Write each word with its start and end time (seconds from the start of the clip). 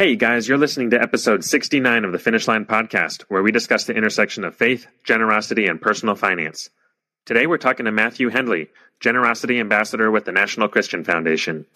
Hey 0.00 0.16
guys, 0.16 0.48
you're 0.48 0.56
listening 0.56 0.88
to 0.92 1.02
episode 1.02 1.44
69 1.44 2.06
of 2.06 2.12
the 2.12 2.18
Finish 2.18 2.48
Line 2.48 2.64
podcast, 2.64 3.24
where 3.28 3.42
we 3.42 3.52
discuss 3.52 3.84
the 3.84 3.92
intersection 3.92 4.44
of 4.44 4.56
faith, 4.56 4.86
generosity, 5.04 5.66
and 5.66 5.78
personal 5.78 6.14
finance. 6.14 6.70
Today 7.26 7.46
we're 7.46 7.58
talking 7.58 7.84
to 7.84 7.92
Matthew 7.92 8.30
Hendley, 8.30 8.68
Generosity 8.98 9.60
Ambassador 9.60 10.10
with 10.10 10.24
the 10.24 10.32
National 10.32 10.68
Christian 10.68 11.04
Foundation. 11.04 11.66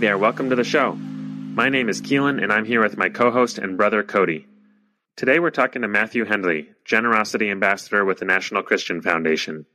There, 0.00 0.16
welcome 0.16 0.48
to 0.48 0.56
the 0.56 0.64
show. 0.64 0.94
My 0.94 1.68
name 1.68 1.90
is 1.90 2.00
Keelan, 2.00 2.42
and 2.42 2.50
I'm 2.50 2.64
here 2.64 2.80
with 2.80 2.96
my 2.96 3.10
co 3.10 3.30
host 3.30 3.58
and 3.58 3.76
brother 3.76 4.02
Cody. 4.02 4.46
Today 5.14 5.38
we're 5.38 5.50
talking 5.50 5.82
to 5.82 5.88
Matthew 5.88 6.24
Hendley, 6.24 6.68
Generosity 6.86 7.50
Ambassador 7.50 8.02
with 8.06 8.18
the 8.18 8.24
National 8.24 8.62
Christian 8.62 9.02
Foundation. 9.02 9.66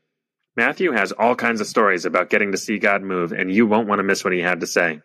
Matthew 0.58 0.94
has 0.94 1.12
all 1.12 1.36
kinds 1.36 1.62
of 1.62 1.68
stories 1.68 2.06
about 2.06 2.32
getting 2.32 2.54
to 2.54 2.58
see 2.58 2.80
God 2.80 3.04
move, 3.04 3.34
and 3.34 3.54
you 3.54 3.68
won't 3.68 3.88
want 3.88 4.00
to 4.00 4.04
miss 4.04 4.24
what 4.24 4.34
he 4.34 4.40
had 4.40 4.62
to 4.62 4.68
say. 4.68 5.00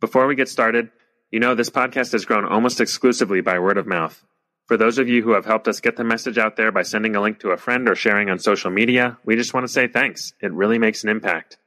Before 0.00 0.26
we 0.26 0.36
get 0.36 0.48
started, 0.48 0.88
you 1.30 1.38
know 1.38 1.54
this 1.54 1.68
podcast 1.68 2.12
has 2.12 2.24
grown 2.24 2.46
almost 2.46 2.80
exclusively 2.80 3.42
by 3.42 3.58
word 3.58 3.76
of 3.76 3.86
mouth. 3.86 4.24
For 4.68 4.78
those 4.78 4.96
of 4.96 5.06
you 5.06 5.22
who 5.22 5.32
have 5.32 5.44
helped 5.44 5.68
us 5.68 5.80
get 5.80 5.96
the 5.96 6.04
message 6.04 6.38
out 6.38 6.56
there 6.56 6.72
by 6.72 6.82
sending 6.82 7.14
a 7.14 7.20
link 7.20 7.40
to 7.40 7.50
a 7.50 7.58
friend 7.58 7.90
or 7.90 7.94
sharing 7.94 8.30
on 8.30 8.38
social 8.38 8.70
media, 8.70 9.18
we 9.22 9.36
just 9.36 9.52
want 9.52 9.64
to 9.64 9.72
say 9.72 9.86
thanks. 9.86 10.32
It 10.40 10.54
really 10.54 10.78
makes 10.78 11.04
an 11.04 11.10
impact. 11.10 11.58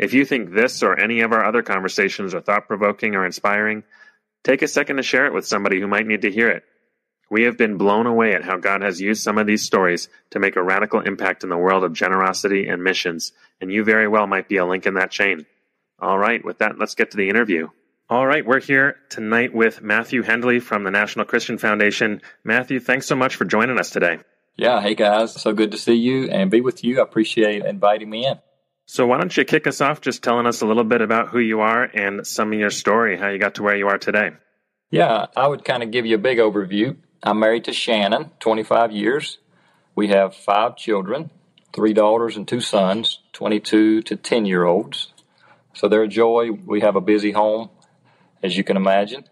If 0.00 0.14
you 0.14 0.24
think 0.24 0.50
this 0.50 0.82
or 0.82 0.98
any 0.98 1.20
of 1.20 1.32
our 1.32 1.44
other 1.44 1.62
conversations 1.62 2.32
are 2.32 2.40
thought 2.40 2.66
provoking 2.66 3.14
or 3.14 3.26
inspiring, 3.26 3.82
take 4.42 4.62
a 4.62 4.66
second 4.66 4.96
to 4.96 5.02
share 5.02 5.26
it 5.26 5.34
with 5.34 5.46
somebody 5.46 5.78
who 5.78 5.86
might 5.86 6.06
need 6.06 6.22
to 6.22 6.30
hear 6.30 6.48
it. 6.48 6.64
We 7.30 7.42
have 7.42 7.58
been 7.58 7.76
blown 7.76 8.06
away 8.06 8.32
at 8.32 8.42
how 8.42 8.56
God 8.56 8.80
has 8.80 8.98
used 8.98 9.22
some 9.22 9.36
of 9.36 9.46
these 9.46 9.62
stories 9.62 10.08
to 10.30 10.38
make 10.38 10.56
a 10.56 10.62
radical 10.62 11.00
impact 11.00 11.44
in 11.44 11.50
the 11.50 11.58
world 11.58 11.84
of 11.84 11.92
generosity 11.92 12.66
and 12.66 12.82
missions, 12.82 13.32
and 13.60 13.70
you 13.70 13.84
very 13.84 14.08
well 14.08 14.26
might 14.26 14.48
be 14.48 14.56
a 14.56 14.64
link 14.64 14.86
in 14.86 14.94
that 14.94 15.10
chain. 15.10 15.44
All 15.98 16.16
right, 16.16 16.42
with 16.42 16.60
that, 16.60 16.78
let's 16.78 16.94
get 16.94 17.10
to 17.10 17.18
the 17.18 17.28
interview. 17.28 17.68
All 18.08 18.26
right, 18.26 18.44
we're 18.44 18.60
here 18.60 18.96
tonight 19.10 19.54
with 19.54 19.82
Matthew 19.82 20.22
Hendley 20.22 20.62
from 20.62 20.82
the 20.82 20.90
National 20.90 21.26
Christian 21.26 21.58
Foundation. 21.58 22.22
Matthew, 22.42 22.80
thanks 22.80 23.04
so 23.04 23.16
much 23.16 23.36
for 23.36 23.44
joining 23.44 23.78
us 23.78 23.90
today. 23.90 24.20
Yeah, 24.56 24.80
hey 24.80 24.94
guys, 24.94 25.34
so 25.34 25.52
good 25.52 25.72
to 25.72 25.78
see 25.78 25.94
you 25.94 26.30
and 26.30 26.50
be 26.50 26.62
with 26.62 26.82
you. 26.84 27.00
I 27.00 27.02
appreciate 27.02 27.66
inviting 27.66 28.08
me 28.08 28.26
in. 28.26 28.38
So, 28.92 29.06
why 29.06 29.18
don't 29.18 29.36
you 29.36 29.44
kick 29.44 29.68
us 29.68 29.80
off 29.80 30.00
just 30.00 30.20
telling 30.20 30.46
us 30.46 30.62
a 30.62 30.66
little 30.66 30.82
bit 30.82 31.00
about 31.00 31.28
who 31.28 31.38
you 31.38 31.60
are 31.60 31.84
and 31.84 32.26
some 32.26 32.52
of 32.52 32.58
your 32.58 32.70
story, 32.70 33.16
how 33.16 33.28
you 33.28 33.38
got 33.38 33.54
to 33.54 33.62
where 33.62 33.76
you 33.76 33.86
are 33.86 33.98
today? 33.98 34.30
Yeah, 34.90 35.26
I 35.36 35.46
would 35.46 35.64
kind 35.64 35.84
of 35.84 35.92
give 35.92 36.06
you 36.06 36.16
a 36.16 36.18
big 36.18 36.38
overview. 36.38 36.96
I'm 37.22 37.38
married 37.38 37.66
to 37.66 37.72
Shannon, 37.72 38.32
25 38.40 38.90
years. 38.90 39.38
We 39.94 40.08
have 40.08 40.34
five 40.34 40.76
children, 40.76 41.30
three 41.72 41.92
daughters 41.92 42.36
and 42.36 42.48
two 42.48 42.60
sons, 42.60 43.20
22 43.32 44.02
to 44.02 44.16
10 44.16 44.44
year 44.44 44.64
olds. 44.64 45.12
So 45.72 45.86
they're 45.86 46.02
a 46.02 46.08
joy. 46.08 46.50
We 46.50 46.80
have 46.80 46.96
a 46.96 47.00
busy 47.00 47.30
home, 47.30 47.70
as 48.42 48.56
you 48.56 48.64
can 48.64 48.76
imagine. 48.76 49.22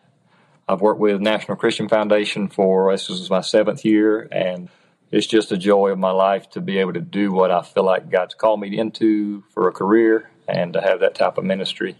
I've 0.68 0.82
worked 0.82 1.00
with 1.00 1.20
National 1.20 1.56
Christian 1.56 1.88
Foundation 1.88 2.46
for 2.46 2.92
this 2.92 3.10
is 3.10 3.28
my 3.28 3.40
seventh 3.40 3.84
year, 3.84 4.28
and 4.30 4.68
it's 5.10 5.26
just 5.26 5.52
a 5.52 5.56
joy 5.56 5.90
of 5.90 5.98
my 5.98 6.10
life 6.10 6.50
to 6.50 6.60
be 6.60 6.78
able 6.78 6.92
to 6.92 7.00
do 7.00 7.32
what 7.32 7.50
I 7.50 7.62
feel 7.62 7.84
like 7.84 8.10
God's 8.10 8.34
called 8.34 8.60
me 8.60 8.78
into 8.78 9.42
for 9.50 9.68
a 9.68 9.72
career 9.72 10.30
and 10.46 10.72
to 10.74 10.80
have 10.80 11.00
that 11.00 11.14
type 11.14 11.38
of 11.38 11.44
ministry. 11.44 11.96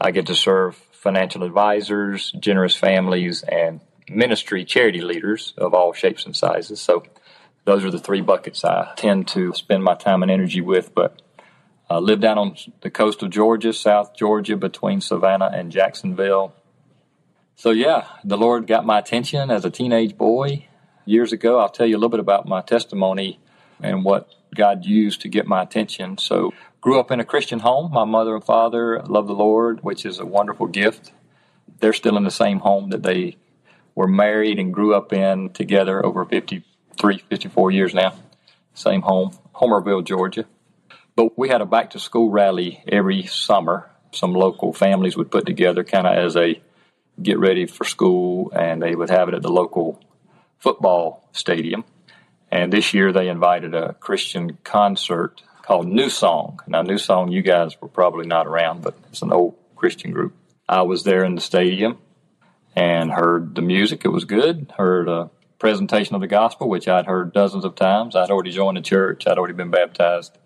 I 0.00 0.10
get 0.10 0.26
to 0.26 0.34
serve 0.34 0.76
financial 0.92 1.42
advisors, 1.42 2.30
generous 2.32 2.76
families, 2.76 3.42
and 3.42 3.80
ministry 4.08 4.64
charity 4.64 5.00
leaders 5.00 5.54
of 5.56 5.74
all 5.74 5.92
shapes 5.92 6.26
and 6.26 6.36
sizes. 6.36 6.80
So 6.80 7.04
those 7.64 7.84
are 7.84 7.90
the 7.90 7.98
three 7.98 8.20
buckets 8.20 8.64
I 8.64 8.92
tend 8.96 9.28
to 9.28 9.52
spend 9.54 9.82
my 9.82 9.94
time 9.94 10.22
and 10.22 10.30
energy 10.30 10.60
with. 10.60 10.94
But 10.94 11.20
I 11.90 11.98
live 11.98 12.20
down 12.20 12.38
on 12.38 12.56
the 12.80 12.90
coast 12.90 13.22
of 13.22 13.30
Georgia, 13.30 13.72
South 13.72 14.14
Georgia, 14.16 14.56
between 14.56 15.00
Savannah 15.00 15.50
and 15.52 15.72
Jacksonville. 15.72 16.54
So 17.56 17.70
yeah, 17.70 18.06
the 18.24 18.38
Lord 18.38 18.66
got 18.66 18.86
my 18.86 18.98
attention 18.98 19.50
as 19.50 19.64
a 19.64 19.70
teenage 19.70 20.16
boy 20.16 20.66
years 21.04 21.32
ago. 21.32 21.58
I'll 21.58 21.68
tell 21.68 21.86
you 21.86 21.96
a 21.96 21.98
little 21.98 22.10
bit 22.10 22.20
about 22.20 22.46
my 22.46 22.60
testimony 22.60 23.40
and 23.82 24.04
what 24.04 24.28
God 24.54 24.84
used 24.84 25.22
to 25.22 25.28
get 25.28 25.46
my 25.46 25.62
attention. 25.62 26.18
So, 26.18 26.52
grew 26.80 26.98
up 26.98 27.10
in 27.10 27.20
a 27.20 27.24
Christian 27.24 27.60
home. 27.60 27.92
My 27.92 28.04
mother 28.04 28.34
and 28.34 28.44
father 28.44 29.00
love 29.02 29.26
the 29.26 29.34
Lord, 29.34 29.82
which 29.82 30.04
is 30.04 30.18
a 30.18 30.26
wonderful 30.26 30.66
gift. 30.66 31.12
They're 31.80 31.92
still 31.92 32.16
in 32.16 32.24
the 32.24 32.30
same 32.30 32.58
home 32.58 32.90
that 32.90 33.02
they 33.02 33.36
were 33.94 34.08
married 34.08 34.58
and 34.58 34.72
grew 34.72 34.94
up 34.94 35.12
in 35.12 35.50
together 35.50 36.04
over 36.04 36.24
53, 36.24 37.18
54 37.18 37.70
years 37.70 37.94
now. 37.94 38.14
Same 38.74 39.02
home, 39.02 39.32
Homerville, 39.54 40.04
Georgia. 40.04 40.46
But 41.14 41.36
we 41.36 41.48
had 41.48 41.60
a 41.60 41.66
back 41.66 41.90
to 41.90 41.98
school 41.98 42.30
rally 42.30 42.82
every 42.88 43.24
summer. 43.24 43.90
Some 44.12 44.32
local 44.32 44.72
families 44.72 45.16
would 45.16 45.30
put 45.30 45.46
together 45.46 45.84
kind 45.84 46.06
of 46.06 46.16
as 46.16 46.36
a 46.36 46.60
get 47.22 47.38
ready 47.38 47.66
for 47.66 47.84
school, 47.84 48.50
and 48.54 48.82
they 48.82 48.94
would 48.94 49.10
have 49.10 49.28
it 49.28 49.34
at 49.34 49.42
the 49.42 49.50
local 49.50 50.02
football 50.62 51.28
stadium. 51.32 51.84
And 52.50 52.72
this 52.72 52.94
year 52.94 53.12
they 53.12 53.28
invited 53.28 53.74
a 53.74 53.94
Christian 53.94 54.58
concert 54.62 55.42
called 55.62 55.88
New 55.88 56.08
Song. 56.08 56.60
Now, 56.68 56.82
New 56.82 56.98
Song, 56.98 57.32
you 57.32 57.42
guys 57.42 57.80
were 57.80 57.88
probably 57.88 58.26
not 58.26 58.46
around, 58.46 58.82
but 58.82 58.94
it's 59.10 59.22
an 59.22 59.32
old 59.32 59.56
Christian 59.74 60.12
group. 60.12 60.34
I 60.68 60.82
was 60.82 61.02
there 61.02 61.24
in 61.24 61.34
the 61.34 61.40
stadium 61.40 61.98
and 62.76 63.10
heard 63.10 63.56
the 63.56 63.62
music. 63.62 64.04
It 64.04 64.08
was 64.08 64.24
good. 64.24 64.72
Heard 64.76 65.08
a 65.08 65.30
presentation 65.58 66.14
of 66.14 66.20
the 66.20 66.28
gospel, 66.28 66.68
which 66.68 66.86
I'd 66.86 67.06
heard 67.06 67.32
dozens 67.32 67.64
of 67.64 67.74
times. 67.74 68.14
I'd 68.14 68.30
already 68.30 68.52
joined 68.52 68.76
the 68.76 68.82
church, 68.82 69.26
I'd 69.26 69.38
already 69.38 69.54
been 69.54 69.70
baptized, 69.70 70.38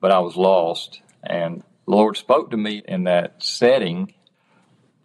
but 0.00 0.12
I 0.12 0.18
was 0.18 0.36
lost. 0.36 1.00
And 1.22 1.62
the 1.86 1.92
Lord 1.92 2.18
spoke 2.18 2.50
to 2.50 2.56
me 2.58 2.82
in 2.86 3.04
that 3.04 3.42
setting 3.42 4.12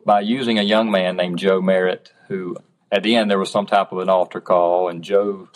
by 0.05 0.21
using 0.21 0.59
a 0.59 0.63
young 0.63 0.91
man 0.91 1.15
named 1.15 1.39
Joe 1.39 1.61
Merritt, 1.61 2.11
who 2.27 2.57
at 2.91 3.03
the 3.03 3.15
end 3.15 3.29
there 3.29 3.39
was 3.39 3.51
some 3.51 3.65
type 3.65 3.91
of 3.91 3.99
an 3.99 4.09
altar 4.09 4.41
call, 4.41 4.89
and 4.89 5.03
Joe 5.03 5.49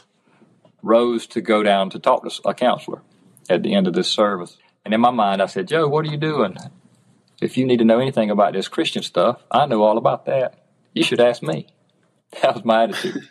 rose 0.82 1.28
to 1.28 1.42
go 1.42 1.64
down 1.64 1.90
to 1.92 2.00
talk 2.00 2.24
to 2.24 2.48
a 2.48 2.54
counselor 2.54 3.02
at 3.50 3.64
the 3.64 3.74
end 3.74 3.88
of 3.88 3.94
this 3.94 4.08
service. 4.08 4.58
And 4.84 4.94
in 4.94 5.02
my 5.02 5.10
mind, 5.10 5.42
I 5.42 5.48
said, 5.48 5.68
Joe, 5.68 5.88
what 5.88 6.06
are 6.06 6.12
you 6.12 6.18
doing? 6.18 6.58
If 7.42 7.58
you 7.58 7.66
need 7.66 7.80
to 7.80 7.86
know 7.86 8.00
anything 8.00 8.30
about 8.30 8.54
this 8.54 8.68
Christian 8.68 9.04
stuff, 9.04 9.44
I 9.52 9.66
know 9.66 9.84
all 9.84 9.98
about 9.98 10.26
that. 10.26 10.66
You 10.94 11.04
should 11.04 11.20
ask 11.20 11.44
me. 11.44 11.68
That 12.42 12.56
was 12.56 12.66
my 12.66 12.84
attitude. 12.84 13.30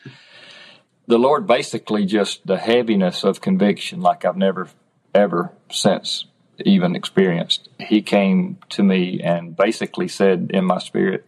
the 1.07 1.19
Lord 1.19 1.47
basically 1.47 2.07
just 2.07 2.47
the 2.47 2.57
heaviness 2.57 3.23
of 3.23 3.43
conviction, 3.43 4.01
like 4.01 4.25
I've 4.25 4.37
never 4.37 4.69
ever 5.15 5.53
since 5.71 6.25
even 6.65 6.97
experienced. 6.97 7.69
He 7.79 8.01
came 8.01 8.59
to 8.71 8.83
me 8.83 9.21
and 9.21 9.57
basically 9.57 10.09
said 10.09 10.51
in 10.55 10.65
my 10.65 10.79
spirit, 10.79 11.27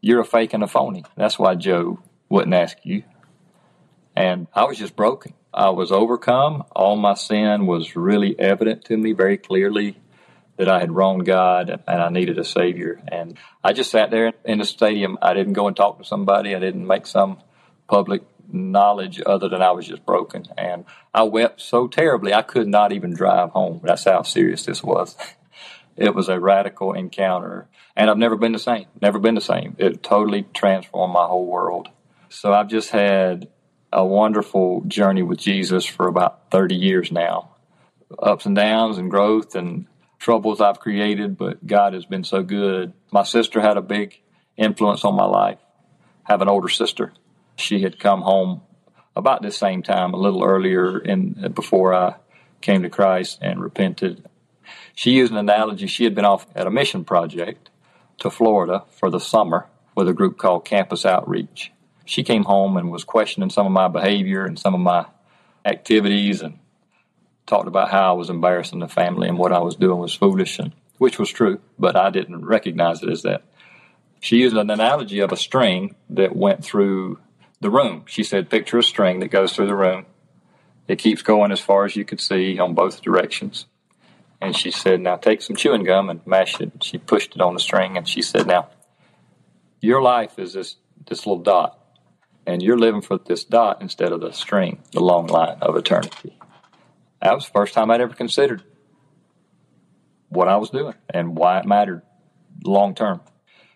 you're 0.00 0.20
a 0.20 0.24
fake 0.24 0.52
and 0.54 0.62
a 0.62 0.68
phony. 0.68 1.04
That's 1.16 1.38
why 1.38 1.54
Joe 1.54 1.98
wouldn't 2.28 2.54
ask 2.54 2.78
you. 2.84 3.04
And 4.14 4.48
I 4.54 4.64
was 4.64 4.78
just 4.78 4.96
broken. 4.96 5.34
I 5.52 5.70
was 5.70 5.92
overcome. 5.92 6.64
All 6.74 6.96
my 6.96 7.14
sin 7.14 7.66
was 7.66 7.96
really 7.96 8.38
evident 8.38 8.84
to 8.86 8.96
me 8.96 9.12
very 9.12 9.38
clearly 9.38 9.96
that 10.56 10.68
I 10.68 10.80
had 10.80 10.92
wronged 10.92 11.24
God 11.24 11.82
and 11.86 12.02
I 12.02 12.10
needed 12.10 12.38
a 12.38 12.44
Savior. 12.44 13.00
And 13.08 13.38
I 13.62 13.72
just 13.72 13.90
sat 13.90 14.10
there 14.10 14.32
in 14.44 14.58
the 14.58 14.64
stadium. 14.64 15.18
I 15.22 15.34
didn't 15.34 15.52
go 15.52 15.68
and 15.68 15.76
talk 15.76 15.98
to 15.98 16.04
somebody. 16.04 16.54
I 16.54 16.58
didn't 16.58 16.86
make 16.86 17.06
some 17.06 17.38
public 17.88 18.22
knowledge 18.52 19.20
other 19.24 19.48
than 19.48 19.62
I 19.62 19.70
was 19.70 19.86
just 19.86 20.04
broken. 20.04 20.46
And 20.56 20.84
I 21.14 21.22
wept 21.22 21.60
so 21.60 21.86
terribly 21.86 22.34
I 22.34 22.42
could 22.42 22.66
not 22.66 22.92
even 22.92 23.14
drive 23.14 23.50
home. 23.50 23.80
That's 23.84 24.04
how 24.04 24.22
serious 24.22 24.64
this 24.64 24.82
was. 24.82 25.16
it 25.98 26.14
was 26.14 26.28
a 26.28 26.38
radical 26.38 26.92
encounter 26.92 27.68
and 27.96 28.08
I've 28.08 28.18
never 28.18 28.36
been 28.36 28.52
the 28.52 28.58
same. 28.58 28.86
Never 29.02 29.18
been 29.18 29.34
the 29.34 29.40
same. 29.40 29.74
It 29.78 30.02
totally 30.02 30.44
transformed 30.54 31.12
my 31.12 31.26
whole 31.26 31.46
world. 31.46 31.88
So 32.28 32.52
I've 32.52 32.68
just 32.68 32.90
had 32.90 33.48
a 33.92 34.04
wonderful 34.04 34.82
journey 34.86 35.22
with 35.22 35.38
Jesus 35.38 35.84
for 35.84 36.06
about 36.06 36.50
30 36.50 36.76
years 36.76 37.10
now. 37.10 37.56
Ups 38.18 38.46
and 38.46 38.54
downs 38.54 38.98
and 38.98 39.10
growth 39.10 39.54
and 39.54 39.86
troubles 40.18 40.60
I've 40.60 40.80
created, 40.80 41.36
but 41.36 41.66
God 41.66 41.94
has 41.94 42.04
been 42.04 42.24
so 42.24 42.42
good. 42.42 42.92
My 43.10 43.22
sister 43.22 43.60
had 43.60 43.76
a 43.76 43.82
big 43.82 44.20
influence 44.56 45.04
on 45.04 45.14
my 45.14 45.24
life. 45.24 45.58
I 46.26 46.32
have 46.32 46.42
an 46.42 46.48
older 46.48 46.68
sister. 46.68 47.12
She 47.56 47.82
had 47.82 47.98
come 47.98 48.22
home 48.22 48.62
about 49.16 49.42
the 49.42 49.50
same 49.50 49.82
time, 49.82 50.14
a 50.14 50.18
little 50.18 50.44
earlier 50.44 50.98
in 50.98 51.52
before 51.54 51.94
I 51.94 52.16
came 52.60 52.82
to 52.82 52.90
Christ 52.90 53.38
and 53.40 53.60
repented. 53.60 54.27
She 54.98 55.12
used 55.12 55.30
an 55.30 55.38
analogy. 55.38 55.86
She 55.86 56.02
had 56.02 56.16
been 56.16 56.24
off 56.24 56.44
at 56.56 56.66
a 56.66 56.72
mission 56.72 57.04
project 57.04 57.70
to 58.18 58.30
Florida 58.30 58.82
for 58.90 59.10
the 59.10 59.20
summer 59.20 59.66
with 59.94 60.08
a 60.08 60.12
group 60.12 60.38
called 60.38 60.64
Campus 60.64 61.06
Outreach. 61.06 61.70
She 62.04 62.24
came 62.24 62.42
home 62.42 62.76
and 62.76 62.90
was 62.90 63.04
questioning 63.04 63.48
some 63.48 63.64
of 63.64 63.70
my 63.70 63.86
behavior 63.86 64.44
and 64.44 64.58
some 64.58 64.74
of 64.74 64.80
my 64.80 65.06
activities 65.64 66.42
and 66.42 66.58
talked 67.46 67.68
about 67.68 67.92
how 67.92 68.10
I 68.10 68.16
was 68.16 68.28
embarrassing 68.28 68.80
the 68.80 68.88
family 68.88 69.28
and 69.28 69.38
what 69.38 69.52
I 69.52 69.60
was 69.60 69.76
doing 69.76 70.00
was 70.00 70.16
foolish, 70.16 70.58
and 70.58 70.72
which 70.96 71.16
was 71.16 71.30
true, 71.30 71.60
but 71.78 71.94
I 71.94 72.10
didn't 72.10 72.44
recognize 72.44 73.00
it 73.00 73.08
as 73.08 73.22
that. 73.22 73.44
She 74.18 74.38
used 74.38 74.56
an 74.56 74.68
analogy 74.68 75.20
of 75.20 75.30
a 75.30 75.36
string 75.36 75.94
that 76.10 76.34
went 76.34 76.64
through 76.64 77.20
the 77.60 77.70
room. 77.70 78.02
She 78.06 78.24
said, 78.24 78.50
Picture 78.50 78.78
a 78.78 78.82
string 78.82 79.20
that 79.20 79.28
goes 79.28 79.52
through 79.52 79.68
the 79.68 79.76
room. 79.76 80.06
It 80.88 80.98
keeps 80.98 81.22
going 81.22 81.52
as 81.52 81.60
far 81.60 81.84
as 81.84 81.94
you 81.94 82.04
could 82.04 82.20
see 82.20 82.58
on 82.58 82.74
both 82.74 83.00
directions. 83.00 83.66
And 84.40 84.56
she 84.56 84.70
said, 84.70 85.00
Now 85.00 85.16
take 85.16 85.42
some 85.42 85.56
chewing 85.56 85.84
gum 85.84 86.10
and 86.10 86.26
mash 86.26 86.60
it. 86.60 86.82
She 86.82 86.98
pushed 86.98 87.34
it 87.34 87.40
on 87.40 87.54
the 87.54 87.60
string 87.60 87.96
and 87.96 88.08
she 88.08 88.22
said, 88.22 88.46
Now, 88.46 88.68
your 89.80 90.02
life 90.02 90.38
is 90.38 90.52
this, 90.54 90.76
this 91.06 91.26
little 91.26 91.42
dot, 91.42 91.78
and 92.46 92.62
you're 92.62 92.78
living 92.78 93.00
for 93.02 93.18
this 93.18 93.44
dot 93.44 93.80
instead 93.80 94.12
of 94.12 94.20
the 94.20 94.32
string, 94.32 94.82
the 94.92 95.00
long 95.00 95.26
line 95.26 95.58
of 95.60 95.76
eternity. 95.76 96.36
That 97.22 97.34
was 97.34 97.46
the 97.46 97.52
first 97.52 97.74
time 97.74 97.90
I'd 97.90 98.00
ever 98.00 98.14
considered 98.14 98.62
what 100.28 100.48
I 100.48 100.56
was 100.56 100.70
doing 100.70 100.94
and 101.10 101.36
why 101.36 101.58
it 101.60 101.66
mattered 101.66 102.02
long 102.64 102.94
term. 102.94 103.20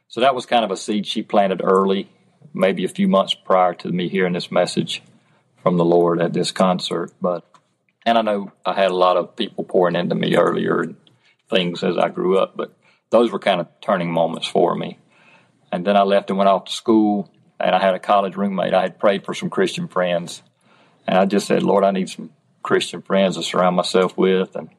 So 0.09 0.21
that 0.21 0.35
was 0.35 0.47
kind 0.47 0.65
of 0.65 0.71
a 0.71 0.77
seed 0.77 1.07
she 1.07 1.23
planted 1.23 1.61
early, 1.63 2.11
maybe 2.53 2.85
a 2.85 2.89
few 2.89 3.09
months 3.09 3.35
prior 3.35 3.75
to 3.75 3.89
me 3.89 4.09
hearing 4.09 4.35
this 4.35 4.51
message 4.51 5.03
from 5.63 5.77
the 5.77 5.85
Lord 5.85 6.21
at 6.21 6.33
this 6.33 6.51
concert. 6.51 7.13
But 7.21 7.52
and 8.05 8.19
I 8.19 8.23
know 8.23 8.53
I 8.65 8.75
had 8.75 8.91
a 8.91 8.97
lot 8.97 9.17
of 9.17 9.37
people 9.37 9.65
pouring 9.65 9.97
into 9.97 10.15
me 10.15 10.37
earlier 10.37 10.95
things 11.51 11.85
as 11.85 11.97
I 11.97 12.09
grew 12.09 12.39
up, 12.39 12.57
but 12.57 12.75
those 13.11 13.31
were 13.31 13.39
kind 13.39 13.61
of 13.61 13.69
turning 13.81 14.11
moments 14.11 14.47
for 14.47 14.75
me. 14.75 14.99
And 15.71 15.87
then 15.87 15.97
I 15.97 16.03
left 16.03 16.31
and 16.31 16.39
went 16.39 16.49
off 16.49 16.65
to 16.65 16.73
school, 16.73 17.31
and 17.61 17.75
I 17.75 17.81
had 17.81 17.95
a 17.95 18.01
college 18.01 18.37
roommate. 18.37 18.75
I 18.75 18.83
had 18.83 18.99
prayed 18.99 19.25
for 19.25 19.35
some 19.35 19.51
Christian 19.51 19.89
friends, 19.89 20.43
and 21.07 21.17
I 21.17 21.27
just 21.27 21.47
said, 21.47 21.63
Lord, 21.63 21.85
I 21.85 21.91
need 21.93 22.09
some 22.09 22.31
Christian 22.63 23.03
friends 23.03 23.37
to 23.37 23.43
surround 23.43 23.77
myself 23.77 24.17
with. 24.17 24.57
And 24.57 24.71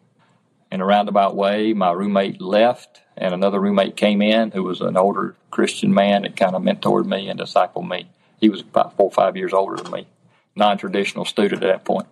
in 0.72 0.82
a 0.82 0.86
roundabout 0.86 1.36
way, 1.36 1.74
my 1.74 1.92
roommate 1.92 2.42
left, 2.42 3.02
and 3.16 3.34
another 3.34 3.60
roommate 3.60 3.96
came 3.96 4.22
in 4.22 4.52
who 4.52 4.64
was 4.64 4.82
an 4.82 4.98
older 4.98 5.36
Christian 5.50 5.94
man 5.94 6.24
that 6.24 6.36
kind 6.36 6.56
of 6.56 6.62
mentored 6.62 7.06
me 7.06 7.30
and 7.30 7.40
discipled 7.40 7.88
me. 7.88 8.10
He 8.40 8.50
was 8.50 8.62
about 8.62 8.98
four 8.98 9.06
or 9.06 9.12
five 9.12 9.38
years 9.38 9.54
older 9.54 9.82
than 9.82 9.92
me, 9.92 10.08
non 10.56 10.78
traditional 10.78 11.26
student 11.26 11.64
at 11.64 11.68
that 11.68 11.86
point 11.86 12.08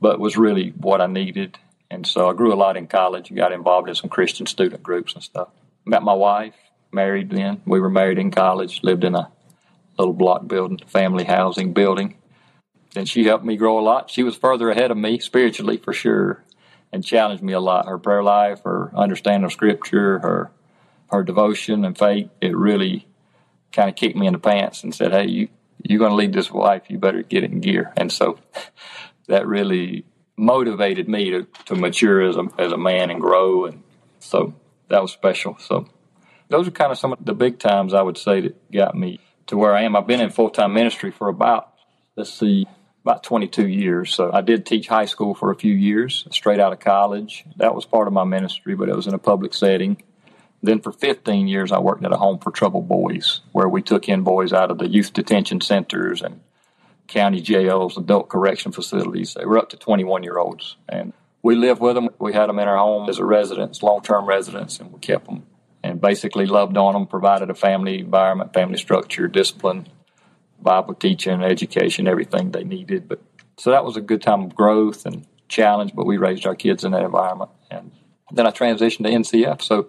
but 0.00 0.20
was 0.20 0.36
really 0.36 0.70
what 0.70 1.00
I 1.00 1.06
needed. 1.06 1.58
And 1.90 2.06
so 2.06 2.28
I 2.28 2.34
grew 2.34 2.52
a 2.52 2.56
lot 2.56 2.76
in 2.76 2.86
college, 2.86 3.30
and 3.30 3.38
got 3.38 3.52
involved 3.52 3.88
in 3.88 3.94
some 3.94 4.10
Christian 4.10 4.46
student 4.46 4.82
groups 4.82 5.14
and 5.14 5.22
stuff. 5.22 5.48
Met 5.84 6.02
my 6.02 6.14
wife, 6.14 6.54
married 6.92 7.30
then. 7.30 7.62
We 7.66 7.80
were 7.80 7.90
married 7.90 8.18
in 8.18 8.30
college, 8.30 8.80
lived 8.82 9.04
in 9.04 9.14
a 9.14 9.30
little 9.98 10.14
block 10.14 10.46
building, 10.46 10.80
family 10.86 11.24
housing 11.24 11.72
building. 11.72 12.16
And 12.96 13.08
she 13.08 13.24
helped 13.24 13.44
me 13.44 13.56
grow 13.56 13.78
a 13.78 13.80
lot. 13.80 14.10
She 14.10 14.22
was 14.22 14.36
further 14.36 14.70
ahead 14.70 14.90
of 14.90 14.96
me 14.96 15.18
spiritually 15.18 15.76
for 15.76 15.92
sure 15.92 16.42
and 16.92 17.04
challenged 17.04 17.42
me 17.42 17.52
a 17.52 17.60
lot. 17.60 17.86
Her 17.86 17.98
prayer 17.98 18.22
life, 18.22 18.62
her 18.64 18.90
understanding 18.94 19.44
of 19.44 19.52
scripture, 19.52 20.18
her 20.20 20.50
her 21.10 21.22
devotion 21.22 21.86
and 21.86 21.96
faith, 21.96 22.28
it 22.40 22.54
really 22.54 23.06
kind 23.72 23.88
of 23.88 23.96
kicked 23.96 24.16
me 24.16 24.26
in 24.26 24.34
the 24.34 24.38
pants 24.38 24.82
and 24.82 24.94
said, 24.94 25.12
Hey, 25.12 25.26
you 25.26 25.48
you're 25.82 25.98
gonna 25.98 26.14
lead 26.14 26.32
this 26.32 26.50
life, 26.50 26.84
you 26.88 26.98
better 26.98 27.22
get 27.22 27.44
it 27.44 27.50
in 27.50 27.60
gear. 27.60 27.92
And 27.96 28.10
so 28.12 28.38
that 29.28 29.46
really 29.46 30.04
motivated 30.36 31.08
me 31.08 31.30
to, 31.30 31.46
to 31.66 31.74
mature 31.74 32.22
as 32.22 32.36
a, 32.36 32.48
as 32.58 32.72
a 32.72 32.76
man 32.76 33.10
and 33.10 33.20
grow. 33.20 33.66
And 33.66 33.82
so 34.18 34.54
that 34.88 35.02
was 35.02 35.12
special. 35.12 35.56
So 35.58 35.86
those 36.48 36.66
are 36.66 36.72
kind 36.72 36.92
of 36.92 36.98
some 36.98 37.12
of 37.12 37.24
the 37.24 37.34
big 37.34 37.58
times 37.58 37.94
I 37.94 38.02
would 38.02 38.18
say 38.18 38.40
that 38.40 38.72
got 38.72 38.94
me 38.94 39.20
to 39.46 39.56
where 39.56 39.74
I 39.74 39.82
am. 39.82 39.96
I've 39.96 40.06
been 40.06 40.20
in 40.20 40.30
full 40.30 40.50
time 40.50 40.72
ministry 40.72 41.10
for 41.10 41.28
about, 41.28 41.72
let's 42.16 42.32
see, 42.32 42.66
about 43.04 43.22
22 43.22 43.66
years. 43.66 44.14
So 44.14 44.30
I 44.32 44.40
did 44.40 44.66
teach 44.66 44.88
high 44.88 45.06
school 45.06 45.34
for 45.34 45.50
a 45.50 45.56
few 45.56 45.72
years, 45.72 46.26
straight 46.30 46.60
out 46.60 46.72
of 46.72 46.80
college. 46.80 47.44
That 47.56 47.74
was 47.74 47.84
part 47.84 48.06
of 48.06 48.12
my 48.12 48.24
ministry, 48.24 48.74
but 48.74 48.88
it 48.88 48.96
was 48.96 49.06
in 49.06 49.14
a 49.14 49.18
public 49.18 49.54
setting. 49.54 50.02
Then 50.62 50.80
for 50.80 50.92
15 50.92 51.46
years, 51.46 51.70
I 51.70 51.78
worked 51.78 52.04
at 52.04 52.12
a 52.12 52.16
home 52.16 52.38
for 52.38 52.50
troubled 52.50 52.88
boys, 52.88 53.40
where 53.52 53.68
we 53.68 53.80
took 53.80 54.08
in 54.08 54.22
boys 54.22 54.52
out 54.52 54.70
of 54.70 54.78
the 54.78 54.88
youth 54.88 55.12
detention 55.12 55.60
centers 55.60 56.20
and 56.20 56.40
county 57.08 57.40
jails, 57.40 57.96
adult 57.96 58.28
correction 58.28 58.70
facilities. 58.70 59.34
They 59.34 59.44
were 59.44 59.58
up 59.58 59.70
to 59.70 59.76
21 59.76 60.22
year 60.22 60.38
olds. 60.38 60.76
And 60.88 61.12
we 61.42 61.56
lived 61.56 61.80
with 61.80 61.94
them. 61.94 62.10
We 62.18 62.32
had 62.32 62.48
them 62.48 62.58
in 62.58 62.68
our 62.68 62.76
home 62.76 63.08
as 63.08 63.18
a 63.18 63.24
residence, 63.24 63.82
long 63.82 64.02
term 64.02 64.26
residence, 64.26 64.78
and 64.78 64.92
we 64.92 65.00
kept 65.00 65.26
them 65.26 65.44
and 65.82 66.00
basically 66.00 66.46
loved 66.46 66.76
on 66.76 66.94
them, 66.94 67.06
provided 67.06 67.50
a 67.50 67.54
family 67.54 68.00
environment, 68.00 68.52
family 68.52 68.78
structure, 68.78 69.28
discipline, 69.28 69.86
Bible 70.60 70.94
teaching, 70.94 71.42
education, 71.42 72.08
everything 72.08 72.50
they 72.50 72.64
needed. 72.64 73.08
But 73.08 73.22
so 73.56 73.70
that 73.70 73.84
was 73.84 73.96
a 73.96 74.00
good 74.00 74.22
time 74.22 74.42
of 74.44 74.54
growth 74.54 75.06
and 75.06 75.26
challenge, 75.48 75.92
but 75.94 76.06
we 76.06 76.16
raised 76.18 76.46
our 76.46 76.56
kids 76.56 76.84
in 76.84 76.92
that 76.92 77.04
environment. 77.04 77.50
And 77.70 77.92
then 78.32 78.46
I 78.46 78.50
transitioned 78.50 79.04
to 79.04 79.38
NCF. 79.38 79.62
So 79.62 79.88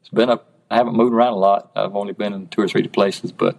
it's 0.00 0.08
been 0.08 0.30
a, 0.30 0.40
I 0.70 0.76
haven't 0.76 0.96
moved 0.96 1.14
around 1.14 1.34
a 1.34 1.38
lot. 1.38 1.70
I've 1.76 1.94
only 1.94 2.14
been 2.14 2.32
in 2.32 2.48
two 2.48 2.62
or 2.62 2.68
three 2.68 2.88
places, 2.88 3.30
but 3.30 3.58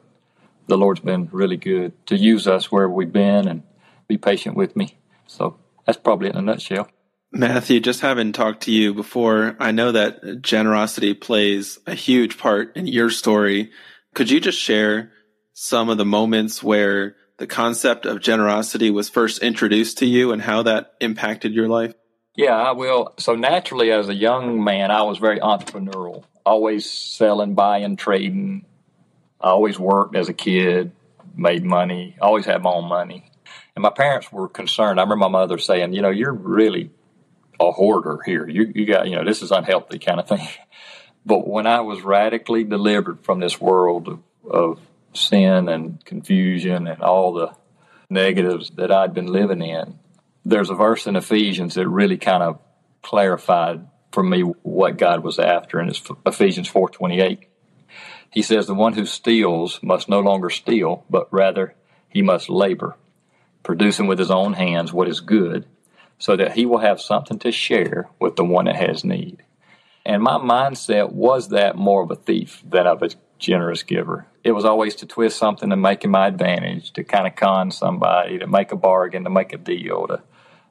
the 0.67 0.77
Lord's 0.77 0.99
been 0.99 1.29
really 1.31 1.57
good 1.57 1.93
to 2.07 2.15
use 2.15 2.47
us 2.47 2.71
where 2.71 2.89
we've 2.89 3.11
been 3.11 3.47
and 3.47 3.63
be 4.07 4.17
patient 4.17 4.55
with 4.55 4.75
me. 4.75 4.97
So 5.25 5.57
that's 5.85 5.97
probably 5.97 6.29
in 6.29 6.35
a 6.35 6.41
nutshell. 6.41 6.89
Matthew, 7.31 7.79
just 7.79 8.01
having 8.01 8.31
talked 8.31 8.63
to 8.63 8.71
you 8.71 8.93
before, 8.93 9.57
I 9.59 9.71
know 9.71 9.91
that 9.91 10.41
generosity 10.41 11.13
plays 11.13 11.77
a 11.85 11.93
huge 11.93 12.37
part 12.37 12.77
in 12.77 12.87
your 12.87 13.09
story. 13.09 13.71
Could 14.15 14.29
you 14.29 14.39
just 14.39 14.59
share 14.59 15.11
some 15.53 15.89
of 15.89 15.97
the 15.97 16.05
moments 16.05 16.63
where 16.63 17.15
the 17.37 17.47
concept 17.47 18.05
of 18.05 18.21
generosity 18.21 18.89
was 18.89 19.09
first 19.09 19.43
introduced 19.43 19.97
to 19.99 20.05
you 20.05 20.31
and 20.31 20.41
how 20.41 20.63
that 20.63 20.93
impacted 21.01 21.53
your 21.53 21.67
life? 21.67 21.93
Yeah, 22.35 22.55
I 22.55 22.71
will. 22.71 23.13
So 23.17 23.35
naturally, 23.35 23.91
as 23.91 24.09
a 24.09 24.15
young 24.15 24.63
man, 24.63 24.91
I 24.91 25.01
was 25.01 25.17
very 25.17 25.39
entrepreneurial, 25.39 26.23
always 26.45 26.89
selling, 26.89 27.55
buying, 27.55 27.97
trading, 27.97 28.65
I 29.39 29.49
always 29.49 29.79
worked 29.79 30.15
as 30.15 30.29
a 30.29 30.33
kid, 30.33 30.91
made 31.35 31.63
money, 31.63 32.15
always 32.21 32.45
had 32.45 32.63
my 32.63 32.71
own 32.71 32.87
money. 32.87 33.31
And 33.75 33.83
my 33.83 33.91
parents 33.91 34.31
were 34.31 34.49
concerned. 34.49 34.99
I 34.99 35.03
remember 35.03 35.27
my 35.29 35.39
mother 35.39 35.57
saying, 35.57 35.93
you 35.93 36.01
know, 36.01 36.09
you're 36.09 36.33
really 36.33 36.91
a 37.59 37.71
hoarder 37.71 38.19
here. 38.25 38.47
You, 38.47 38.71
you 38.73 38.85
got, 38.85 39.07
you 39.07 39.15
know, 39.15 39.23
this 39.23 39.41
is 39.41 39.51
unhealthy 39.51 39.99
kind 39.99 40.19
of 40.19 40.27
thing. 40.27 40.47
But 41.25 41.45
when 41.45 41.67
I 41.67 41.81
was 41.81 42.03
radically 42.03 42.63
delivered 42.63 43.19
from 43.19 43.41
this 43.41 43.59
world 43.59 44.07
of, 44.07 44.19
of 44.49 44.79
sin 45.13 45.67
and 45.67 46.03
confusion 46.05 46.87
and 46.87 47.01
all 47.01 47.33
the 47.33 47.53
negatives 48.09 48.69
that 48.77 48.93
I'd 48.93 49.13
been 49.13 49.27
living 49.27 49.61
in, 49.61 49.99
there's 50.45 50.69
a 50.69 50.73
verse 50.73 51.05
in 51.05 51.17
Ephesians 51.17 51.75
that 51.75 51.85
really 51.89 52.17
kind 52.17 52.43
of 52.43 52.61
clarified 53.01 53.85
for 54.13 54.23
me 54.23 54.41
what 54.41 54.97
God 54.97 55.21
was 55.21 55.37
after, 55.37 55.79
and 55.79 55.89
it's 55.89 56.01
Ephesians 56.25 56.69
4:28. 56.69 57.39
He 58.37 58.43
says, 58.43 58.67
The 58.67 58.75
one 58.75 58.93
who 58.93 59.07
steals 59.07 59.79
must 59.81 60.07
no 60.07 60.19
longer 60.19 60.51
steal, 60.51 61.03
but 61.09 61.27
rather 61.33 61.73
he 62.07 62.21
must 62.21 62.51
labor, 62.51 62.95
producing 63.63 64.05
with 64.05 64.19
his 64.19 64.29
own 64.29 64.53
hands 64.53 64.93
what 64.93 65.07
is 65.07 65.21
good, 65.21 65.65
so 66.19 66.35
that 66.35 66.51
he 66.51 66.67
will 66.67 66.77
have 66.77 67.01
something 67.01 67.39
to 67.39 67.51
share 67.51 68.11
with 68.19 68.35
the 68.35 68.45
one 68.45 68.65
that 68.65 68.75
has 68.75 69.03
need. 69.03 69.41
And 70.05 70.21
my 70.21 70.37
mindset 70.37 71.13
was 71.13 71.49
that 71.49 71.77
more 71.77 72.03
of 72.03 72.11
a 72.11 72.15
thief 72.15 72.61
than 72.63 72.85
of 72.85 73.01
a 73.01 73.09
generous 73.39 73.81
giver. 73.81 74.27
It 74.43 74.51
was 74.51 74.65
always 74.65 74.93
to 74.97 75.07
twist 75.07 75.39
something 75.39 75.71
to 75.71 75.75
make 75.75 76.03
it 76.03 76.09
my 76.09 76.27
advantage, 76.27 76.93
to 76.93 77.03
kind 77.03 77.25
of 77.25 77.35
con 77.35 77.71
somebody, 77.71 78.37
to 78.37 78.45
make 78.45 78.71
a 78.71 78.75
bargain, 78.75 79.23
to 79.23 79.31
make 79.31 79.51
a 79.51 79.57
deal. 79.57 80.05
To, 80.05 80.21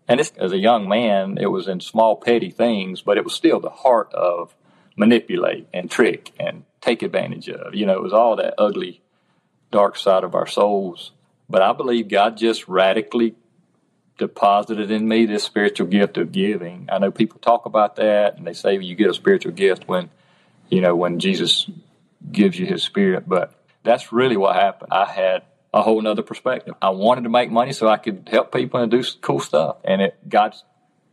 and 0.07 0.21
as 0.21 0.53
a 0.53 0.57
young 0.57 0.89
man, 0.89 1.37
it 1.41 1.51
was 1.51 1.67
in 1.67 1.81
small, 1.81 2.15
petty 2.15 2.53
things, 2.53 3.03
but 3.03 3.19
it 3.19 3.25
was 3.25 3.35
still 3.35 3.59
the 3.59 3.71
heart 3.71 4.15
of 4.15 4.55
manipulate 4.97 5.69
and 5.73 5.91
trick 5.91 6.33
and 6.41 6.65
take 6.81 7.03
advantage 7.03 7.49
of. 7.49 7.75
You 7.75 7.87
know, 7.87 7.93
it 7.93 8.03
was 8.03 8.13
all 8.13 8.37
that 8.37 8.55
ugly, 8.59 9.03
dark 9.71 9.97
side 9.97 10.25
of 10.25 10.35
our 10.35 10.47
souls. 10.47 11.13
But 11.49 11.63
I 11.63 11.73
believe 11.73 12.09
God 12.09 12.37
just 12.37 12.67
radically 12.67 13.35
deposited 14.19 14.91
in 14.91 15.07
me 15.07 15.27
this 15.27 15.45
spiritual 15.45 15.87
gift 15.87 16.17
of 16.17 16.33
giving. 16.33 16.89
I 16.91 16.99
know 16.99 17.11
people 17.11 17.39
talk 17.39 17.67
about 17.67 17.97
that 17.97 18.37
and 18.37 18.47
they 18.47 18.55
say 18.55 18.79
you 18.79 18.95
get 18.95 19.11
a 19.11 19.15
spiritual 19.15 19.53
gift 19.53 19.87
when, 19.87 20.11
you 20.71 20.81
know, 20.81 20.97
when 20.97 21.19
Jesus 21.19 21.71
gives 22.33 22.59
you 22.59 22.67
his 22.67 22.83
spirit. 22.83 23.29
But 23.29 23.53
that's 23.83 24.13
really 24.13 24.37
what 24.37 24.57
happened. 24.57 24.93
I 24.93 25.05
had 25.05 25.43
a 25.73 25.83
whole 25.83 26.01
nother 26.01 26.23
perspective. 26.23 26.75
I 26.81 26.91
wanted 26.91 27.25
to 27.25 27.29
make 27.29 27.51
money 27.51 27.73
so 27.73 27.89
I 27.89 27.99
could 27.99 28.29
help 28.31 28.53
people 28.53 28.81
and 28.81 28.91
do 28.91 29.05
cool 29.21 29.41
stuff. 29.41 29.77
And 29.85 30.01
it 30.01 30.29
God 30.29 30.57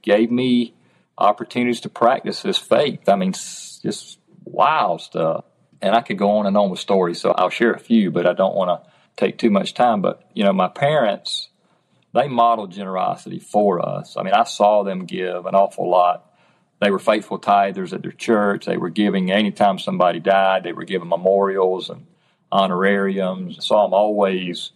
gave 0.01 0.31
me 0.31 0.73
opportunities 1.17 1.81
to 1.81 1.89
practice 1.89 2.41
this 2.41 2.57
faith. 2.57 3.07
I 3.07 3.15
mean, 3.15 3.33
just 3.33 4.19
wild 4.45 5.01
stuff. 5.01 5.45
And 5.81 5.95
I 5.95 6.01
could 6.01 6.17
go 6.17 6.37
on 6.37 6.45
and 6.45 6.55
on 6.55 6.69
with 6.69 6.79
stories, 6.79 7.19
so 7.19 7.31
I'll 7.31 7.49
share 7.49 7.73
a 7.73 7.79
few, 7.79 8.09
but 8.09 8.25
I 8.25 8.33
don't 8.33 8.55
want 8.55 8.69
to 8.69 8.89
take 9.17 9.37
too 9.37 9.49
much 9.49 9.73
time. 9.73 10.01
But, 10.01 10.23
you 10.33 10.43
know, 10.43 10.53
my 10.53 10.69
parents, 10.69 11.49
they 12.13 12.27
modeled 12.27 12.71
generosity 12.71 13.39
for 13.39 13.85
us. 13.85 14.15
I 14.15 14.23
mean, 14.23 14.33
I 14.33 14.43
saw 14.43 14.83
them 14.83 15.05
give 15.05 15.45
an 15.45 15.55
awful 15.55 15.89
lot. 15.89 16.31
They 16.79 16.89
were 16.89 16.99
faithful 16.99 17.39
tithers 17.39 17.93
at 17.93 18.01
their 18.01 18.11
church. 18.11 18.65
They 18.65 18.77
were 18.77 18.89
giving 18.89 19.31
anytime 19.31 19.77
somebody 19.77 20.19
died, 20.19 20.63
they 20.63 20.73
were 20.73 20.85
giving 20.85 21.09
memorials 21.09 21.89
and 21.89 22.07
honorariums. 22.51 23.57
I 23.57 23.61
saw 23.61 23.83
them 23.83 23.93
always 23.93 24.71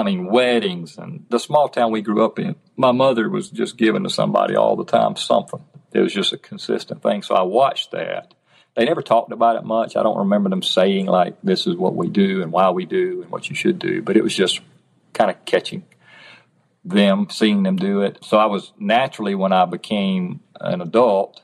I 0.00 0.02
mean, 0.02 0.26
weddings 0.26 0.96
and 0.96 1.26
the 1.28 1.38
small 1.38 1.68
town 1.68 1.92
we 1.92 2.00
grew 2.00 2.24
up 2.24 2.38
in. 2.38 2.56
My 2.76 2.90
mother 2.90 3.28
was 3.28 3.50
just 3.50 3.76
giving 3.76 4.04
to 4.04 4.10
somebody 4.10 4.56
all 4.56 4.74
the 4.74 4.84
time 4.84 5.14
something. 5.14 5.62
It 5.92 6.00
was 6.00 6.14
just 6.14 6.32
a 6.32 6.38
consistent 6.38 7.02
thing. 7.02 7.22
So 7.22 7.34
I 7.34 7.42
watched 7.42 7.90
that. 7.90 8.32
They 8.76 8.86
never 8.86 9.02
talked 9.02 9.30
about 9.30 9.56
it 9.56 9.64
much. 9.64 9.96
I 9.96 10.02
don't 10.02 10.16
remember 10.16 10.48
them 10.48 10.62
saying, 10.62 11.06
like, 11.06 11.36
this 11.42 11.66
is 11.66 11.76
what 11.76 11.94
we 11.94 12.08
do 12.08 12.42
and 12.42 12.50
why 12.50 12.70
we 12.70 12.86
do 12.86 13.22
and 13.22 13.30
what 13.30 13.50
you 13.50 13.54
should 13.56 13.78
do. 13.78 14.00
But 14.00 14.16
it 14.16 14.22
was 14.22 14.34
just 14.34 14.60
kind 15.12 15.30
of 15.30 15.44
catching 15.44 15.84
them, 16.82 17.26
seeing 17.28 17.62
them 17.62 17.76
do 17.76 18.00
it. 18.00 18.18
So 18.22 18.38
I 18.38 18.46
was 18.46 18.72
naturally, 18.78 19.34
when 19.34 19.52
I 19.52 19.66
became 19.66 20.40
an 20.60 20.80
adult, 20.80 21.42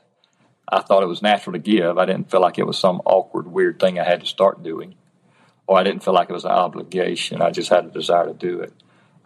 I 0.67 0.81
thought 0.81 1.03
it 1.03 1.07
was 1.07 1.21
natural 1.21 1.53
to 1.53 1.59
give. 1.59 1.97
I 1.97 2.05
didn't 2.05 2.31
feel 2.31 2.41
like 2.41 2.57
it 2.57 2.65
was 2.65 2.79
some 2.79 3.01
awkward, 3.05 3.45
weird 3.45 3.79
thing 3.79 3.99
I 3.99 4.03
had 4.03 4.21
to 4.21 4.25
start 4.25 4.63
doing, 4.63 4.95
or 5.67 5.77
I 5.77 5.83
didn't 5.83 6.03
feel 6.03 6.13
like 6.13 6.29
it 6.29 6.33
was 6.33 6.45
an 6.45 6.51
obligation. 6.51 7.41
I 7.41 7.51
just 7.51 7.69
had 7.69 7.85
a 7.85 7.89
desire 7.89 8.27
to 8.27 8.33
do 8.33 8.61
it. 8.61 8.73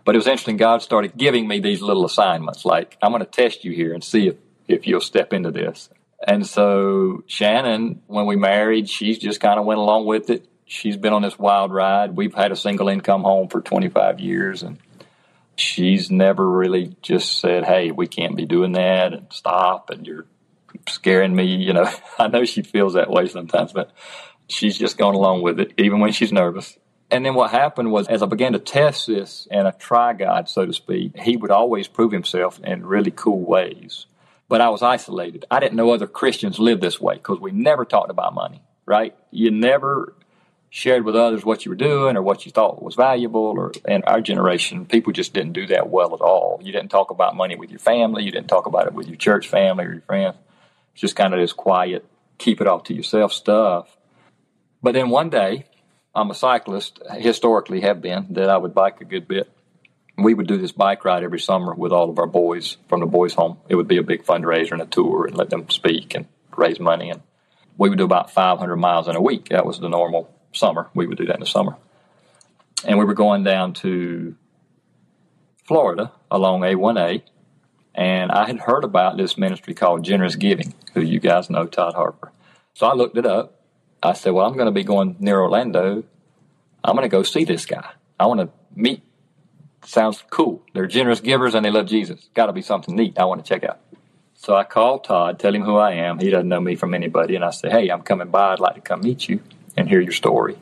But 0.04 0.16
it 0.16 0.18
was 0.18 0.28
interesting. 0.28 0.58
God 0.58 0.82
started 0.82 1.16
giving 1.16 1.48
me 1.48 1.60
these 1.60 1.82
little 1.82 2.06
assignments, 2.06 2.66
like 2.66 2.98
I'm 3.02 3.12
going 3.12 3.24
to 3.24 3.30
test 3.30 3.64
you 3.64 3.72
here 3.72 3.94
and 3.94 4.04
see 4.04 4.28
if 4.28 4.36
if 4.68 4.88
you'll 4.88 5.02
step 5.02 5.34
into 5.34 5.52
this. 5.52 5.90
And 6.26 6.46
so 6.46 7.24
Shannon, 7.28 8.02
when 8.08 8.26
we 8.26 8.36
married, 8.36 8.90
she 8.90 9.16
just 9.16 9.40
kind 9.40 9.60
of 9.60 9.66
went 9.66 9.80
along 9.80 10.06
with 10.06 10.30
it. 10.30 10.48
She's 10.66 10.98
been 10.98 11.14
on 11.14 11.22
this 11.22 11.38
wild 11.38 11.72
ride. 11.72 12.16
We've 12.16 12.34
had 12.34 12.52
a 12.52 12.56
single 12.56 12.88
income 12.88 13.24
home 13.24 13.50
for 13.50 13.62
25 13.62 14.20
years, 14.20 14.64
and 14.64 14.80
she's 15.56 16.10
never 16.10 16.50
really 16.50 16.96
just 17.02 17.40
said, 17.40 17.66
"Hey, 17.66 17.92
we 17.92 18.08
can't 18.08 18.36
be 18.36 18.46
doing 18.46 18.72
that," 18.74 19.14
and 19.14 19.28
stop, 19.32 19.90
and 19.90 20.08
you're 20.08 20.26
scaring 20.88 21.36
me. 21.36 21.44
You 21.44 21.74
know, 21.74 21.92
I 22.20 22.28
know 22.28 22.46
she 22.46 22.62
feels 22.62 22.94
that 22.94 23.10
way 23.10 23.28
sometimes, 23.28 23.74
but 23.74 23.92
she's 24.48 24.78
just 24.78 24.98
going 24.98 25.16
along 25.16 25.42
with 25.42 25.60
it, 25.60 25.74
even 25.78 26.00
when 26.00 26.12
she's 26.12 26.32
nervous. 26.32 26.78
And 27.10 27.26
then 27.26 27.34
what 27.34 27.52
happened 27.52 27.92
was, 27.92 28.08
as 28.08 28.24
I 28.24 28.26
began 28.26 28.54
to 28.54 28.60
test 28.60 29.08
this 29.08 29.48
and 29.52 29.68
a 29.68 29.74
try 29.74 30.14
God, 30.14 30.48
so 30.48 30.66
to 30.66 30.74
speak, 30.74 31.18
he 31.18 31.36
would 31.36 31.52
always 31.52 31.88
prove 31.88 32.12
himself 32.12 32.60
in 32.64 32.86
really 32.86 33.12
cool 33.12 33.42
ways. 33.42 34.06
But 34.48 34.62
I 34.62 34.70
was 34.70 34.82
isolated. 34.82 35.46
I 35.52 35.60
didn't 35.60 35.76
know 35.76 35.92
other 35.92 36.08
Christians 36.08 36.60
live 36.60 36.80
this 36.80 37.02
way 37.02 37.16
because 37.16 37.40
we 37.40 37.52
never 37.52 37.84
talked 37.86 38.12
about 38.12 38.34
money, 38.34 38.62
right? 38.86 39.16
You 39.30 39.52
never 39.52 40.14
shared 40.72 41.04
with 41.04 41.18
others 41.18 41.44
what 41.44 41.66
you 41.66 41.70
were 41.70 41.76
doing 41.76 42.16
or 42.16 42.22
what 42.22 42.46
you 42.46 42.52
thought 42.52 42.82
was 42.82 42.96
valuable 42.96 43.42
or 43.42 43.74
in 43.90 44.02
our 44.04 44.22
generation 44.22 44.86
people 44.86 45.12
just 45.12 45.34
didn't 45.34 45.52
do 45.52 45.68
that 45.68 45.90
well 45.90 46.16
at 46.16 46.22
all 46.22 46.62
you 46.64 46.72
didn't 46.72 46.90
talk 46.90 47.12
about 47.12 47.36
money 47.36 47.58
with 47.58 47.70
your 47.70 47.78
family 47.78 48.24
you 48.24 48.32
didn't 48.32 48.48
talk 48.48 48.66
about 48.66 48.88
it 48.88 48.94
with 48.94 49.06
your 49.06 49.18
church 49.18 49.50
family 49.50 49.84
or 49.84 49.92
your 49.92 50.02
friends 50.04 50.38
it's 50.94 51.02
just 51.02 51.18
kind 51.18 51.34
of 51.34 51.42
this 51.42 51.52
quiet 51.52 52.06
keep 52.38 52.62
it 52.62 52.68
all 52.68 52.80
to 52.80 52.94
yourself 52.94 53.34
stuff 53.34 53.98
but 54.82 54.94
then 54.94 55.10
one 55.10 55.30
day 55.30 55.66
i'm 56.16 56.32
a 56.32 56.36
cyclist 56.36 57.00
historically 57.18 57.82
have 57.82 58.02
been 58.02 58.26
that 58.32 58.50
i 58.50 58.58
would 58.58 58.74
bike 58.74 59.02
a 59.02 59.06
good 59.06 59.28
bit 59.28 59.50
we 60.18 60.34
would 60.34 60.48
do 60.48 60.58
this 60.58 60.72
bike 60.72 61.04
ride 61.06 61.24
every 61.24 61.40
summer 61.40 61.74
with 61.74 61.92
all 61.92 62.10
of 62.10 62.20
our 62.20 62.28
boys 62.28 62.78
from 62.88 63.00
the 63.00 63.06
boys 63.06 63.34
home 63.34 63.58
it 63.70 63.76
would 63.76 63.88
be 63.88 63.98
a 63.98 64.04
big 64.04 64.24
fundraiser 64.24 64.72
and 64.72 64.82
a 64.82 64.86
tour 64.86 65.26
and 65.26 65.38
let 65.38 65.50
them 65.50 65.70
speak 65.70 66.14
and 66.16 66.28
raise 66.56 66.80
money 66.80 67.10
and 67.10 67.22
we 67.78 67.90
would 67.90 67.98
do 67.98 68.06
about 68.06 68.32
500 68.32 68.76
miles 68.76 69.08
in 69.08 69.16
a 69.16 69.22
week 69.22 69.50
that 69.50 69.66
was 69.66 69.80
the 69.80 69.90
normal 69.90 70.30
summer. 70.54 70.90
We 70.94 71.08
would 71.08 71.18
do 71.18 71.26
that 71.26 71.36
in 71.36 71.42
the 71.42 71.46
summer. 71.46 71.78
And 72.86 72.98
we 72.98 73.06
were 73.06 73.14
going 73.14 73.44
down 73.44 73.74
to 73.76 74.36
Florida 75.66 76.12
along 76.30 76.62
A1A. 76.62 77.24
And 77.94 78.32
I 78.32 78.48
had 78.48 78.60
heard 78.60 78.84
about 78.84 79.18
this 79.18 79.38
ministry 79.38 79.74
called 79.74 80.04
Generous 80.04 80.36
Giving, 80.36 80.74
who 80.94 81.02
you 81.02 81.20
guys 81.20 81.50
know, 81.50 81.66
Todd 81.66 81.94
Harper. 81.94 82.32
So 82.74 82.88
I 82.88 82.94
looked 82.94 83.18
it 83.18 83.26
up. 83.26 83.61
I 84.04 84.14
said, 84.14 84.32
Well, 84.32 84.46
I'm 84.46 84.54
going 84.54 84.66
to 84.66 84.72
be 84.72 84.84
going 84.84 85.16
near 85.20 85.40
Orlando. 85.40 86.04
I'm 86.84 86.96
going 86.96 87.08
to 87.08 87.10
go 87.10 87.24
see 87.24 87.44
this 87.44 87.66
guy. 87.66 87.92
I 88.20 88.26
want 88.26 88.40
to 88.40 88.50
meet. 88.76 89.04
Sounds 89.86 90.24
cool. 90.30 90.64
They're 90.74 90.88
generous 90.88 91.22
givers 91.22 91.56
and 91.56 91.66
they 91.66 91.72
love 91.72 91.88
Jesus. 91.88 92.30
Got 92.34 92.48
to 92.48 92.54
be 92.54 92.62
something 92.62 92.96
neat 92.96 93.18
I 93.18 93.26
want 93.26 93.44
to 93.44 93.48
check 93.48 93.64
out. 93.64 93.80
So 94.36 94.56
I 94.56 94.64
called 94.64 95.04
Todd, 95.04 95.40
tell 95.40 95.54
him 95.54 95.64
who 95.64 95.76
I 95.76 95.94
am. 95.94 96.18
He 96.18 96.30
doesn't 96.30 96.50
know 96.50 96.60
me 96.60 96.76
from 96.76 96.94
anybody. 96.94 97.36
And 97.36 97.46
I 97.46 97.52
said, 97.52 97.72
Hey, 97.72 97.90
I'm 97.90 98.02
coming 98.02 98.30
by. 98.30 98.54
I'd 98.54 98.60
like 98.60 98.76
to 98.76 98.82
come 98.82 99.02
meet 99.02 99.30
you 99.30 99.42
and 99.78 99.88
hear 99.88 100.02
your 100.02 100.14
story. 100.14 100.58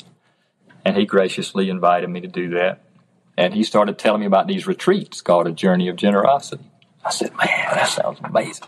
And 0.86 0.98
he 0.98 1.06
graciously 1.06 1.70
invited 1.70 2.10
me 2.10 2.22
to 2.22 2.28
do 2.28 2.50
that. 2.52 2.82
And 3.38 3.54
he 3.54 3.64
started 3.64 3.98
telling 3.98 4.20
me 4.20 4.28
about 4.28 4.48
these 4.48 4.68
retreats 4.68 5.22
called 5.22 5.48
A 5.48 5.52
Journey 5.52 5.88
of 5.88 5.96
Generosity. 5.96 6.66
I 7.06 7.12
said, 7.12 7.32
man, 7.38 7.48
that 7.74 7.88
sounds 7.88 8.20
amazing. 8.24 8.68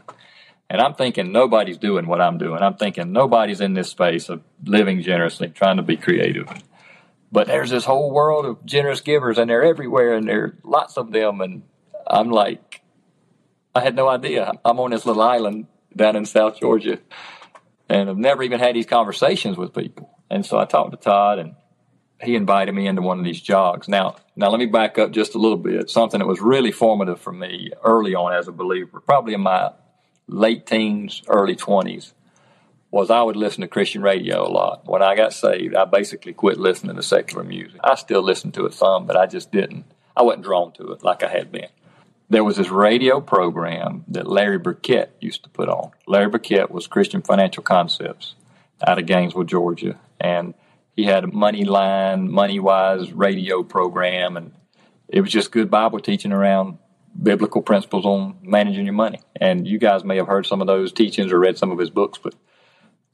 And 0.71 0.79
I'm 0.79 0.93
thinking 0.93 1.33
nobody's 1.33 1.77
doing 1.77 2.07
what 2.07 2.21
I'm 2.21 2.37
doing. 2.37 2.63
I'm 2.63 2.77
thinking 2.77 3.11
nobody's 3.11 3.59
in 3.59 3.73
this 3.73 3.89
space 3.89 4.29
of 4.29 4.41
living 4.63 5.01
generously, 5.01 5.49
trying 5.49 5.75
to 5.75 5.83
be 5.83 5.97
creative. 5.97 6.47
But 7.29 7.47
there's 7.47 7.71
this 7.71 7.83
whole 7.83 8.13
world 8.13 8.45
of 8.45 8.65
generous 8.65 9.01
givers, 9.01 9.37
and 9.37 9.49
they're 9.49 9.65
everywhere, 9.65 10.15
and 10.15 10.29
there 10.29 10.43
are 10.43 10.57
lots 10.63 10.95
of 10.95 11.11
them. 11.11 11.41
And 11.41 11.63
I'm 12.07 12.29
like, 12.29 12.79
I 13.75 13.81
had 13.81 13.97
no 13.97 14.07
idea. 14.07 14.49
I'm 14.63 14.79
on 14.79 14.91
this 14.91 15.05
little 15.05 15.21
island 15.21 15.67
down 15.93 16.15
in 16.15 16.25
South 16.25 16.57
Georgia, 16.57 16.99
and 17.89 18.09
I've 18.09 18.17
never 18.17 18.41
even 18.41 18.61
had 18.61 18.73
these 18.73 18.85
conversations 18.85 19.57
with 19.57 19.75
people. 19.75 20.09
And 20.29 20.45
so 20.45 20.57
I 20.57 20.63
talked 20.63 20.91
to 20.91 20.97
Todd 20.97 21.39
and 21.39 21.55
he 22.23 22.35
invited 22.35 22.73
me 22.73 22.87
into 22.87 23.01
one 23.01 23.19
of 23.19 23.25
these 23.25 23.41
jogs. 23.41 23.89
Now, 23.89 24.15
now 24.37 24.49
let 24.49 24.59
me 24.59 24.67
back 24.67 24.97
up 24.97 25.11
just 25.11 25.35
a 25.35 25.37
little 25.37 25.57
bit. 25.57 25.89
Something 25.89 26.19
that 26.19 26.27
was 26.27 26.39
really 26.39 26.71
formative 26.71 27.19
for 27.19 27.33
me 27.33 27.71
early 27.83 28.15
on 28.15 28.33
as 28.33 28.47
a 28.47 28.53
believer, 28.53 29.01
probably 29.01 29.33
in 29.33 29.41
my 29.41 29.71
late 30.31 30.65
teens, 30.65 31.21
early 31.27 31.55
20s, 31.55 32.13
was 32.89 33.09
I 33.09 33.21
would 33.21 33.35
listen 33.35 33.61
to 33.61 33.67
Christian 33.67 34.01
radio 34.01 34.45
a 34.45 34.49
lot. 34.49 34.81
When 34.85 35.01
I 35.01 35.15
got 35.15 35.33
saved, 35.33 35.75
I 35.75 35.85
basically 35.85 36.33
quit 36.33 36.57
listening 36.57 36.95
to 36.95 37.03
secular 37.03 37.43
music. 37.43 37.79
I 37.83 37.95
still 37.95 38.21
listened 38.21 38.53
to 38.55 38.65
it 38.65 38.73
some, 38.73 39.05
but 39.05 39.15
I 39.15 39.27
just 39.27 39.51
didn't. 39.51 39.85
I 40.15 40.23
wasn't 40.23 40.43
drawn 40.43 40.73
to 40.73 40.91
it 40.91 41.03
like 41.03 41.23
I 41.23 41.29
had 41.29 41.51
been. 41.51 41.69
There 42.29 42.43
was 42.43 42.57
this 42.57 42.69
radio 42.69 43.21
program 43.21 44.05
that 44.07 44.27
Larry 44.27 44.57
Burkett 44.57 45.15
used 45.19 45.43
to 45.43 45.49
put 45.49 45.69
on. 45.69 45.91
Larry 46.07 46.29
Burkett 46.29 46.71
was 46.71 46.87
Christian 46.87 47.21
Financial 47.21 47.63
Concepts 47.63 48.35
out 48.85 48.99
of 48.99 49.05
Gainesville, 49.05 49.43
Georgia 49.43 49.99
and 50.21 50.53
he 50.95 51.05
had 51.05 51.23
a 51.23 51.27
money 51.27 51.63
line, 51.65 52.29
money 52.31 52.59
wise 52.59 53.11
radio 53.11 53.63
program, 53.63 54.37
and 54.37 54.53
it 55.07 55.21
was 55.21 55.31
just 55.31 55.51
good 55.51 55.71
Bible 55.71 55.99
teaching 55.99 56.31
around 56.31 56.77
biblical 57.21 57.61
principles 57.61 58.05
on 58.05 58.37
managing 58.41 58.85
your 58.85 58.93
money. 58.93 59.19
And 59.35 59.67
you 59.67 59.77
guys 59.77 60.03
may 60.03 60.17
have 60.17 60.27
heard 60.27 60.45
some 60.45 60.61
of 60.61 60.67
those 60.67 60.93
teachings 60.93 61.31
or 61.31 61.39
read 61.39 61.57
some 61.57 61.71
of 61.71 61.79
his 61.79 61.89
books, 61.89 62.19
but 62.21 62.35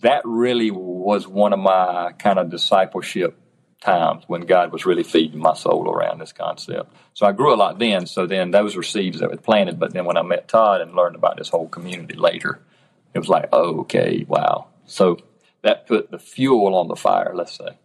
that 0.02 0.22
really 0.26 0.72
was 0.72 1.28
one 1.28 1.54
of 1.54 1.60
my 1.60 2.14
kind 2.20 2.40
of 2.40 2.50
discipleship 2.50 3.38
times 3.82 4.24
when 4.28 4.42
God 4.42 4.72
was 4.72 4.86
really 4.86 5.04
feeding 5.04 5.40
my 5.40 5.54
soul 5.54 5.90
around 5.90 6.20
this 6.20 6.34
concept. 6.34 6.94
So 7.14 7.26
I 7.26 7.32
grew 7.32 7.54
a 7.54 7.56
lot 7.56 7.80
then. 7.80 8.06
So 8.06 8.26
then 8.26 8.52
those 8.52 8.76
were 8.76 8.84
seeds 8.84 9.20
that 9.20 9.30
were 9.30 9.38
planted. 9.38 9.80
But 9.80 9.94
then 9.94 10.06
when 10.06 10.18
I 10.18 10.22
met 10.24 10.48
Todd 10.48 10.82
and 10.82 10.96
learned 10.96 11.16
about 11.16 11.38
this 11.38 11.50
whole 11.50 11.68
community 11.68 12.16
later, 12.16 12.60
it 13.14 13.20
was 13.20 13.30
like, 13.30 13.50
oh, 13.52 13.82
okay, 13.82 14.26
wow. 14.28 14.68
So 14.86 15.18
that 15.62 15.88
put 15.88 16.12
the 16.12 16.20
fuel 16.20 16.76
on 16.76 16.88
the 16.88 16.96
fire, 16.96 17.32
let's 17.36 17.58
say. 17.58 17.78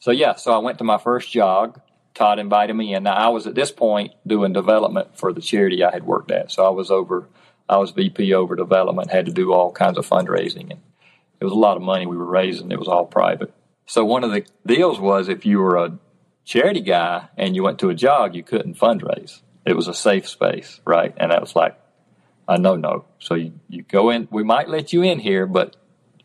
So 0.00 0.10
yeah, 0.10 0.34
so 0.34 0.52
I 0.52 0.58
went 0.58 0.78
to 0.78 0.84
my 0.84 0.98
first 0.98 1.30
jog. 1.30 1.80
Todd 2.14 2.38
invited 2.38 2.74
me 2.74 2.94
in. 2.94 3.02
Now 3.02 3.14
I 3.14 3.28
was 3.28 3.46
at 3.46 3.54
this 3.54 3.72
point 3.72 4.14
doing 4.26 4.52
development 4.52 5.18
for 5.18 5.32
the 5.32 5.40
charity 5.40 5.82
I 5.82 5.92
had 5.92 6.04
worked 6.04 6.30
at. 6.30 6.52
So 6.52 6.64
I 6.64 6.70
was 6.70 6.90
over, 6.90 7.28
I 7.68 7.76
was 7.78 7.90
VP 7.90 8.32
over 8.34 8.54
development, 8.54 9.10
had 9.10 9.26
to 9.26 9.32
do 9.32 9.52
all 9.52 9.72
kinds 9.72 9.98
of 9.98 10.08
fundraising, 10.08 10.70
and 10.70 10.80
it 11.40 11.44
was 11.44 11.52
a 11.52 11.56
lot 11.56 11.76
of 11.76 11.82
money 11.82 12.06
we 12.06 12.16
were 12.16 12.24
raising. 12.24 12.70
It 12.70 12.78
was 12.78 12.88
all 12.88 13.04
private. 13.04 13.52
So 13.86 14.04
one 14.04 14.24
of 14.24 14.30
the 14.30 14.46
deals 14.64 14.98
was 14.98 15.28
if 15.28 15.44
you 15.44 15.58
were 15.58 15.76
a 15.76 15.98
charity 16.44 16.80
guy 16.80 17.28
and 17.36 17.56
you 17.56 17.62
went 17.62 17.80
to 17.80 17.90
a 17.90 17.94
jog, 17.94 18.34
you 18.34 18.42
couldn't 18.42 18.78
fundraise. 18.78 19.40
It 19.66 19.74
was 19.74 19.88
a 19.88 19.94
safe 19.94 20.28
space, 20.28 20.80
right? 20.84 21.12
And 21.16 21.32
that 21.32 21.40
was 21.40 21.56
like 21.56 21.78
a 22.46 22.58
no 22.58 22.76
no. 22.76 23.06
So 23.18 23.34
you, 23.34 23.52
you 23.68 23.82
go 23.82 24.10
in, 24.10 24.28
we 24.30 24.44
might 24.44 24.68
let 24.68 24.92
you 24.92 25.02
in 25.02 25.18
here, 25.18 25.46
but 25.46 25.76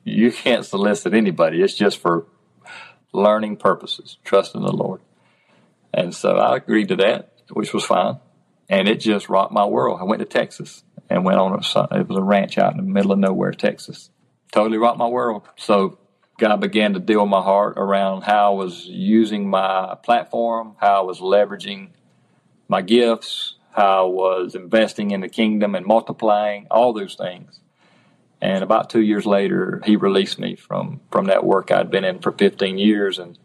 you 0.04 0.32
can't 0.32 0.66
solicit 0.66 1.14
anybody. 1.14 1.62
It's 1.62 1.74
just 1.74 1.98
for 1.98 2.26
learning 3.12 3.58
purposes, 3.58 4.18
trusting 4.24 4.62
the 4.62 4.72
Lord. 4.72 5.02
And 5.94 6.14
so 6.14 6.38
I 6.38 6.58
agreed 6.58 6.90
to 6.90 6.96
that, 6.98 7.34
which 7.52 7.74
was 7.74 7.86
fine. 7.86 8.18
And 8.70 8.88
it 8.88 9.00
just 9.00 9.30
rocked 9.30 9.52
my 9.52 9.66
world. 9.66 10.00
I 10.00 10.04
went 10.04 10.20
to 10.20 10.26
Texas 10.26 10.84
and 11.10 11.26
went 11.26 11.40
on 11.40 11.54
a, 11.54 12.00
it 12.00 12.08
was 12.08 12.18
a 12.18 12.22
ranch 12.24 12.58
out 12.58 12.72
in 12.72 12.78
the 12.78 12.84
middle 12.84 13.12
of 13.12 13.20
nowhere, 13.20 13.52
Texas. 13.52 14.12
Totally 14.52 14.78
rocked 14.78 15.00
my 15.00 15.08
world. 15.08 15.44
So 15.56 15.98
God 16.38 16.62
began 16.62 16.94
to 16.94 17.00
deal 17.00 17.26
my 17.26 17.42
heart 17.42 17.78
around 17.78 18.22
how 18.22 18.54
I 18.54 18.56
was 18.56 18.86
using 18.86 19.50
my 19.50 19.96
platform, 20.04 20.76
how 20.80 21.00
I 21.00 21.02
was 21.02 21.20
leveraging 21.20 21.90
my 22.68 22.82
gifts, 22.82 23.56
how 23.72 24.06
I 24.06 24.10
was 24.10 24.56
investing 24.56 25.12
in 25.12 25.22
the 25.22 25.30
kingdom 25.30 25.76
and 25.76 25.86
multiplying, 25.86 26.68
all 26.70 26.94
those 26.94 27.16
things. 27.16 27.60
And 28.42 28.64
about 28.64 28.90
two 28.90 29.02
years 29.02 29.26
later, 29.26 29.82
he 29.86 29.96
released 29.96 30.40
me 30.40 30.56
from, 30.56 31.02
from 31.12 31.26
that 31.26 31.44
work 31.44 31.72
I'd 31.72 31.92
been 31.92 32.06
in 32.06 32.20
for 32.20 32.32
15 32.32 32.78
years. 32.78 33.20
And 33.20 33.38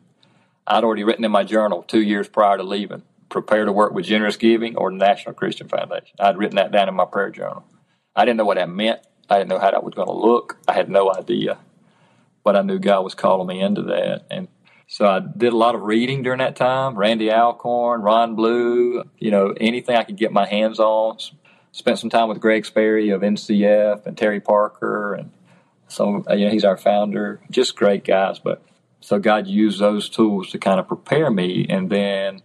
I'd 0.66 0.85
already 0.85 1.04
written 1.04 1.25
in 1.25 1.30
my 1.30 1.44
journal 1.44 1.83
two 1.83 2.00
years 2.00 2.28
prior 2.28 2.56
to 2.56 2.62
leaving, 2.62 3.02
prepare 3.28 3.64
to 3.64 3.73
work 3.73 3.92
with 3.92 4.06
Generous 4.06 4.37
Giving 4.37 4.76
or 4.76 4.90
National 4.90 5.35
Christian 5.35 5.68
Foundation. 5.68 6.16
I'd 6.18 6.38
written 6.38 6.56
that 6.56 6.73
down 6.73 6.88
in 6.88 6.94
my 6.94 7.04
prayer 7.04 7.30
journal. 7.30 7.64
I 8.16 8.25
didn't 8.25 8.38
know 8.38 8.44
what 8.44 8.56
that 8.56 8.68
meant. 8.68 9.00
I 9.28 9.38
didn't 9.38 9.50
know 9.50 9.59
how 9.59 9.71
that 9.71 9.85
was 9.85 9.94
going 9.94 10.09
to 10.09 10.14
look. 10.14 10.59
I 10.68 10.73
had 10.73 10.88
no 10.88 11.12
idea. 11.12 11.59
But 12.42 12.56
I 12.56 12.62
knew 12.62 12.78
God 12.78 13.02
was 13.02 13.14
calling 13.14 13.47
me 13.49 13.61
into 13.61 13.83
that. 13.83 14.26
And 14.30 14.49
So 14.87 15.06
I 15.06 15.21
did 15.21 15.52
a 15.52 15.56
lot 15.56 15.75
of 15.75 15.83
reading 15.83 16.23
during 16.23 16.38
that 16.38 16.56
time. 16.56 16.97
Randy 16.97 17.30
Alcorn, 17.30 18.02
Ron 18.02 18.35
Blue, 18.35 19.02
you 19.18 19.30
know, 19.30 19.54
anything 19.59 19.97
I 19.97 20.04
could 20.04 20.16
get 20.16 20.33
my 20.33 20.47
hands 20.47 20.78
on. 20.78 21.18
Spent 21.73 21.99
some 21.99 22.11
time 22.11 22.28
with 22.28 22.40
Greg 22.40 22.64
Sperry 22.64 23.11
of 23.11 23.23
NCF 23.23 24.06
and 24.06 24.16
Terry 24.16 24.40
Parker, 24.40 25.14
and 25.14 25.33
so 25.88 26.25
you 26.30 26.44
know 26.44 26.52
he's 26.52 26.64
our 26.64 26.76
founder. 26.76 27.40
Just 27.50 27.75
great 27.75 28.04
guys. 28.04 28.38
But 28.38 28.62
so 29.04 29.18
God 29.18 29.46
used 29.46 29.80
those 29.80 30.08
tools 30.08 30.50
to 30.52 30.58
kind 30.58 30.80
of 30.80 30.88
prepare 30.88 31.30
me, 31.30 31.66
and 31.68 31.90
then 31.90 32.40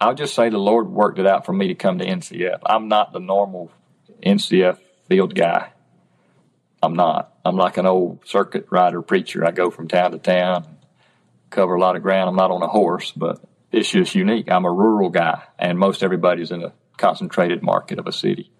I'll 0.00 0.14
just 0.14 0.34
say 0.34 0.48
the 0.48 0.56
Lord 0.56 0.88
worked 0.88 1.18
it 1.18 1.26
out 1.26 1.44
for 1.44 1.52
me 1.52 1.68
to 1.68 1.74
come 1.74 1.98
to 1.98 2.06
NCF. 2.06 2.60
I'm 2.64 2.88
not 2.88 3.12
the 3.12 3.20
normal 3.20 3.70
NCF 4.24 4.78
field 5.06 5.34
guy. 5.34 5.70
I'm 6.82 6.94
not. 6.94 7.34
I'm 7.44 7.58
like 7.58 7.76
an 7.76 7.84
old 7.84 8.26
circuit 8.26 8.68
rider 8.70 9.02
preacher. 9.02 9.44
I 9.44 9.50
go 9.50 9.70
from 9.70 9.86
town 9.86 10.12
to 10.12 10.18
town, 10.18 10.78
cover 11.50 11.74
a 11.74 11.80
lot 11.80 11.94
of 11.94 12.02
ground. 12.02 12.30
I'm 12.30 12.36
not 12.36 12.50
on 12.50 12.62
a 12.62 12.68
horse, 12.68 13.12
but 13.12 13.44
it's 13.70 13.90
just 13.90 14.14
unique. 14.14 14.50
I'm 14.50 14.64
a 14.64 14.72
rural 14.72 15.10
guy, 15.10 15.42
and 15.58 15.78
most 15.78 16.02
everybody's 16.02 16.52
in 16.52 16.64
a 16.64 16.72
concentrated 16.96 17.62
market 17.62 17.98
of 17.98 18.06
a 18.06 18.12
city. 18.12 18.50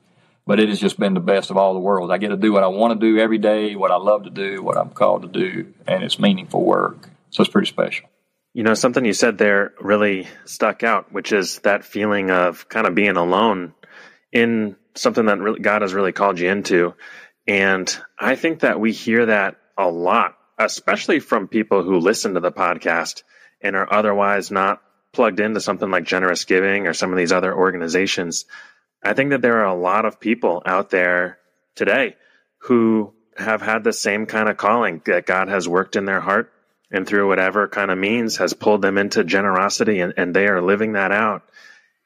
But 0.46 0.60
it 0.60 0.68
has 0.68 0.78
just 0.78 1.00
been 1.00 1.14
the 1.14 1.20
best 1.20 1.50
of 1.50 1.56
all 1.56 1.72
the 1.72 1.80
worlds. 1.80 2.12
I 2.12 2.18
get 2.18 2.28
to 2.28 2.36
do 2.36 2.52
what 2.52 2.62
I 2.62 2.68
want 2.68 3.00
to 3.00 3.06
do 3.06 3.18
every 3.18 3.38
day, 3.38 3.74
what 3.74 3.90
I 3.90 3.96
love 3.96 4.24
to 4.24 4.30
do, 4.30 4.62
what 4.62 4.76
I'm 4.76 4.90
called 4.90 5.22
to 5.22 5.28
do, 5.28 5.72
and 5.86 6.04
it's 6.04 6.18
meaningful 6.18 6.62
work. 6.62 7.08
So 7.32 7.40
it's 7.42 7.50
pretty 7.50 7.68
special. 7.68 8.08
You 8.52 8.62
know, 8.62 8.74
something 8.74 9.04
you 9.04 9.14
said 9.14 9.38
there 9.38 9.72
really 9.80 10.28
stuck 10.44 10.82
out, 10.82 11.12
which 11.12 11.32
is 11.32 11.60
that 11.60 11.84
feeling 11.84 12.30
of 12.30 12.68
kind 12.68 12.86
of 12.86 12.94
being 12.94 13.16
alone 13.16 13.72
in 14.30 14.76
something 14.94 15.24
that 15.24 15.38
really, 15.38 15.60
God 15.60 15.80
has 15.80 15.94
really 15.94 16.12
called 16.12 16.38
you 16.38 16.50
into. 16.50 16.94
And 17.48 17.94
I 18.18 18.36
think 18.36 18.60
that 18.60 18.78
we 18.78 18.92
hear 18.92 19.26
that 19.26 19.56
a 19.78 19.88
lot, 19.88 20.36
especially 20.58 21.20
from 21.20 21.48
people 21.48 21.82
who 21.82 21.98
listen 21.98 22.34
to 22.34 22.40
the 22.40 22.52
podcast 22.52 23.22
and 23.62 23.76
are 23.76 23.90
otherwise 23.90 24.50
not 24.50 24.82
plugged 25.12 25.40
into 25.40 25.60
something 25.60 25.90
like 25.90 26.04
Generous 26.04 26.44
Giving 26.44 26.86
or 26.86 26.92
some 26.92 27.12
of 27.12 27.16
these 27.16 27.32
other 27.32 27.54
organizations. 27.54 28.44
I 29.02 29.14
think 29.14 29.30
that 29.30 29.40
there 29.40 29.60
are 29.60 29.74
a 29.74 29.74
lot 29.74 30.04
of 30.04 30.20
people 30.20 30.62
out 30.66 30.90
there 30.90 31.38
today 31.76 32.16
who 32.58 33.14
have 33.38 33.62
had 33.62 33.84
the 33.84 33.92
same 33.94 34.26
kind 34.26 34.50
of 34.50 34.58
calling 34.58 35.00
that 35.06 35.24
God 35.24 35.48
has 35.48 35.66
worked 35.66 35.96
in 35.96 36.04
their 36.04 36.20
heart 36.20 36.51
and 36.92 37.06
through 37.06 37.26
whatever 37.26 37.66
kind 37.66 37.90
of 37.90 37.99
means 37.99 38.37
has 38.37 38.52
pulled 38.52 38.82
them 38.82 38.99
into 38.99 39.25
generosity 39.25 40.00
and, 40.00 40.14
and 40.16 40.37
they 40.37 40.46
are 40.46 40.62
living 40.62 40.92
that 40.92 41.11
out 41.11 41.42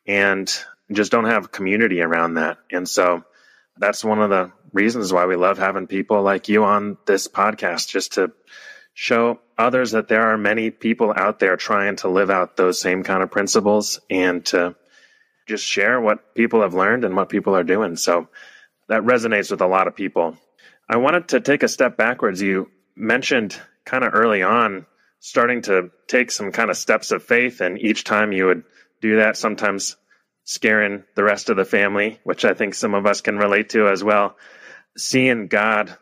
and 0.07 0.49
just 0.93 1.11
don't 1.11 1.25
have 1.25 1.51
community 1.51 2.01
around 2.01 2.35
that. 2.35 2.59
And 2.71 2.89
so 2.89 3.25
that's 3.77 4.05
one 4.05 4.23
of 4.23 4.31
the 4.31 4.53
reasons 4.73 5.13
why 5.13 5.27
we 5.27 5.37
love 5.37 5.59
having 5.59 5.89
people 5.89 6.23
like 6.23 6.49
you 6.49 6.65
on 6.65 6.97
this 7.07 7.27
podcast, 7.29 7.89
just 7.89 8.15
to 8.15 8.33
show 8.95 9.41
others 9.59 9.91
that 9.91 10.09
there 10.09 10.31
are 10.31 10.39
many 10.39 10.71
people 10.71 11.13
out 11.15 11.39
there 11.39 11.57
trying 11.57 11.97
to 11.97 12.09
live 12.09 12.31
out 12.31 12.57
those 12.57 12.81
same 12.81 13.03
kind 13.03 13.23
of 13.23 13.31
principles 13.31 14.01
and 14.09 14.47
to 14.47 14.75
just 15.47 15.65
share 15.65 16.01
what 16.01 16.35
people 16.35 16.63
have 16.63 16.75
learned 16.75 17.05
and 17.05 17.17
what 17.17 17.29
people 17.29 17.57
are 17.57 17.65
doing. 17.65 17.97
So 17.97 18.29
that 18.89 19.03
resonates 19.03 19.51
with 19.51 19.61
a 19.61 19.67
lot 19.67 19.89
of 19.89 19.97
people. 19.97 20.37
I 20.89 20.99
wanted 20.99 21.29
to 21.29 21.41
take 21.41 21.63
a 21.63 21.69
step 21.69 21.97
backwards. 21.97 22.41
You 22.41 22.71
mentioned 22.95 23.61
kind 23.87 24.05
of 24.05 24.13
early 24.15 24.43
on 24.43 24.85
starting 25.21 25.63
to 25.63 25.91
take 26.07 26.31
some 26.31 26.53
kind 26.53 26.71
of 26.71 26.77
steps 26.77 27.11
of 27.11 27.23
faith, 27.23 27.61
and 27.61 27.81
each 27.81 28.05
time 28.05 28.33
you 28.33 28.47
would 28.47 28.63
do 29.01 29.17
that, 29.17 29.37
sometimes 29.37 29.97
scaring 30.45 31.03
the 31.17 31.25
rest 31.25 31.51
of 31.51 31.57
the 31.57 31.65
family, 31.65 32.21
which 32.23 32.45
I 32.45 32.55
think 32.55 32.75
some 32.75 32.95
of 32.95 33.07
us 33.07 33.21
can 33.23 33.37
relate 33.37 33.71
to 33.71 33.89
as 33.89 34.05
well. 34.05 34.37
Seeing 34.97 35.49
God 35.49 35.97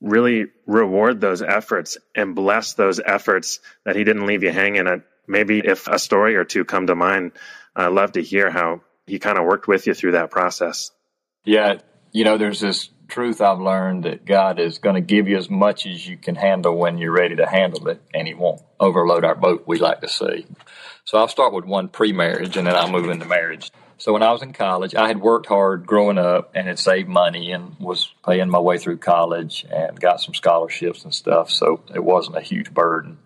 really 0.00 0.46
reward 0.66 1.20
those 1.20 1.40
efforts 1.40 1.96
and 2.14 2.34
bless 2.34 2.74
those 2.74 3.00
efforts 3.00 3.60
that 3.84 3.96
He 3.96 4.04
didn't 4.04 4.26
leave 4.26 4.42
you 4.42 4.50
hanging. 4.50 4.86
And 4.86 5.02
maybe 5.26 5.60
if 5.64 5.88
a 5.88 5.98
story 5.98 6.36
or 6.36 6.44
two 6.44 6.64
come 6.64 6.88
to 6.88 6.94
mind, 6.94 7.32
I'd 7.74 7.88
love 7.88 8.12
to 8.12 8.22
hear 8.22 8.50
how 8.50 8.82
He 9.06 9.18
kind 9.18 9.38
of 9.38 9.46
worked 9.46 9.66
with 9.66 9.86
you 9.86 9.94
through 9.94 10.12
that 10.12 10.30
process. 10.30 10.90
Yeah, 11.44 11.78
you 12.12 12.24
know, 12.24 12.36
there's 12.36 12.60
this 12.60 12.90
truth 13.08 13.40
I've 13.40 13.60
learned 13.60 14.04
that 14.04 14.24
God 14.24 14.60
is 14.60 14.78
going 14.78 14.94
to 14.94 15.00
give 15.00 15.28
you 15.28 15.36
as 15.36 15.50
much 15.50 15.86
as 15.86 16.06
you 16.06 16.16
can 16.16 16.34
handle 16.34 16.76
when 16.76 16.98
you're 16.98 17.12
ready 17.12 17.36
to 17.36 17.46
handle 17.46 17.88
it, 17.88 18.00
and 18.14 18.28
He 18.28 18.34
won't 18.34 18.62
overload 18.78 19.24
our 19.24 19.34
boat, 19.34 19.64
we 19.66 19.78
like 19.78 20.00
to 20.02 20.08
say. 20.08 20.46
So 21.04 21.18
I'll 21.18 21.28
start 21.28 21.52
with 21.52 21.64
one 21.64 21.88
pre 21.88 22.12
marriage 22.12 22.56
and 22.56 22.66
then 22.66 22.76
I'll 22.76 22.90
move 22.90 23.08
into 23.08 23.24
marriage. 23.24 23.70
So 23.96 24.12
when 24.12 24.22
I 24.22 24.30
was 24.30 24.42
in 24.42 24.52
college, 24.52 24.94
I 24.94 25.08
had 25.08 25.20
worked 25.20 25.46
hard 25.46 25.86
growing 25.86 26.18
up 26.18 26.52
and 26.54 26.68
had 26.68 26.78
saved 26.78 27.08
money 27.08 27.50
and 27.50 27.76
was 27.80 28.14
paying 28.24 28.48
my 28.48 28.60
way 28.60 28.78
through 28.78 28.98
college 28.98 29.66
and 29.72 29.98
got 29.98 30.20
some 30.20 30.34
scholarships 30.34 31.02
and 31.02 31.12
stuff. 31.12 31.50
So 31.50 31.82
it 31.92 32.04
wasn't 32.04 32.36
a 32.36 32.42
huge 32.42 32.72
burden. 32.72 33.18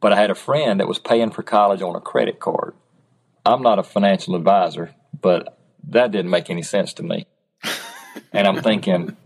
But 0.00 0.12
I 0.12 0.20
had 0.20 0.30
a 0.30 0.36
friend 0.36 0.78
that 0.78 0.86
was 0.86 1.00
paying 1.00 1.30
for 1.30 1.42
college 1.42 1.82
on 1.82 1.96
a 1.96 2.00
credit 2.00 2.38
card. 2.38 2.74
I'm 3.44 3.62
not 3.62 3.80
a 3.80 3.82
financial 3.82 4.36
advisor, 4.36 4.94
but 5.20 5.58
that 5.88 6.12
didn't 6.12 6.30
make 6.30 6.48
any 6.48 6.62
sense 6.62 6.92
to 6.94 7.02
me. 7.02 7.26
And 8.34 8.46
I'm 8.46 8.62
thinking, 8.62 9.16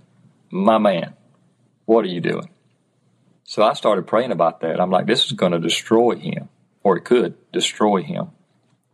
my 0.51 0.79
man, 0.79 1.14
what 1.87 2.05
are 2.05 2.09
you 2.09 2.21
doing? 2.21 2.51
So 3.44 3.62
I 3.62 3.73
started 3.73 4.07
praying 4.07 4.31
about 4.31 4.61
that. 4.61 4.79
I'm 4.79 4.90
like, 4.90 5.07
this 5.07 5.25
is 5.25 5.33
going 5.33 5.53
to 5.53 5.59
destroy 5.59 6.16
him 6.16 6.51
or 6.83 6.99
it 6.99 7.05
could 7.05 7.35
destroy 7.51 8.03
him. 8.03 8.31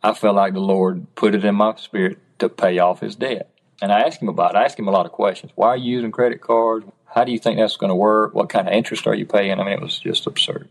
I 0.03 0.15
felt 0.15 0.37
like 0.37 0.53
the 0.53 0.61
Lord 0.61 1.13
put 1.17 1.35
it 1.35 1.45
in 1.45 1.57
my 1.57 1.75
spirit 1.77 2.19
to 2.39 2.49
pay 2.49 2.79
off 2.79 3.01
his 3.01 3.17
debt. 3.17 3.51
And 3.83 3.93
I 3.93 4.03
asked 4.03 4.23
him 4.23 4.29
about 4.29 4.55
it. 4.55 4.59
I 4.59 4.65
asked 4.65 4.79
him 4.79 4.87
a 4.87 4.93
lot 4.93 5.07
of 5.07 5.13
questions. 5.13 5.53
Why 5.57 5.69
are 5.69 5.77
you 5.77 5.97
using 5.97 6.13
credit 6.13 6.41
cards? 6.41 6.87
How 7.07 7.25
do 7.25 7.33
you 7.33 7.39
think 7.39 7.59
that's 7.59 7.77
going 7.77 7.91
to 7.91 7.97
work? 7.97 8.35
What 8.35 8.49
kind 8.49 8.69
of 8.69 8.75
interest 8.75 9.07
are 9.09 9.15
you 9.15 9.27
paying? 9.27 9.59
I 9.59 9.65
mean, 9.65 9.75
it 9.75 9.81
was 9.81 9.99
just 9.99 10.27
absurd. 10.27 10.69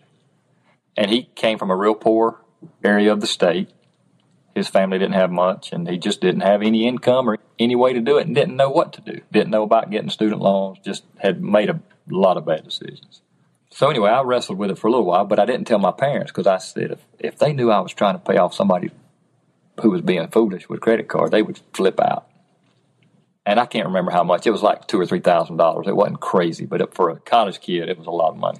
And 0.95 1.11
he 1.11 1.23
came 1.35 1.57
from 1.57 1.71
a 1.71 1.75
real 1.75 1.95
poor 1.95 2.39
area 2.83 3.11
of 3.11 3.19
the 3.19 3.27
state. 3.27 3.69
His 4.55 4.67
family 4.67 4.99
didn't 4.99 5.15
have 5.15 5.31
much, 5.31 5.71
and 5.71 5.87
he 5.89 5.97
just 5.97 6.21
didn't 6.21 6.41
have 6.41 6.61
any 6.61 6.87
income 6.87 7.27
or 7.27 7.39
any 7.57 7.75
way 7.75 7.93
to 7.93 8.01
do 8.01 8.17
it 8.17 8.27
and 8.27 8.35
didn't 8.35 8.55
know 8.55 8.69
what 8.69 8.93
to 8.93 9.01
do. 9.01 9.21
Didn't 9.31 9.49
know 9.49 9.63
about 9.63 9.89
getting 9.89 10.09
student 10.09 10.41
loans, 10.41 10.77
just 10.85 11.03
had 11.17 11.41
made 11.41 11.69
a 11.69 11.81
lot 12.09 12.37
of 12.37 12.45
bad 12.45 12.63
decisions. 12.63 13.21
So 13.71 13.89
anyway, 13.89 14.11
I 14.11 14.21
wrestled 14.21 14.59
with 14.59 14.69
it 14.69 14.77
for 14.77 14.87
a 14.87 14.91
little 14.91 15.05
while, 15.05 15.25
but 15.25 15.39
I 15.39 15.45
didn't 15.45 15.65
tell 15.65 15.79
my 15.79 15.91
parents 15.91 16.31
because 16.31 16.45
I 16.45 16.59
said 16.59 16.91
if, 16.91 16.99
if 17.17 17.39
they 17.39 17.53
knew 17.53 17.71
I 17.71 17.79
was 17.79 17.93
trying 17.93 18.13
to 18.13 18.19
pay 18.19 18.37
off 18.37 18.53
somebody 18.53 18.91
who 19.81 19.89
was 19.89 20.01
being 20.01 20.27
foolish 20.27 20.69
with 20.69 20.81
credit 20.81 21.07
card, 21.07 21.31
they 21.31 21.41
would 21.41 21.59
flip 21.73 21.99
out. 21.99 22.27
And 23.47 23.59
I 23.59 23.65
can't 23.65 23.87
remember 23.87 24.11
how 24.11 24.23
much. 24.23 24.45
It 24.45 24.51
was 24.51 24.61
like 24.61 24.87
two 24.87 24.99
or 24.99 25.07
three 25.07 25.19
thousand 25.19 25.57
dollars. 25.57 25.87
It 25.87 25.95
wasn't 25.95 26.19
crazy, 26.21 26.65
but 26.65 26.93
for 26.93 27.09
a 27.09 27.19
college 27.19 27.59
kid, 27.59 27.89
it 27.89 27.97
was 27.97 28.07
a 28.07 28.11
lot 28.11 28.29
of 28.29 28.37
money. 28.37 28.59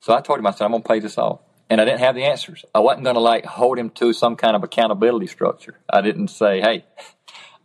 So 0.00 0.14
I 0.14 0.20
told 0.20 0.38
him, 0.38 0.46
I 0.46 0.50
said, 0.52 0.66
I'm 0.66 0.70
going 0.70 0.82
to 0.82 0.88
pay 0.88 1.00
this 1.00 1.18
off. 1.18 1.40
And 1.70 1.80
I 1.80 1.84
didn't 1.84 2.00
have 2.00 2.14
the 2.14 2.24
answers. 2.24 2.64
I 2.74 2.80
wasn't 2.80 3.04
going 3.04 3.14
to 3.14 3.20
like 3.20 3.44
hold 3.44 3.78
him 3.78 3.90
to 3.90 4.12
some 4.12 4.36
kind 4.36 4.56
of 4.56 4.64
accountability 4.64 5.26
structure. 5.26 5.78
I 5.88 6.00
didn't 6.00 6.28
say, 6.28 6.60
hey, 6.60 6.86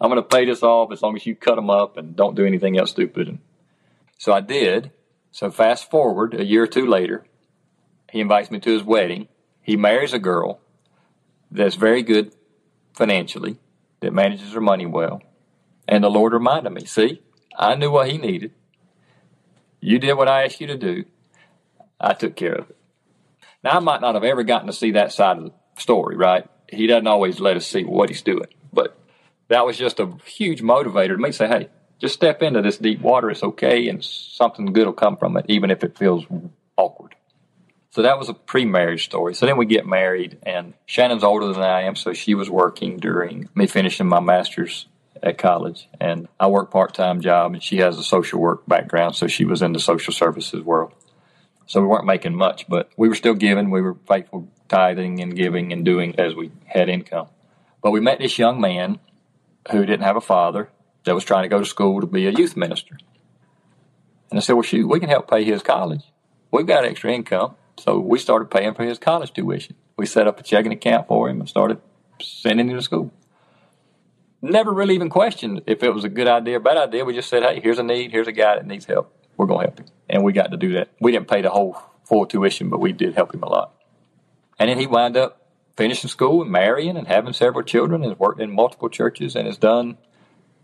I'm 0.02 0.10
going 0.10 0.22
to 0.22 0.28
pay 0.28 0.46
this 0.46 0.63
off 0.63 0.92
as 0.92 1.02
long 1.02 1.16
as 1.16 1.26
you 1.26 1.36
cut 1.36 1.56
them 1.56 1.70
up 1.70 1.96
and 1.96 2.16
don't 2.16 2.36
do 2.36 2.46
anything 2.46 2.78
else 2.78 2.92
stupid. 2.92 3.30
And 3.30 3.39
so 4.18 4.34
I 4.34 4.42
did. 4.42 4.92
So 5.32 5.50
fast 5.50 5.89
forward 5.89 6.34
a 6.34 6.44
year 6.44 6.63
or 6.63 6.68
two 6.68 6.86
later, 6.86 7.26
he 8.12 8.20
invites 8.20 8.52
me 8.52 8.60
to 8.60 8.72
his 8.72 8.84
wedding. 8.84 9.30
He 9.62 9.78
marries 9.78 10.13
a 10.13 10.20
girl 10.20 10.60
that's 11.50 11.76
very 11.76 12.04
good 12.04 12.36
financially, 12.94 13.58
that 14.02 14.13
manages 14.13 14.54
her 14.54 14.62
money 14.62 14.86
well. 14.86 15.22
And 15.88 16.04
the 16.04 16.10
Lord 16.10 16.34
reminded 16.34 16.72
me, 16.72 16.86
see, 16.86 17.22
I 17.58 17.76
knew 17.76 17.92
what 17.92 18.10
he 18.10 18.18
needed. 18.18 18.52
You 19.80 20.00
did 20.00 20.13
what 20.13 20.28
I 20.28 20.44
asked 20.44 20.62
you 20.62 20.68
to 20.68 20.78
do. 20.78 21.06
I 22.00 22.13
took 22.13 22.36
care 22.36 22.54
of 22.54 22.70
it. 22.70 22.78
Now, 23.63 23.71
I 23.71 23.80
might 23.80 24.02
not 24.02 24.15
have 24.15 24.23
ever 24.23 24.43
gotten 24.43 24.67
to 24.67 24.73
see 24.73 24.91
that 24.91 25.12
side 25.12 25.38
of 25.38 25.45
the 25.45 25.52
story, 25.82 26.15
right? 26.15 26.45
He 26.69 26.88
doesn't 26.88 27.08
always 27.08 27.39
let 27.39 27.58
us 27.58 27.65
see 27.65 27.84
what 27.84 28.10
he's 28.10 28.21
doing. 28.21 28.47
But 28.73 28.97
that 29.47 29.65
was 29.65 29.78
just 29.78 29.99
a 29.99 30.12
huge 30.26 30.62
motivator 30.62 31.15
to 31.15 31.17
me 31.17 31.30
to 31.30 31.34
say, 31.34 31.47
hey, 31.47 31.69
just 31.99 32.15
step 32.15 32.41
into 32.41 32.62
this 32.62 32.78
deep 32.78 32.99
water. 33.02 33.30
It's 33.30 33.43
okay, 33.43 33.88
and 33.88 34.04
something 34.04 34.65
good 34.73 34.86
will 34.86 34.93
come 34.93 35.15
from 35.15 35.38
it, 35.38 35.45
even 35.47 35.71
if 35.71 35.84
it 35.84 35.97
feels 35.97 36.26
awkward. 36.76 37.15
So 37.91 38.02
that 38.02 38.17
was 38.17 38.28
a 38.28 38.34
pre-marriage 38.34 39.06
story. 39.06 39.36
So 39.36 39.45
then 39.45 39.56
we 39.56 39.67
get 39.67 39.86
married, 39.86 40.39
and 40.43 40.73
Shannon's 40.88 41.23
older 41.23 41.54
than 41.54 41.62
I 41.62 41.84
am, 41.84 41.95
so 41.95 42.12
she 42.12 42.34
was 42.34 42.49
working 42.49 42.97
during 42.97 43.49
me 43.54 43.67
finishing 43.67 44.08
my 44.08 44.19
master's 44.19 44.88
at 45.21 45.38
college, 45.38 45.88
and 46.02 46.28
I 46.39 46.47
work 46.47 46.71
part-time 46.71 47.21
job, 47.21 47.54
and 47.54 47.63
she 47.63 47.78
has 47.78 47.97
a 47.97 48.04
social 48.04 48.39
work 48.39 48.67
background, 48.67 49.15
so 49.15 49.28
she 49.28 49.45
was 49.45 49.62
in 49.62 49.73
the 49.73 49.80
social 49.80 50.12
services 50.12 50.63
world. 50.63 50.91
So 51.65 51.82
we 51.82 51.88
weren't 51.88 52.06
making 52.06 52.36
much, 52.36 52.67
but 52.67 52.89
we 52.97 53.08
were 53.08 53.15
still 53.15 53.34
giving. 53.34 53.71
We 53.71 53.82
were 53.82 53.97
faithful 54.08 54.49
tithing 54.67 55.21
and 55.21 55.36
giving 55.36 55.71
and 55.71 55.86
doing 55.86 56.19
as 56.19 56.36
we 56.36 56.52
had 56.65 56.89
income. 56.89 57.28
But 57.82 57.91
we 57.91 57.99
met 57.99 58.19
this 58.19 58.38
young 58.38 58.60
man 58.60 58.99
who 59.71 59.86
didn't 59.86 60.04
have 60.04 60.17
a 60.17 60.21
father, 60.21 60.69
that 61.04 61.15
was 61.15 61.23
trying 61.23 61.43
to 61.43 61.49
go 61.49 61.60
to 61.60 61.65
school 61.65 62.02
to 62.02 62.08
be 62.08 62.28
a 62.28 62.32
youth 62.32 62.56
minister. 62.56 62.97
And 64.30 64.39
I 64.39 64.41
said, 64.41 64.54
well, 64.54 64.63
shoot, 64.63 64.88
we 64.88 64.99
can 64.99 65.10
help 65.10 65.30
pay 65.30 65.43
his 65.43 65.62
college. 65.62 66.02
We've 66.52 66.65
got 66.65 66.86
extra 66.86 67.12
income. 67.12 67.56
So 67.78 67.99
we 67.99 68.19
started 68.19 68.52
paying 68.52 68.73
for 68.73 68.84
his 68.84 68.99
college 68.99 69.34
tuition. 69.34 69.76
We 69.97 70.06
set 70.06 70.28
up 70.28 70.39
a 70.39 70.43
checking 70.43 70.71
account 70.71 71.08
for 71.08 71.30
him 71.30 71.39
and 71.39 71.49
started 71.49 71.82
sending 72.21 72.69
him 72.69 72.78
to 72.78 72.82
school. 72.82 73.13
Never 74.41 74.73
really 74.73 74.95
even 74.95 75.10
questioned 75.10 75.62
if 75.65 75.84
it 75.84 75.93
was 75.93 76.04
a 76.04 76.10
good 76.10 76.28
idea 76.28 76.58
or 76.58 76.60
bad 76.60 76.78
idea. 76.78 77.06
We 77.06 77.13
just 77.13 77.30
said, 77.30 77.43
hey, 77.43 77.60
here's 77.62 77.80
a 77.80 77.84
need. 77.84 78.12
Here's 78.12 78.28
a 78.28 78.32
guy 78.32 78.56
that 78.56 78.65
needs 78.65 78.86
help. 78.86 79.13
We're 79.38 79.45
going 79.45 79.67
to 79.67 79.71
help 79.71 79.80
him. 79.80 79.92
And 80.13 80.23
we 80.23 80.32
got 80.32 80.52
to 80.52 80.58
do 80.58 80.73
that. 80.73 80.89
We 81.02 81.12
didn't 81.12 81.28
pay 81.28 81.41
the 81.41 81.49
whole 81.49 81.76
full 82.04 82.28
tuition, 82.28 82.69
but 82.69 82.80
we 82.80 82.91
did 82.91 83.15
help 83.15 83.34
him 83.34 83.41
a 83.41 83.49
lot. 83.49 83.73
And 84.60 84.69
then 84.69 84.78
he 84.78 84.86
wound 84.86 85.17
up 85.17 85.41
finishing 85.76 86.08
school 86.08 86.43
and 86.43 86.52
marrying 86.52 86.97
and 86.97 87.08
having 87.08 87.34
several 87.34 87.65
children 87.65 88.04
and 88.04 88.12
has 88.12 88.19
worked 88.19 88.39
in 88.39 88.54
multiple 88.54 88.89
churches 88.89 89.36
and 89.36 89.47
has 89.47 89.58
done 89.58 89.97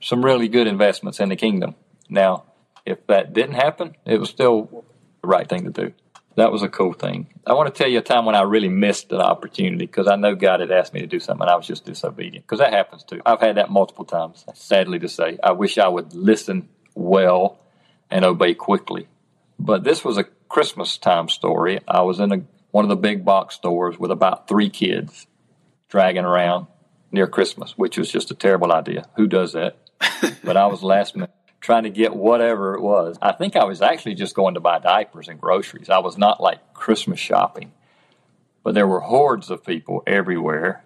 some 0.01 0.23
really 0.23 0.49
good 0.49 0.67
investments 0.67 1.19
in 1.19 1.29
the 1.29 1.35
kingdom. 1.35 1.73
Now, 2.07 2.43
if 2.85 3.07
that 3.07 3.33
didn't 3.33 3.55
happen, 3.55 3.95
it 4.05 4.19
was 4.19 4.29
still 4.29 4.85
the 5.23 5.27
right 5.27 5.49
thing 5.49 5.63
to 5.63 5.71
do. 5.71 5.93
That 6.35 6.51
was 6.51 6.62
a 6.62 6.69
cool 6.69 6.93
thing. 6.93 7.33
I 7.47 7.53
want 7.53 7.73
to 7.73 7.77
tell 7.77 7.89
you 7.89 7.97
a 7.97 8.03
time 8.03 8.25
when 8.25 8.35
I 8.35 8.43
really 8.43 8.69
missed 8.69 9.12
an 9.12 9.19
opportunity 9.19 9.88
because 9.88 10.07
I 10.07 10.15
know 10.15 10.35
God 10.35 10.59
had 10.59 10.71
asked 10.71 10.93
me 10.93 11.01
to 11.01 11.07
do 11.07 11.19
something 11.19 11.41
and 11.41 11.49
I 11.49 11.55
was 11.55 11.65
just 11.65 11.85
disobedient 11.85 12.45
because 12.45 12.59
that 12.59 12.71
happens 12.71 13.03
too. 13.03 13.19
I've 13.25 13.41
had 13.41 13.57
that 13.57 13.71
multiple 13.71 14.05
times, 14.05 14.45
sadly 14.53 14.99
to 14.99 15.09
say. 15.09 15.39
I 15.43 15.53
wish 15.53 15.79
I 15.79 15.88
would 15.88 16.13
listen 16.13 16.69
well 16.93 17.57
and 18.12 18.23
obey 18.23 18.53
quickly. 18.53 19.07
But 19.59 19.83
this 19.83 20.03
was 20.03 20.17
a 20.17 20.23
Christmas 20.23 20.97
time 20.97 21.29
story. 21.29 21.79
I 21.87 22.01
was 22.01 22.19
in 22.19 22.31
a, 22.31 22.41
one 22.71 22.85
of 22.85 22.89
the 22.89 22.95
big 22.95 23.25
box 23.25 23.55
stores 23.55 23.99
with 23.99 24.09
about 24.09 24.47
three 24.47 24.69
kids 24.69 25.27
dragging 25.89 26.25
around 26.25 26.67
near 27.11 27.27
Christmas, 27.27 27.77
which 27.77 27.97
was 27.97 28.11
just 28.11 28.31
a 28.31 28.35
terrible 28.35 28.71
idea. 28.71 29.07
Who 29.15 29.27
does 29.27 29.53
that? 29.53 29.77
but 30.43 30.55
I 30.55 30.67
was 30.67 30.81
last 30.81 31.15
minute 31.15 31.31
trying 31.61 31.83
to 31.83 31.89
get 31.89 32.15
whatever 32.15 32.75
it 32.75 32.81
was. 32.81 33.17
I 33.21 33.33
think 33.33 33.55
I 33.55 33.65
was 33.65 33.81
actually 33.81 34.15
just 34.15 34.33
going 34.33 34.53
to 34.53 34.59
buy 34.61 34.79
diapers 34.79 35.27
and 35.27 35.39
groceries. 35.41 35.89
I 35.89 35.99
was 35.99 36.17
not 36.17 36.41
like 36.41 36.73
Christmas 36.73 37.19
shopping. 37.19 37.73
But 38.63 38.75
there 38.75 38.87
were 38.87 39.01
hordes 39.01 39.49
of 39.49 39.65
people 39.65 40.03
everywhere. 40.07 40.83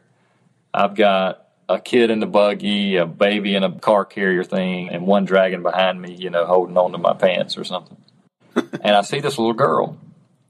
I've 0.73 0.95
got 0.95 1.47
a 1.69 1.79
kid 1.79 2.09
in 2.09 2.19
the 2.19 2.25
buggy, 2.27 2.97
a 2.97 3.05
baby 3.05 3.55
in 3.55 3.63
a 3.63 3.71
car 3.71 4.05
carrier 4.05 4.43
thing, 4.43 4.89
and 4.89 5.05
one 5.05 5.25
dragging 5.25 5.61
behind 5.61 6.01
me, 6.01 6.15
you 6.15 6.29
know, 6.29 6.45
holding 6.45 6.77
on 6.77 6.91
to 6.91 6.97
my 6.97 7.13
pants 7.13 7.57
or 7.57 7.63
something. 7.63 7.97
And 8.55 8.95
I 8.95 9.01
see 9.01 9.19
this 9.19 9.37
little 9.37 9.53
girl 9.53 9.97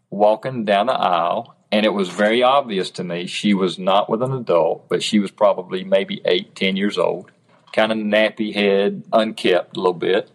walking 0.09 0.65
down 0.65 0.87
the 0.87 0.93
aisle, 0.93 1.55
and 1.71 1.85
it 1.85 1.93
was 1.93 2.09
very 2.09 2.43
obvious 2.43 2.89
to 2.91 3.03
me 3.03 3.25
she 3.27 3.53
was 3.53 3.79
not 3.79 4.09
with 4.09 4.21
an 4.21 4.33
adult, 4.33 4.87
but 4.89 5.01
she 5.03 5.19
was 5.19 5.31
probably 5.31 5.83
maybe 5.83 6.21
eight, 6.25 6.55
ten 6.55 6.75
years 6.75 6.97
old 6.97 7.31
kind 7.73 7.91
of 7.91 7.97
nappy 7.97 8.53
head, 8.53 9.03
unkept 9.11 9.75
a 9.75 9.79
little 9.79 9.93
bit. 9.93 10.29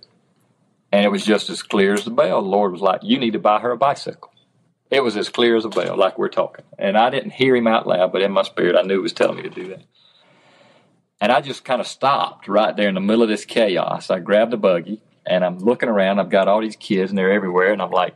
And 0.92 1.04
it 1.04 1.08
was 1.08 1.24
just 1.24 1.48
as 1.48 1.62
clear 1.62 1.94
as 1.94 2.04
the 2.04 2.10
bell. 2.10 2.42
The 2.42 2.48
Lord 2.48 2.72
was 2.72 2.80
like, 2.80 3.00
You 3.02 3.18
need 3.18 3.32
to 3.32 3.38
buy 3.38 3.60
her 3.60 3.70
a 3.70 3.76
bicycle. 3.76 4.32
It 4.90 5.04
was 5.04 5.16
as 5.16 5.28
clear 5.28 5.56
as 5.56 5.64
a 5.64 5.68
bell, 5.68 5.96
like 5.96 6.18
we're 6.18 6.28
talking. 6.28 6.64
And 6.78 6.96
I 6.96 7.10
didn't 7.10 7.32
hear 7.32 7.54
him 7.54 7.66
out 7.66 7.86
loud, 7.86 8.10
but 8.10 8.22
in 8.22 8.32
my 8.32 8.42
spirit, 8.42 8.74
I 8.74 8.82
knew 8.82 8.94
he 8.94 9.00
was 9.00 9.12
telling 9.12 9.36
me 9.36 9.42
to 9.42 9.50
do 9.50 9.68
that. 9.68 9.82
And 11.20 11.30
I 11.30 11.40
just 11.40 11.64
kind 11.64 11.80
of 11.80 11.86
stopped 11.86 12.48
right 12.48 12.74
there 12.74 12.88
in 12.88 12.94
the 12.94 13.00
middle 13.00 13.22
of 13.22 13.28
this 13.28 13.44
chaos. 13.44 14.08
I 14.08 14.18
grabbed 14.18 14.52
the 14.52 14.56
buggy 14.56 15.02
and 15.28 15.44
I'm 15.44 15.58
looking 15.58 15.88
around. 15.88 16.18
I've 16.18 16.30
got 16.30 16.48
all 16.48 16.60
these 16.60 16.76
kids 16.76 17.10
and 17.10 17.18
they're 17.18 17.32
everywhere. 17.32 17.72
And 17.72 17.82
I'm 17.82 17.90
like, 17.90 18.14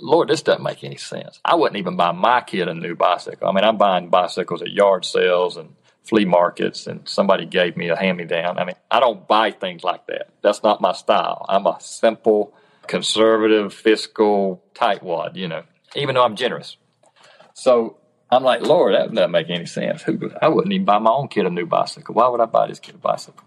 Lord, 0.00 0.28
this 0.28 0.42
doesn't 0.42 0.62
make 0.62 0.82
any 0.82 0.96
sense. 0.96 1.40
I 1.44 1.54
wouldn't 1.54 1.78
even 1.78 1.96
buy 1.96 2.12
my 2.12 2.40
kid 2.40 2.68
a 2.68 2.74
new 2.74 2.96
bicycle. 2.96 3.48
I 3.48 3.52
mean, 3.52 3.64
I'm 3.64 3.76
buying 3.76 4.08
bicycles 4.08 4.62
at 4.62 4.70
yard 4.70 5.04
sales 5.04 5.56
and 5.56 5.74
flea 6.02 6.24
markets 6.24 6.86
and 6.86 7.08
somebody 7.08 7.46
gave 7.46 7.76
me 7.76 7.88
a 7.88 7.96
hand 7.96 8.18
me 8.18 8.24
down. 8.24 8.58
I 8.58 8.64
mean, 8.64 8.74
I 8.90 9.00
don't 9.00 9.26
buy 9.28 9.52
things 9.52 9.84
like 9.84 10.06
that. 10.08 10.30
That's 10.42 10.62
not 10.62 10.80
my 10.80 10.92
style. 10.92 11.46
I'm 11.48 11.66
a 11.66 11.76
simple, 11.80 12.54
conservative, 12.86 13.72
fiscal 13.72 14.62
tightwad, 14.74 15.36
you 15.36 15.48
know, 15.48 15.62
even 15.94 16.14
though 16.14 16.24
I'm 16.24 16.36
generous. 16.36 16.76
So 17.54 17.98
I'm 18.30 18.42
like, 18.42 18.62
Lord, 18.62 18.94
that 18.94 19.14
doesn't 19.14 19.30
make 19.30 19.50
any 19.50 19.66
sense. 19.66 20.04
I 20.40 20.48
wouldn't 20.48 20.72
even 20.72 20.86
buy 20.86 20.98
my 20.98 21.10
own 21.10 21.28
kid 21.28 21.46
a 21.46 21.50
new 21.50 21.66
bicycle. 21.66 22.14
Why 22.14 22.28
would 22.28 22.40
I 22.40 22.46
buy 22.46 22.66
this 22.66 22.80
kid 22.80 22.94
a 22.94 22.98
bicycle? 22.98 23.44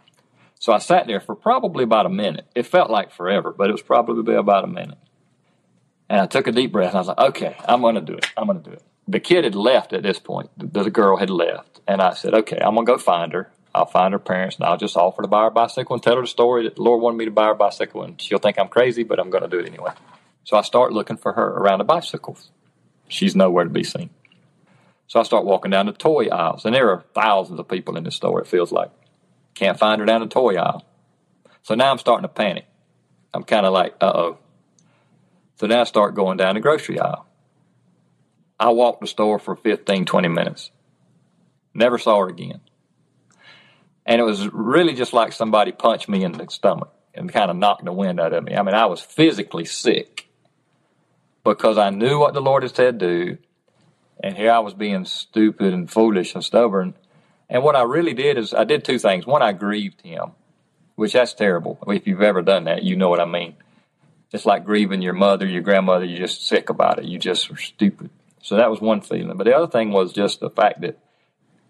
So 0.65 0.73
I 0.73 0.79
sat 0.79 1.05
there 1.05 1.19
for 1.19 1.35
probably 1.35 1.83
about 1.83 2.07
a 2.07 2.09
minute. 2.09 2.47
It 2.55 2.65
felt 2.65 2.89
like 2.89 3.11
forever, 3.11 3.53
but 3.55 3.69
it 3.69 3.71
was 3.71 3.83
probably 3.83 4.35
about 4.35 4.63
a 4.63 4.67
minute. 4.67 4.97
And 6.09 6.19
I 6.19 6.25
took 6.25 6.47
a 6.47 6.51
deep 6.51 6.71
breath 6.71 6.89
and 6.89 6.95
I 6.95 6.99
was 7.01 7.07
like, 7.07 7.19
okay, 7.19 7.55
I'm 7.67 7.81
going 7.81 7.95
to 7.95 8.01
do 8.01 8.13
it. 8.13 8.25
I'm 8.35 8.47
going 8.47 8.63
to 8.63 8.69
do 8.71 8.75
it 8.75 8.83
the 9.07 9.19
kid 9.19 9.43
had 9.43 9.55
left 9.55 9.93
at 9.93 10.03
this 10.03 10.19
point. 10.19 10.49
The, 10.57 10.83
the 10.83 10.89
girl 10.89 11.17
had 11.17 11.29
left. 11.29 11.81
And 11.87 12.01
I 12.01 12.13
said, 12.13 12.33
okay, 12.33 12.57
I'm 12.57 12.73
going 12.73 12.85
to 12.85 12.91
go 12.93 12.97
find 12.97 13.33
her. 13.33 13.51
I'll 13.73 13.85
find 13.85 14.13
her 14.13 14.19
parents 14.19 14.55
and 14.55 14.65
I'll 14.65 14.77
just 14.77 14.95
offer 14.95 15.21
to 15.21 15.27
buy 15.27 15.41
her 15.41 15.47
a 15.47 15.51
bicycle 15.51 15.95
and 15.95 16.01
tell 16.01 16.15
her 16.15 16.21
the 16.21 16.27
story 16.27 16.63
that 16.63 16.77
the 16.77 16.81
Lord 16.81 17.01
wanted 17.01 17.17
me 17.17 17.25
to 17.25 17.31
buy 17.31 17.45
her 17.45 17.51
a 17.51 17.55
bicycle 17.55 18.03
and 18.03 18.19
she'll 18.21 18.39
think 18.39 18.57
I'm 18.57 18.69
crazy, 18.69 19.03
but 19.03 19.19
I'm 19.19 19.29
going 19.29 19.43
to 19.43 19.49
do 19.49 19.59
it 19.59 19.67
anyway. 19.67 19.91
So 20.45 20.55
I 20.55 20.61
start 20.61 20.93
looking 20.93 21.17
for 21.17 21.33
her 21.33 21.45
around 21.45 21.79
the 21.79 21.83
bicycles. 21.83 22.51
She's 23.09 23.35
nowhere 23.35 23.65
to 23.65 23.69
be 23.69 23.83
seen. 23.83 24.11
So 25.07 25.19
I 25.19 25.23
start 25.23 25.45
walking 25.45 25.71
down 25.71 25.85
the 25.85 25.91
toy 25.91 26.27
aisles, 26.29 26.65
and 26.65 26.73
there 26.73 26.89
are 26.89 27.03
thousands 27.13 27.59
of 27.59 27.67
people 27.67 27.95
in 27.95 28.05
the 28.05 28.11
store, 28.11 28.41
it 28.41 28.47
feels 28.47 28.71
like. 28.71 28.89
Can't 29.55 29.79
find 29.79 29.99
her 29.99 30.05
down 30.05 30.21
the 30.21 30.27
toy 30.27 30.55
aisle. 30.55 30.85
So 31.63 31.73
now 31.73 31.91
I'm 31.91 31.97
starting 31.97 32.23
to 32.23 32.29
panic. 32.29 32.65
I'm 33.33 33.43
kind 33.43 33.65
of 33.65 33.73
like, 33.73 33.95
uh 33.99 34.11
oh. 34.13 34.37
So 35.55 35.67
now 35.67 35.81
I 35.81 35.83
start 35.85 36.15
going 36.15 36.37
down 36.37 36.55
the 36.55 36.61
grocery 36.61 36.99
aisle. 36.99 37.25
I 38.59 38.69
walked 38.69 39.01
the 39.01 39.07
store 39.07 39.39
for 39.39 39.55
15, 39.55 40.05
20 40.05 40.27
minutes. 40.27 40.71
Never 41.73 41.97
saw 41.97 42.19
her 42.19 42.27
again. 42.27 42.61
And 44.05 44.21
it 44.21 44.23
was 44.23 44.47
really 44.53 44.93
just 44.93 45.13
like 45.13 45.33
somebody 45.33 45.71
punched 45.71 46.07
me 46.07 46.23
in 46.23 46.33
the 46.33 46.47
stomach 46.49 46.93
and 47.13 47.31
kind 47.31 47.49
of 47.49 47.57
knocked 47.57 47.85
the 47.85 47.91
wind 47.91 48.19
out 48.19 48.33
of 48.33 48.43
me. 48.43 48.55
I 48.55 48.61
mean, 48.61 48.75
I 48.75 48.85
was 48.85 49.01
physically 49.01 49.65
sick 49.65 50.27
because 51.43 51.77
I 51.77 51.89
knew 51.89 52.19
what 52.19 52.33
the 52.33 52.41
Lord 52.41 52.63
had 52.63 52.75
said 52.75 52.97
do. 52.97 53.37
And 54.21 54.37
here 54.37 54.51
I 54.51 54.59
was 54.59 54.73
being 54.73 55.05
stupid 55.05 55.73
and 55.73 55.89
foolish 55.89 56.35
and 56.35 56.43
stubborn. 56.43 56.95
And 57.49 57.63
what 57.63 57.75
I 57.75 57.83
really 57.83 58.13
did 58.13 58.37
is 58.37 58.53
I 58.53 58.63
did 58.63 58.83
two 58.83 58.99
things. 58.99 59.25
One, 59.25 59.41
I 59.41 59.53
grieved 59.53 60.01
him, 60.01 60.31
which 60.95 61.13
that's 61.13 61.33
terrible. 61.33 61.77
If 61.87 62.07
you've 62.07 62.21
ever 62.21 62.41
done 62.41 62.65
that, 62.65 62.83
you 62.83 62.95
know 62.95 63.09
what 63.09 63.19
I 63.19 63.25
mean. 63.25 63.55
It's 64.31 64.45
like 64.45 64.65
grieving 64.65 65.01
your 65.01 65.13
mother, 65.13 65.45
your 65.45 65.61
grandmother. 65.61 66.05
You're 66.05 66.27
just 66.27 66.45
sick 66.47 66.69
about 66.69 66.99
it. 66.99 67.05
You 67.05 67.19
just 67.19 67.49
are 67.51 67.57
stupid. 67.57 68.09
So 68.41 68.57
that 68.57 68.69
was 68.69 68.81
one 68.81 69.01
feeling. 69.01 69.37
But 69.37 69.45
the 69.45 69.55
other 69.55 69.67
thing 69.67 69.91
was 69.91 70.13
just 70.13 70.39
the 70.39 70.49
fact 70.49 70.81
that 70.81 70.97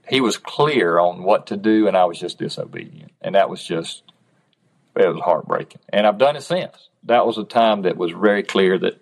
he 0.08 0.22
was 0.22 0.38
clear 0.38 1.00
on 1.00 1.24
what 1.24 1.48
to 1.48 1.58
do 1.58 1.88
and 1.88 1.98
I 1.98 2.06
was 2.06 2.20
just 2.20 2.38
disobedient. 2.38 3.12
And 3.22 3.36
that 3.36 3.50
was 3.50 3.64
just, 3.64 4.04
it 4.96 5.08
was 5.08 5.22
heartbreaking. 5.22 5.82
And 5.90 6.08
I've 6.08 6.18
done 6.18 6.36
it 6.36 6.44
since. 6.44 6.90
That 7.04 7.26
was 7.26 7.38
a 7.38 7.44
time 7.44 7.84
that 7.84 7.98
was 7.98 8.12
very 8.12 8.44
clear 8.44 8.78
that 8.80 9.02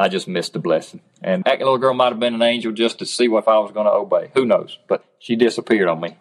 I 0.00 0.08
just 0.08 0.26
missed 0.26 0.54
the 0.54 0.58
blessing. 0.58 1.02
And 1.22 1.44
that 1.44 1.58
little 1.58 1.76
girl 1.76 1.92
might 1.92 2.08
have 2.08 2.18
been 2.18 2.34
an 2.34 2.40
angel 2.40 2.72
just 2.72 3.00
to 3.00 3.06
see 3.06 3.26
if 3.26 3.46
I 3.46 3.58
was 3.58 3.70
going 3.70 3.84
to 3.84 3.92
obey. 3.92 4.30
Who 4.32 4.46
knows? 4.46 4.78
But 4.88 5.04
she 5.18 5.36
disappeared 5.36 5.88
on 5.88 6.00
me. 6.00 6.16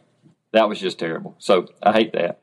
That 0.52 0.68
was 0.68 0.82
just 0.82 1.00
terrible. 1.00 1.36
So 1.40 1.66
I 1.82 1.94
hate 1.94 2.12
that. 2.12 2.42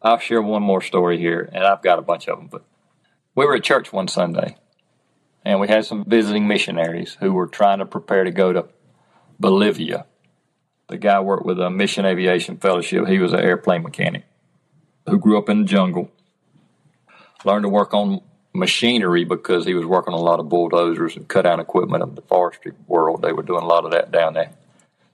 I'll 0.00 0.18
share 0.18 0.40
one 0.40 0.62
more 0.62 0.80
story 0.80 1.18
here, 1.18 1.50
and 1.52 1.64
I've 1.64 1.82
got 1.82 1.98
a 1.98 2.02
bunch 2.02 2.28
of 2.28 2.38
them. 2.38 2.48
But 2.50 2.64
we 3.34 3.44
were 3.44 3.56
at 3.56 3.62
church 3.62 3.92
one 3.92 4.08
Sunday, 4.08 4.56
and 5.44 5.60
we 5.60 5.68
had 5.68 5.84
some 5.84 6.06
visiting 6.06 6.48
missionaries 6.48 7.18
who 7.20 7.34
were 7.34 7.46
trying 7.46 7.80
to 7.80 7.84
prepare 7.86 8.24
to 8.24 8.30
go 8.30 8.50
to 8.54 8.64
Bolivia. 9.38 10.06
The 10.88 10.96
guy 10.96 11.20
worked 11.20 11.44
with 11.44 11.60
a 11.60 11.68
Mission 11.68 12.06
Aviation 12.06 12.56
Fellowship. 12.56 13.06
He 13.06 13.18
was 13.18 13.34
an 13.34 13.40
airplane 13.40 13.82
mechanic 13.82 14.24
who 15.06 15.18
grew 15.18 15.36
up 15.36 15.50
in 15.50 15.60
the 15.60 15.66
jungle, 15.66 16.10
learned 17.44 17.64
to 17.64 17.68
work 17.68 17.92
on 17.92 18.22
machinery 18.52 19.24
because 19.24 19.64
he 19.64 19.74
was 19.74 19.86
working 19.86 20.14
on 20.14 20.20
a 20.20 20.22
lot 20.22 20.40
of 20.40 20.48
bulldozers 20.48 21.16
and 21.16 21.28
cut 21.28 21.42
down 21.42 21.60
equipment 21.60 22.02
of 22.02 22.16
the 22.16 22.22
forestry 22.22 22.72
world. 22.86 23.22
They 23.22 23.32
were 23.32 23.42
doing 23.42 23.62
a 23.62 23.66
lot 23.66 23.84
of 23.84 23.92
that 23.92 24.10
down 24.10 24.34
there. 24.34 24.52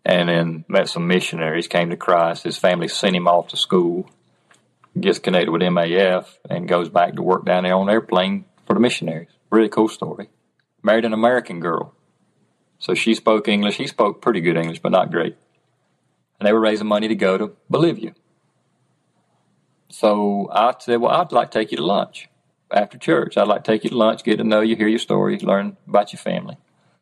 And 0.05 0.29
then 0.29 0.65
met 0.69 0.89
some 0.89 1.07
missionaries, 1.07 1.67
came 1.67 1.91
to 1.91 1.97
Christ. 1.97 2.45
His 2.45 2.57
family 2.57 2.89
sent 2.89 3.17
him 3.17 3.27
off 3.27 3.49
to 3.49 3.57
school, 3.57 4.09
gets 4.99 5.19
connected 5.19 5.51
with 5.51 5.63
MAF, 5.63 6.27
and 6.49 6.69
goes 6.69 6.89
back 6.89 7.15
to 7.15 7.23
work 7.23 7.45
down 7.45 7.65
there 7.65 7.75
on 7.75 7.91
airplane 7.91 8.45
for 8.67 8.75
the 8.75 8.81
missionaries. 8.81 9.29
Really 9.51 9.69
cool 9.69 9.89
story. 9.89 10.29
Married 10.83 11.05
an 11.05 11.13
American 11.13 11.61
girl. 11.61 11.93
So 12.79 12.95
she 12.95 13.15
spoke 13.15 13.49
English. 13.49 13.77
He 13.77 13.87
spoke 13.87 14.23
pretty 14.23 14.41
good 14.41 14.57
English, 14.57 14.81
but 14.81 14.93
not 14.93 15.11
great. 15.11 15.37
And 16.39 16.47
they 16.47 16.53
were 16.53 16.61
raising 16.61 16.87
money 16.87 17.09
to 17.09 17.15
go 17.15 17.37
to 17.37 17.57
Bolivia. 17.69 18.15
So 19.89 20.49
I 20.53 20.75
said, 20.79 21.01
Well, 21.01 21.13
I'd 21.13 21.33
like 21.33 21.51
to 21.51 21.59
take 21.59 21.73
you 21.73 21.79
to 21.79 21.85
lunch 21.85 22.29
after 22.71 22.99
church. 22.99 23.37
I'd 23.37 23.49
like 23.49 23.65
to 23.65 23.73
take 23.73 23.85
you 23.85 23.91
to 23.91 23.97
lunch, 23.97 24.25
get 24.25 24.39
to 24.39 24.45
know 24.45 24.61
you, 24.61 24.77
hear 24.77 24.89
your 24.89 24.99
story, 24.99 25.39
learn 25.39 25.77
about 25.87 26.13
your 26.13 26.19
family. 26.19 26.57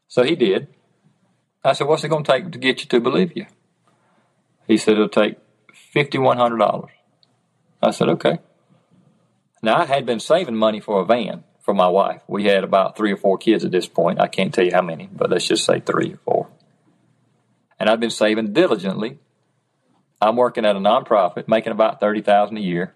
So 0.09 0.23
he 0.23 0.37
did. 0.37 0.69
I 1.65 1.73
said, 1.73 1.87
What's 1.87 2.05
it 2.05 2.09
going 2.09 2.25
to 2.25 2.33
take 2.33 2.53
to 2.53 2.59
get 2.59 2.81
you 2.81 2.87
to 2.87 3.01
Bolivia? 3.01 3.49
He 4.67 4.77
said, 4.77 4.93
It'll 4.93 5.09
take 5.09 5.39
$5,100. 5.95 6.89
I 7.83 7.91
said, 7.91 8.09
Okay. 8.09 8.39
Now, 9.63 9.77
I 9.81 9.87
had 9.87 10.05
been 10.05 10.21
saving 10.21 10.57
money 10.57 10.81
for 10.81 11.01
a 11.01 11.07
van 11.07 11.45
for 11.63 11.73
my 11.73 11.89
wife. 11.89 12.21
We 12.29 12.45
had 12.45 12.65
about 12.65 12.97
three 12.97 13.13
or 13.13 13.17
four 13.17 13.39
kids 13.39 13.65
at 13.65 13.71
this 13.71 13.89
point. 13.89 14.21
I 14.21 14.29
can't 14.29 14.53
tell 14.53 14.65
you 14.65 14.73
how 14.75 14.83
many, 14.83 15.09
but 15.11 15.31
let's 15.31 15.47
just 15.47 15.65
say 15.65 15.81
three 15.81 16.13
or 16.13 16.19
four. 16.19 16.49
And 17.79 17.89
I've 17.89 18.01
been 18.01 18.11
saving 18.11 18.53
diligently. 18.53 19.19
I'm 20.21 20.37
working 20.37 20.67
at 20.67 20.77
a 20.77 20.79
nonprofit, 20.79 21.49
making 21.49 21.73
about 21.73 21.99
thirty 21.99 22.21
thousand 22.21 22.59
a 22.59 22.61
year. 22.61 22.95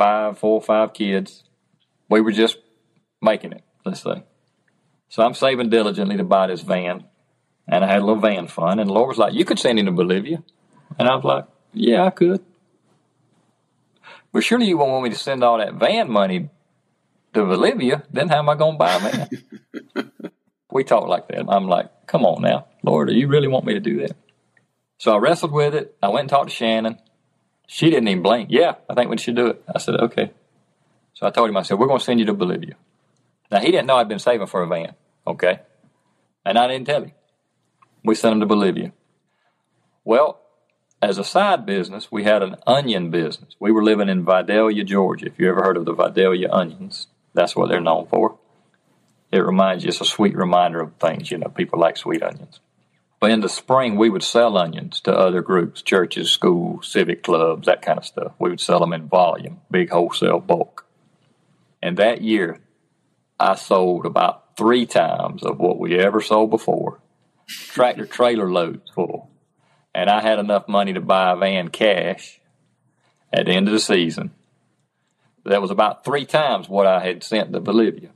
Five, 0.00 0.38
four, 0.38 0.62
five 0.62 0.94
kids. 0.94 1.44
We 2.08 2.22
were 2.22 2.32
just 2.32 2.56
making 3.20 3.52
it, 3.52 3.62
let's 3.84 4.02
say. 4.02 4.22
So 5.10 5.22
I'm 5.22 5.34
saving 5.34 5.68
diligently 5.68 6.16
to 6.16 6.24
buy 6.24 6.46
this 6.46 6.62
van. 6.62 7.04
And 7.68 7.84
I 7.84 7.86
had 7.86 7.98
a 7.98 8.06
little 8.06 8.22
van 8.22 8.48
fund. 8.48 8.80
And 8.80 8.88
the 8.88 8.94
Lord 8.94 9.08
was 9.08 9.18
like, 9.18 9.34
You 9.34 9.44
could 9.44 9.58
send 9.58 9.78
him 9.78 9.84
to 9.84 9.92
Bolivia. 9.92 10.42
And 10.98 11.06
I 11.06 11.14
was 11.14 11.24
like, 11.24 11.44
Yeah, 11.74 12.06
I 12.06 12.08
could. 12.08 12.42
But 14.32 14.42
surely 14.42 14.68
you 14.68 14.78
won't 14.78 14.90
want 14.92 15.04
me 15.04 15.10
to 15.10 15.18
send 15.18 15.44
all 15.44 15.58
that 15.58 15.74
van 15.74 16.10
money 16.10 16.48
to 17.34 17.44
Bolivia, 17.44 18.02
then 18.10 18.30
how 18.30 18.38
am 18.38 18.48
I 18.48 18.54
going 18.54 18.76
to 18.76 18.78
buy 18.78 18.94
a 18.94 19.00
van? 19.00 20.12
we 20.70 20.82
talk 20.82 21.08
like 21.08 21.28
that. 21.28 21.44
I'm 21.46 21.68
like, 21.68 22.06
come 22.06 22.24
on 22.24 22.40
now, 22.40 22.68
Lord, 22.82 23.08
do 23.08 23.14
you 23.14 23.28
really 23.28 23.48
want 23.48 23.66
me 23.66 23.74
to 23.74 23.80
do 23.80 24.00
that? 24.00 24.16
So 24.96 25.14
I 25.14 25.18
wrestled 25.18 25.52
with 25.52 25.74
it. 25.74 25.94
I 26.02 26.08
went 26.08 26.20
and 26.20 26.30
talked 26.30 26.48
to 26.48 26.56
Shannon. 26.56 26.98
She 27.72 27.88
didn't 27.88 28.08
even 28.08 28.24
blink. 28.24 28.48
Yeah, 28.50 28.74
I 28.88 28.94
think 28.94 29.10
we 29.10 29.16
should 29.16 29.36
do 29.36 29.46
it. 29.46 29.62
I 29.72 29.78
said, 29.78 29.94
okay. 29.94 30.32
So 31.14 31.24
I 31.24 31.30
told 31.30 31.48
him, 31.48 31.56
I 31.56 31.62
said, 31.62 31.78
we're 31.78 31.86
going 31.86 32.00
to 32.00 32.04
send 32.04 32.18
you 32.18 32.26
to 32.26 32.34
Bolivia. 32.34 32.74
Now, 33.48 33.60
he 33.60 33.70
didn't 33.70 33.86
know 33.86 33.96
I'd 33.96 34.08
been 34.08 34.18
saving 34.18 34.48
for 34.48 34.64
a 34.64 34.66
van, 34.66 34.94
okay? 35.24 35.60
And 36.44 36.58
I 36.58 36.66
didn't 36.66 36.88
tell 36.88 37.04
him. 37.04 37.12
We 38.02 38.16
sent 38.16 38.32
him 38.32 38.40
to 38.40 38.46
Bolivia. 38.46 38.90
Well, 40.04 40.40
as 41.00 41.18
a 41.18 41.22
side 41.22 41.64
business, 41.64 42.10
we 42.10 42.24
had 42.24 42.42
an 42.42 42.56
onion 42.66 43.12
business. 43.12 43.54
We 43.60 43.70
were 43.70 43.84
living 43.84 44.08
in 44.08 44.24
Vidalia, 44.24 44.82
Georgia. 44.82 45.26
If 45.26 45.38
you 45.38 45.48
ever 45.48 45.62
heard 45.62 45.76
of 45.76 45.84
the 45.84 45.94
Vidalia 45.94 46.50
onions, 46.50 47.06
that's 47.34 47.54
what 47.54 47.68
they're 47.68 47.80
known 47.80 48.08
for. 48.08 48.36
It 49.30 49.46
reminds 49.46 49.84
you, 49.84 49.90
it's 49.90 50.00
a 50.00 50.04
sweet 50.04 50.36
reminder 50.36 50.80
of 50.80 50.94
things, 50.94 51.30
you 51.30 51.38
know, 51.38 51.48
people 51.48 51.78
like 51.78 51.96
sweet 51.96 52.24
onions. 52.24 52.58
But 53.20 53.30
in 53.30 53.42
the 53.42 53.50
spring, 53.50 53.96
we 53.96 54.08
would 54.08 54.22
sell 54.22 54.56
onions 54.56 55.00
to 55.02 55.12
other 55.12 55.42
groups, 55.42 55.82
churches, 55.82 56.30
schools, 56.30 56.90
civic 56.90 57.22
clubs, 57.22 57.66
that 57.66 57.82
kind 57.82 57.98
of 57.98 58.06
stuff. 58.06 58.32
We 58.38 58.48
would 58.48 58.60
sell 58.60 58.80
them 58.80 58.94
in 58.94 59.08
volume, 59.08 59.60
big 59.70 59.90
wholesale 59.90 60.40
bulk. 60.40 60.86
And 61.82 61.98
that 61.98 62.22
year, 62.22 62.60
I 63.38 63.56
sold 63.56 64.06
about 64.06 64.56
three 64.56 64.86
times 64.86 65.42
of 65.42 65.58
what 65.58 65.78
we 65.78 65.98
ever 65.98 66.22
sold 66.22 66.50
before. 66.50 67.00
Tractor 67.46 68.06
trailer 68.06 68.50
loads 68.50 68.90
full. 68.94 69.30
And 69.94 70.08
I 70.08 70.22
had 70.22 70.38
enough 70.38 70.66
money 70.66 70.94
to 70.94 71.00
buy 71.00 71.32
a 71.32 71.36
van 71.36 71.68
cash 71.68 72.40
at 73.32 73.46
the 73.46 73.52
end 73.52 73.68
of 73.68 73.74
the 73.74 73.80
season. 73.80 74.30
That 75.44 75.60
was 75.60 75.70
about 75.70 76.04
three 76.04 76.24
times 76.24 76.68
what 76.68 76.86
I 76.86 77.00
had 77.00 77.22
sent 77.22 77.52
to 77.52 77.60
Bolivia. 77.60 78.10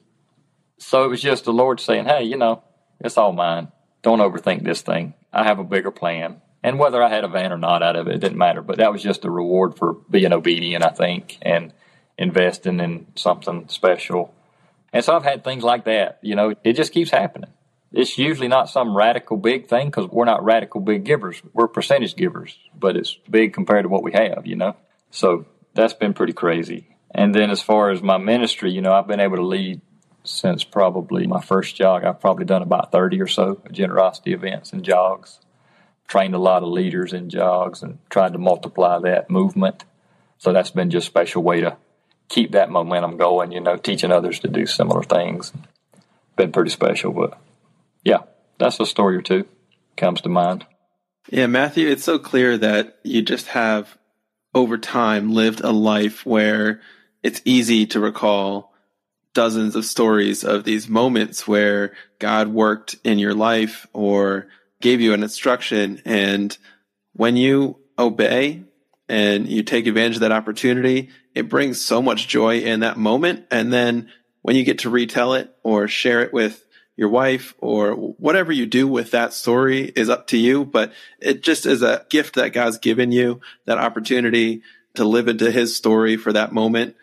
So 0.78 1.04
it 1.04 1.08
was 1.08 1.20
just 1.20 1.44
the 1.44 1.52
Lord 1.52 1.80
saying, 1.80 2.06
hey, 2.06 2.24
you 2.24 2.36
know, 2.36 2.62
it's 3.00 3.18
all 3.18 3.32
mine. 3.32 3.68
Don't 4.04 4.20
overthink 4.20 4.62
this 4.62 4.82
thing. 4.82 5.14
I 5.32 5.44
have 5.44 5.58
a 5.58 5.64
bigger 5.64 5.90
plan. 5.90 6.42
And 6.62 6.78
whether 6.78 7.02
I 7.02 7.08
had 7.08 7.24
a 7.24 7.28
van 7.28 7.52
or 7.52 7.58
not 7.58 7.82
out 7.82 7.96
of 7.96 8.06
it, 8.06 8.14
it 8.14 8.20
didn't 8.20 8.38
matter. 8.38 8.62
But 8.62 8.76
that 8.76 8.92
was 8.92 9.02
just 9.02 9.24
a 9.24 9.30
reward 9.30 9.76
for 9.76 9.94
being 10.08 10.32
obedient, 10.32 10.84
I 10.84 10.90
think, 10.90 11.38
and 11.42 11.72
investing 12.16 12.80
in 12.80 13.06
something 13.16 13.68
special. 13.68 14.32
And 14.92 15.02
so 15.02 15.16
I've 15.16 15.24
had 15.24 15.42
things 15.42 15.64
like 15.64 15.86
that. 15.86 16.18
You 16.22 16.36
know, 16.36 16.54
it 16.62 16.74
just 16.74 16.92
keeps 16.92 17.10
happening. 17.10 17.50
It's 17.92 18.18
usually 18.18 18.48
not 18.48 18.68
some 18.68 18.96
radical 18.96 19.38
big 19.38 19.68
thing 19.68 19.86
because 19.86 20.10
we're 20.10 20.24
not 20.24 20.44
radical 20.44 20.80
big 20.80 21.04
givers. 21.04 21.40
We're 21.52 21.68
percentage 21.68 22.14
givers, 22.14 22.58
but 22.78 22.96
it's 22.96 23.18
big 23.30 23.54
compared 23.54 23.84
to 23.84 23.88
what 23.88 24.02
we 24.02 24.12
have, 24.12 24.46
you 24.46 24.56
know? 24.56 24.76
So 25.10 25.46
that's 25.74 25.94
been 25.94 26.12
pretty 26.12 26.34
crazy. 26.34 26.94
And 27.10 27.34
then 27.34 27.50
as 27.50 27.62
far 27.62 27.90
as 27.90 28.02
my 28.02 28.18
ministry, 28.18 28.70
you 28.70 28.82
know, 28.82 28.92
I've 28.92 29.06
been 29.06 29.20
able 29.20 29.36
to 29.36 29.46
lead 29.46 29.80
since 30.24 30.64
probably 30.64 31.26
my 31.26 31.40
first 31.40 31.76
jog. 31.76 32.04
I've 32.04 32.20
probably 32.20 32.46
done 32.46 32.62
about 32.62 32.90
30 32.90 33.20
or 33.20 33.26
so 33.26 33.60
generosity 33.70 34.32
events 34.32 34.72
and 34.72 34.82
jogs. 34.82 35.40
Trained 36.08 36.34
a 36.34 36.38
lot 36.38 36.62
of 36.62 36.68
leaders 36.70 37.12
in 37.12 37.30
jogs 37.30 37.82
and 37.82 37.98
tried 38.10 38.32
to 38.32 38.38
multiply 38.38 38.98
that 39.00 39.30
movement. 39.30 39.84
So 40.38 40.52
that's 40.52 40.70
been 40.70 40.90
just 40.90 41.06
a 41.06 41.10
special 41.10 41.42
way 41.42 41.60
to 41.60 41.76
keep 42.28 42.52
that 42.52 42.70
momentum 42.70 43.16
going, 43.16 43.52
you 43.52 43.60
know, 43.60 43.76
teaching 43.76 44.12
others 44.12 44.40
to 44.40 44.48
do 44.48 44.66
similar 44.66 45.02
things. 45.02 45.52
Been 46.36 46.52
pretty 46.52 46.70
special, 46.70 47.12
but 47.12 47.38
yeah, 48.02 48.20
that's 48.58 48.80
a 48.80 48.86
story 48.86 49.16
or 49.16 49.22
two 49.22 49.46
comes 49.96 50.20
to 50.22 50.28
mind. 50.28 50.66
Yeah, 51.30 51.46
Matthew, 51.46 51.88
it's 51.88 52.04
so 52.04 52.18
clear 52.18 52.58
that 52.58 52.98
you 53.02 53.22
just 53.22 53.48
have 53.48 53.96
over 54.54 54.76
time 54.76 55.32
lived 55.32 55.60
a 55.60 55.72
life 55.72 56.26
where 56.26 56.80
it's 57.22 57.40
easy 57.44 57.86
to 57.86 58.00
recall 58.00 58.73
dozens 59.34 59.76
of 59.76 59.84
stories 59.84 60.44
of 60.44 60.64
these 60.64 60.88
moments 60.88 61.46
where 61.46 61.92
God 62.18 62.48
worked 62.48 62.96
in 63.04 63.18
your 63.18 63.34
life 63.34 63.86
or 63.92 64.46
gave 64.80 65.00
you 65.00 65.12
an 65.12 65.22
instruction. 65.22 66.00
And 66.04 66.56
when 67.12 67.36
you 67.36 67.78
obey 67.98 68.64
and 69.08 69.48
you 69.48 69.62
take 69.62 69.86
advantage 69.86 70.16
of 70.16 70.20
that 70.20 70.32
opportunity, 70.32 71.10
it 71.34 71.48
brings 71.48 71.80
so 71.80 72.00
much 72.00 72.28
joy 72.28 72.60
in 72.60 72.80
that 72.80 72.96
moment. 72.96 73.46
And 73.50 73.72
then 73.72 74.10
when 74.42 74.56
you 74.56 74.64
get 74.64 74.80
to 74.80 74.90
retell 74.90 75.34
it 75.34 75.54
or 75.62 75.88
share 75.88 76.22
it 76.22 76.32
with 76.32 76.64
your 76.96 77.08
wife 77.08 77.54
or 77.58 77.92
whatever 77.92 78.52
you 78.52 78.66
do 78.66 78.86
with 78.86 79.10
that 79.10 79.32
story 79.32 79.92
is 79.96 80.08
up 80.08 80.28
to 80.28 80.36
you. 80.36 80.64
But 80.64 80.92
it 81.18 81.42
just 81.42 81.66
is 81.66 81.82
a 81.82 82.06
gift 82.08 82.36
that 82.36 82.52
God's 82.52 82.78
given 82.78 83.10
you 83.10 83.40
that 83.66 83.78
opportunity 83.78 84.62
to 84.94 85.04
live 85.04 85.26
into 85.26 85.50
his 85.50 85.76
story 85.76 86.16
for 86.16 86.32
that 86.32 86.52
moment. 86.52 86.94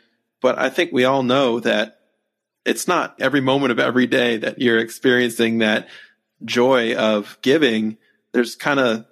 But 0.41 0.57
I 0.57 0.69
think 0.69 0.91
we 0.91 1.03
all 1.03 1.23
know 1.23 1.59
that 1.59 2.00
it's 2.65 2.87
not 2.87 3.15
every 3.19 3.41
moment 3.41 3.71
of 3.71 3.79
every 3.79 4.07
day 4.07 4.37
that 4.37 4.59
you're 4.59 4.79
experiencing 4.79 5.59
that 5.59 5.87
joy 6.43 6.95
of 6.95 7.37
giving. 7.41 7.97
There's 8.31 8.55
kind 8.55 8.79
of 8.79 9.05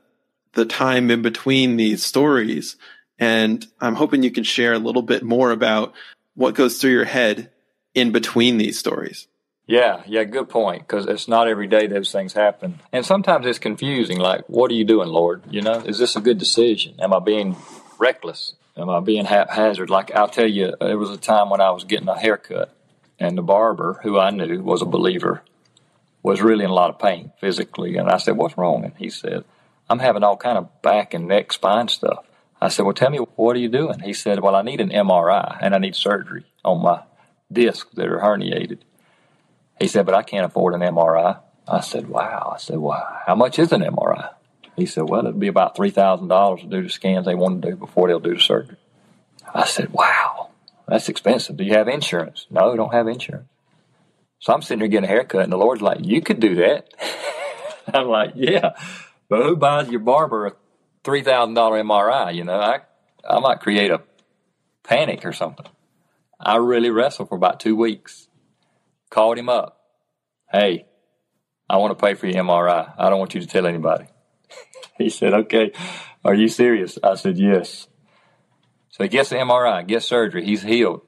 the 0.53 0.65
time 0.65 1.11
in 1.11 1.21
between 1.21 1.77
these 1.77 2.05
stories. 2.05 2.75
And 3.17 3.65
I'm 3.81 3.95
hoping 3.95 4.23
you 4.23 4.31
can 4.31 4.43
share 4.43 4.73
a 4.73 4.79
little 4.79 5.01
bit 5.01 5.23
more 5.23 5.51
about 5.51 5.93
what 6.35 6.55
goes 6.55 6.79
through 6.79 6.91
your 6.91 7.05
head 7.05 7.51
in 7.93 8.11
between 8.11 8.57
these 8.57 8.79
stories. 8.79 9.27
Yeah, 9.65 10.01
yeah, 10.07 10.23
good 10.23 10.49
point. 10.49 10.87
Because 10.87 11.05
it's 11.05 11.27
not 11.27 11.47
every 11.47 11.67
day 11.67 11.85
those 11.85 12.11
things 12.11 12.33
happen, 12.33 12.79
and 12.91 13.05
sometimes 13.05 13.45
it's 13.45 13.59
confusing. 13.59 14.17
Like, 14.17 14.45
what 14.47 14.71
are 14.71 14.73
you 14.73 14.83
doing, 14.83 15.09
Lord? 15.09 15.43
You 15.49 15.61
know, 15.61 15.73
is 15.73 15.99
this 15.99 16.15
a 16.15 16.21
good 16.21 16.39
decision? 16.39 16.95
Am 16.99 17.13
I 17.13 17.19
being 17.19 17.55
reckless? 17.99 18.53
Am 18.75 18.89
I 18.89 18.99
being 18.99 19.25
haphazard? 19.25 19.91
Like, 19.91 20.15
I'll 20.15 20.27
tell 20.27 20.47
you, 20.47 20.73
there 20.79 20.97
was 20.97 21.11
a 21.11 21.17
time 21.17 21.51
when 21.51 21.61
I 21.61 21.69
was 21.69 21.83
getting 21.83 22.07
a 22.07 22.17
haircut, 22.17 22.73
and 23.19 23.37
the 23.37 23.41
barber, 23.41 23.99
who 24.03 24.17
I 24.17 24.29
knew 24.29 24.61
was 24.61 24.81
a 24.81 24.85
believer, 24.85 25.43
was 26.23 26.41
really 26.41 26.63
in 26.63 26.69
a 26.69 26.73
lot 26.73 26.89
of 26.89 26.99
pain 26.99 27.31
physically. 27.39 27.97
And 27.97 28.09
I 28.09 28.17
said, 28.17 28.37
"What's 28.37 28.57
wrong?" 28.57 28.83
And 28.83 28.93
he 28.97 29.09
said, 29.09 29.43
"I'm 29.89 29.99
having 29.99 30.23
all 30.23 30.37
kind 30.37 30.57
of 30.57 30.81
back 30.81 31.13
and 31.13 31.27
neck 31.27 31.53
spine 31.53 31.87
stuff." 31.87 32.25
I 32.61 32.67
said, 32.67 32.83
"Well, 32.83 32.93
tell 32.93 33.09
me 33.09 33.19
what 33.35 33.55
are 33.55 33.59
you 33.59 33.69
doing?" 33.69 33.99
He 33.99 34.13
said, 34.13 34.39
"Well, 34.39 34.55
I 34.55 34.61
need 34.61 34.81
an 34.81 34.91
MRI 34.91 35.57
and 35.61 35.73
I 35.73 35.77
need 35.77 35.95
surgery 35.95 36.45
on 36.63 36.81
my 36.81 37.03
discs 37.51 37.93
that 37.95 38.07
are 38.07 38.19
herniated." 38.19 38.79
He 39.79 39.87
said, 39.87 40.05
"But 40.05 40.15
I 40.15 40.23
can't 40.23 40.45
afford 40.45 40.73
an 40.73 40.81
MRI." 40.81 41.39
I 41.67 41.79
said, 41.81 42.09
"Wow." 42.09 42.53
I 42.55 42.57
said, 42.57 42.77
"Wow, 42.77 43.17
how 43.25 43.35
much 43.35 43.59
is 43.59 43.71
an 43.71 43.81
MRI?" 43.81 44.29
He 44.75 44.85
said, 44.85 45.09
"Well, 45.09 45.21
it'd 45.21 45.39
be 45.39 45.47
about 45.47 45.75
three 45.75 45.91
thousand 45.91 46.27
dollars 46.29 46.61
to 46.61 46.67
do 46.67 46.83
the 46.83 46.89
scans 46.89 47.25
they 47.25 47.35
want 47.35 47.61
to 47.61 47.69
do 47.71 47.75
before 47.75 48.07
they'll 48.07 48.19
do 48.19 48.35
the 48.35 48.41
surgery." 48.41 48.77
I 49.53 49.65
said, 49.65 49.91
"Wow." 49.93 50.28
That's 50.89 51.07
expensive. 51.07 51.55
Do 51.55 51.63
you 51.63 51.73
have 51.73 51.87
insurance? 51.87 52.47
No, 52.49 52.75
don't 52.75 52.93
have 52.93 53.07
insurance. 53.07 53.47
So 54.39 54.53
I'm 54.53 54.61
sitting 54.63 54.79
there 54.79 54.87
getting 54.87 55.05
a 55.05 55.11
haircut, 55.11 55.43
and 55.43 55.51
the 55.51 55.57
Lord's 55.57 55.83
like, 55.83 55.99
You 56.01 56.21
could 56.21 56.39
do 56.39 56.55
that. 56.55 56.89
I'm 57.93 58.07
like, 58.07 58.31
Yeah, 58.35 58.71
but 59.29 59.43
who 59.43 59.55
buys 59.55 59.89
your 59.89 59.99
barber 59.99 60.47
a 60.47 60.51
$3,000 61.03 61.53
MRI? 61.53 62.33
You 62.33 62.43
know, 62.43 62.59
I, 62.59 62.79
I 63.29 63.39
might 63.39 63.59
create 63.59 63.91
a 63.91 64.01
panic 64.83 65.25
or 65.25 65.33
something. 65.33 65.67
I 66.39 66.55
really 66.55 66.89
wrestled 66.89 67.29
for 67.29 67.35
about 67.35 67.59
two 67.59 67.75
weeks. 67.75 68.27
Called 69.11 69.37
him 69.37 69.49
up. 69.49 69.79
Hey, 70.51 70.85
I 71.69 71.77
want 71.77 71.95
to 71.97 72.03
pay 72.03 72.15
for 72.15 72.25
your 72.25 72.43
MRI. 72.43 72.93
I 72.97 73.09
don't 73.11 73.19
want 73.19 73.35
you 73.35 73.41
to 73.41 73.47
tell 73.47 73.67
anybody. 73.67 74.05
he 74.97 75.09
said, 75.09 75.33
Okay, 75.33 75.71
are 76.25 76.33
you 76.33 76.47
serious? 76.47 76.97
I 77.03 77.13
said, 77.13 77.37
Yes. 77.37 77.87
So 78.99 79.05
he 79.05 79.09
gets 79.09 79.29
the 79.29 79.37
MRI, 79.37 79.87
gets 79.87 80.05
surgery. 80.05 80.43
He's 80.43 80.61
healed. 80.61 81.01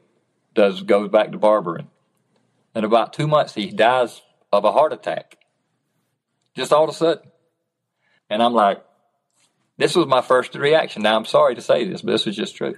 Does 0.56 0.82
goes 0.82 1.10
back 1.10 1.34
to 1.34 1.38
barbering. 1.38 1.90
In 2.74 2.86
about 2.86 3.12
two 3.12 3.28
months, 3.28 3.54
he 3.54 3.70
dies 3.70 4.22
of 4.54 4.64
a 4.64 4.72
heart 4.72 4.94
attack. 4.94 5.38
Just 6.56 6.72
all 6.72 6.86
of 6.86 6.90
a 6.90 6.94
sudden. 6.94 7.30
And 8.30 8.42
I'm 8.42 8.54
like, 8.54 8.82
this 9.78 9.94
was 9.94 10.08
my 10.08 10.22
first 10.22 10.56
reaction. 10.56 11.02
Now 11.02 11.18
I'm 11.18 11.26
sorry 11.26 11.56
to 11.56 11.62
say 11.62 11.86
this, 11.86 12.02
but 12.02 12.14
this 12.14 12.28
is 12.28 12.36
just 12.38 12.56
true. 12.56 12.78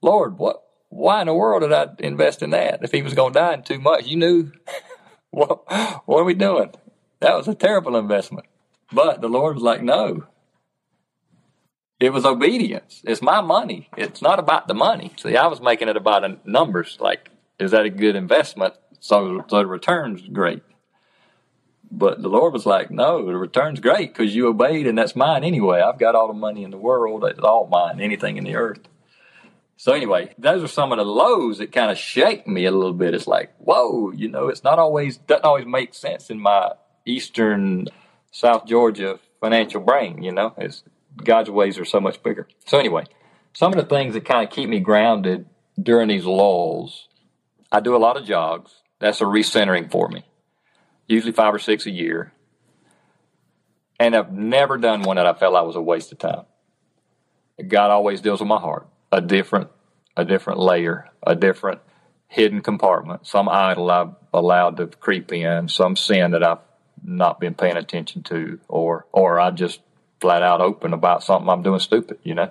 Lord, 0.00 0.38
what? 0.38 0.62
Why 0.88 1.20
in 1.20 1.26
the 1.26 1.34
world 1.34 1.60
did 1.60 1.72
I 1.72 1.88
invest 1.98 2.42
in 2.42 2.50
that? 2.50 2.82
If 2.82 2.92
he 2.92 3.02
was 3.02 3.12
going 3.12 3.34
to 3.34 3.38
die 3.38 3.54
in 3.54 3.62
two 3.62 3.78
months, 3.78 4.08
you 4.08 4.16
knew. 4.16 4.52
what? 5.32 5.64
What 6.06 6.20
are 6.20 6.24
we 6.24 6.34
doing? 6.34 6.70
That 7.20 7.36
was 7.36 7.46
a 7.46 7.54
terrible 7.54 7.96
investment. 7.96 8.46
But 8.90 9.20
the 9.20 9.28
Lord 9.28 9.56
was 9.56 9.62
like, 9.62 9.82
no, 9.82 10.28
it 12.04 12.12
was 12.12 12.26
obedience. 12.26 13.00
It's 13.04 13.22
my 13.22 13.40
money. 13.40 13.88
It's 13.96 14.20
not 14.20 14.38
about 14.38 14.68
the 14.68 14.74
money. 14.74 15.12
See, 15.16 15.36
I 15.36 15.46
was 15.46 15.62
making 15.62 15.88
it 15.88 15.96
about 15.96 16.46
numbers. 16.46 16.98
Like, 17.00 17.30
is 17.58 17.70
that 17.70 17.86
a 17.86 17.90
good 17.90 18.14
investment? 18.14 18.74
So, 19.00 19.42
so 19.48 19.56
the 19.56 19.66
return's 19.66 20.20
great. 20.20 20.62
But 21.90 22.20
the 22.20 22.28
Lord 22.28 22.52
was 22.52 22.66
like, 22.66 22.90
no, 22.90 23.24
the 23.24 23.36
return's 23.36 23.80
great 23.80 24.12
because 24.12 24.34
you 24.34 24.48
obeyed 24.48 24.86
and 24.86 24.98
that's 24.98 25.16
mine 25.16 25.44
anyway. 25.44 25.80
I've 25.80 25.98
got 25.98 26.14
all 26.14 26.28
the 26.28 26.34
money 26.34 26.62
in 26.62 26.70
the 26.70 26.76
world. 26.76 27.24
It's 27.24 27.38
all 27.40 27.68
mine, 27.68 28.00
anything 28.00 28.36
in 28.36 28.44
the 28.44 28.56
earth. 28.56 28.80
So 29.78 29.92
anyway, 29.92 30.34
those 30.36 30.62
are 30.62 30.68
some 30.68 30.92
of 30.92 30.98
the 30.98 31.04
lows 31.04 31.58
that 31.58 31.72
kind 31.72 31.90
of 31.90 31.96
shake 31.96 32.46
me 32.46 32.66
a 32.66 32.70
little 32.70 32.92
bit. 32.92 33.14
It's 33.14 33.26
like, 33.26 33.54
whoa, 33.58 34.10
you 34.10 34.28
know, 34.28 34.48
it's 34.48 34.62
not 34.62 34.78
always, 34.78 35.16
doesn't 35.16 35.44
always 35.44 35.66
make 35.66 35.94
sense 35.94 36.28
in 36.28 36.38
my 36.38 36.72
Eastern 37.06 37.88
South 38.30 38.66
Georgia 38.66 39.18
financial 39.40 39.80
brain, 39.80 40.22
you 40.22 40.32
know, 40.32 40.54
it's, 40.58 40.82
God's 41.22 41.50
ways 41.50 41.78
are 41.78 41.84
so 41.84 42.00
much 42.00 42.22
bigger. 42.22 42.48
So 42.66 42.78
anyway, 42.78 43.04
some 43.52 43.72
of 43.72 43.78
the 43.78 43.84
things 43.94 44.14
that 44.14 44.24
kind 44.24 44.46
of 44.46 44.54
keep 44.54 44.68
me 44.68 44.80
grounded 44.80 45.46
during 45.80 46.08
these 46.08 46.24
lulls, 46.24 47.08
I 47.70 47.80
do 47.80 47.96
a 47.96 47.98
lot 47.98 48.16
of 48.16 48.26
jogs. 48.26 48.72
That's 48.98 49.20
a 49.20 49.24
recentering 49.24 49.90
for 49.90 50.08
me. 50.08 50.24
Usually 51.06 51.32
five 51.32 51.54
or 51.54 51.58
six 51.58 51.86
a 51.86 51.90
year. 51.90 52.32
And 54.00 54.16
I've 54.16 54.32
never 54.32 54.76
done 54.76 55.02
one 55.02 55.16
that 55.16 55.26
I 55.26 55.34
felt 55.34 55.52
like 55.54 55.66
was 55.66 55.76
a 55.76 55.82
waste 55.82 56.10
of 56.12 56.18
time. 56.18 56.44
God 57.68 57.90
always 57.90 58.20
deals 58.20 58.40
with 58.40 58.48
my 58.48 58.58
heart. 58.58 58.88
A 59.12 59.20
different, 59.20 59.68
a 60.16 60.24
different 60.24 60.58
layer, 60.58 61.10
a 61.24 61.36
different 61.36 61.80
hidden 62.26 62.60
compartment, 62.62 63.26
some 63.26 63.48
idol 63.48 63.90
I've 63.90 64.14
allowed 64.32 64.76
to 64.78 64.88
creep 64.88 65.32
in, 65.32 65.68
some 65.68 65.94
sin 65.94 66.32
that 66.32 66.42
I've 66.42 66.58
not 67.04 67.38
been 67.38 67.54
paying 67.54 67.76
attention 67.76 68.24
to, 68.24 68.58
or 68.68 69.06
or 69.12 69.38
I 69.38 69.52
just 69.52 69.80
flat 70.24 70.42
out 70.42 70.62
open 70.62 70.94
about 70.94 71.22
something 71.22 71.50
I'm 71.50 71.62
doing 71.62 71.80
stupid, 71.80 72.18
you 72.22 72.34
know. 72.34 72.50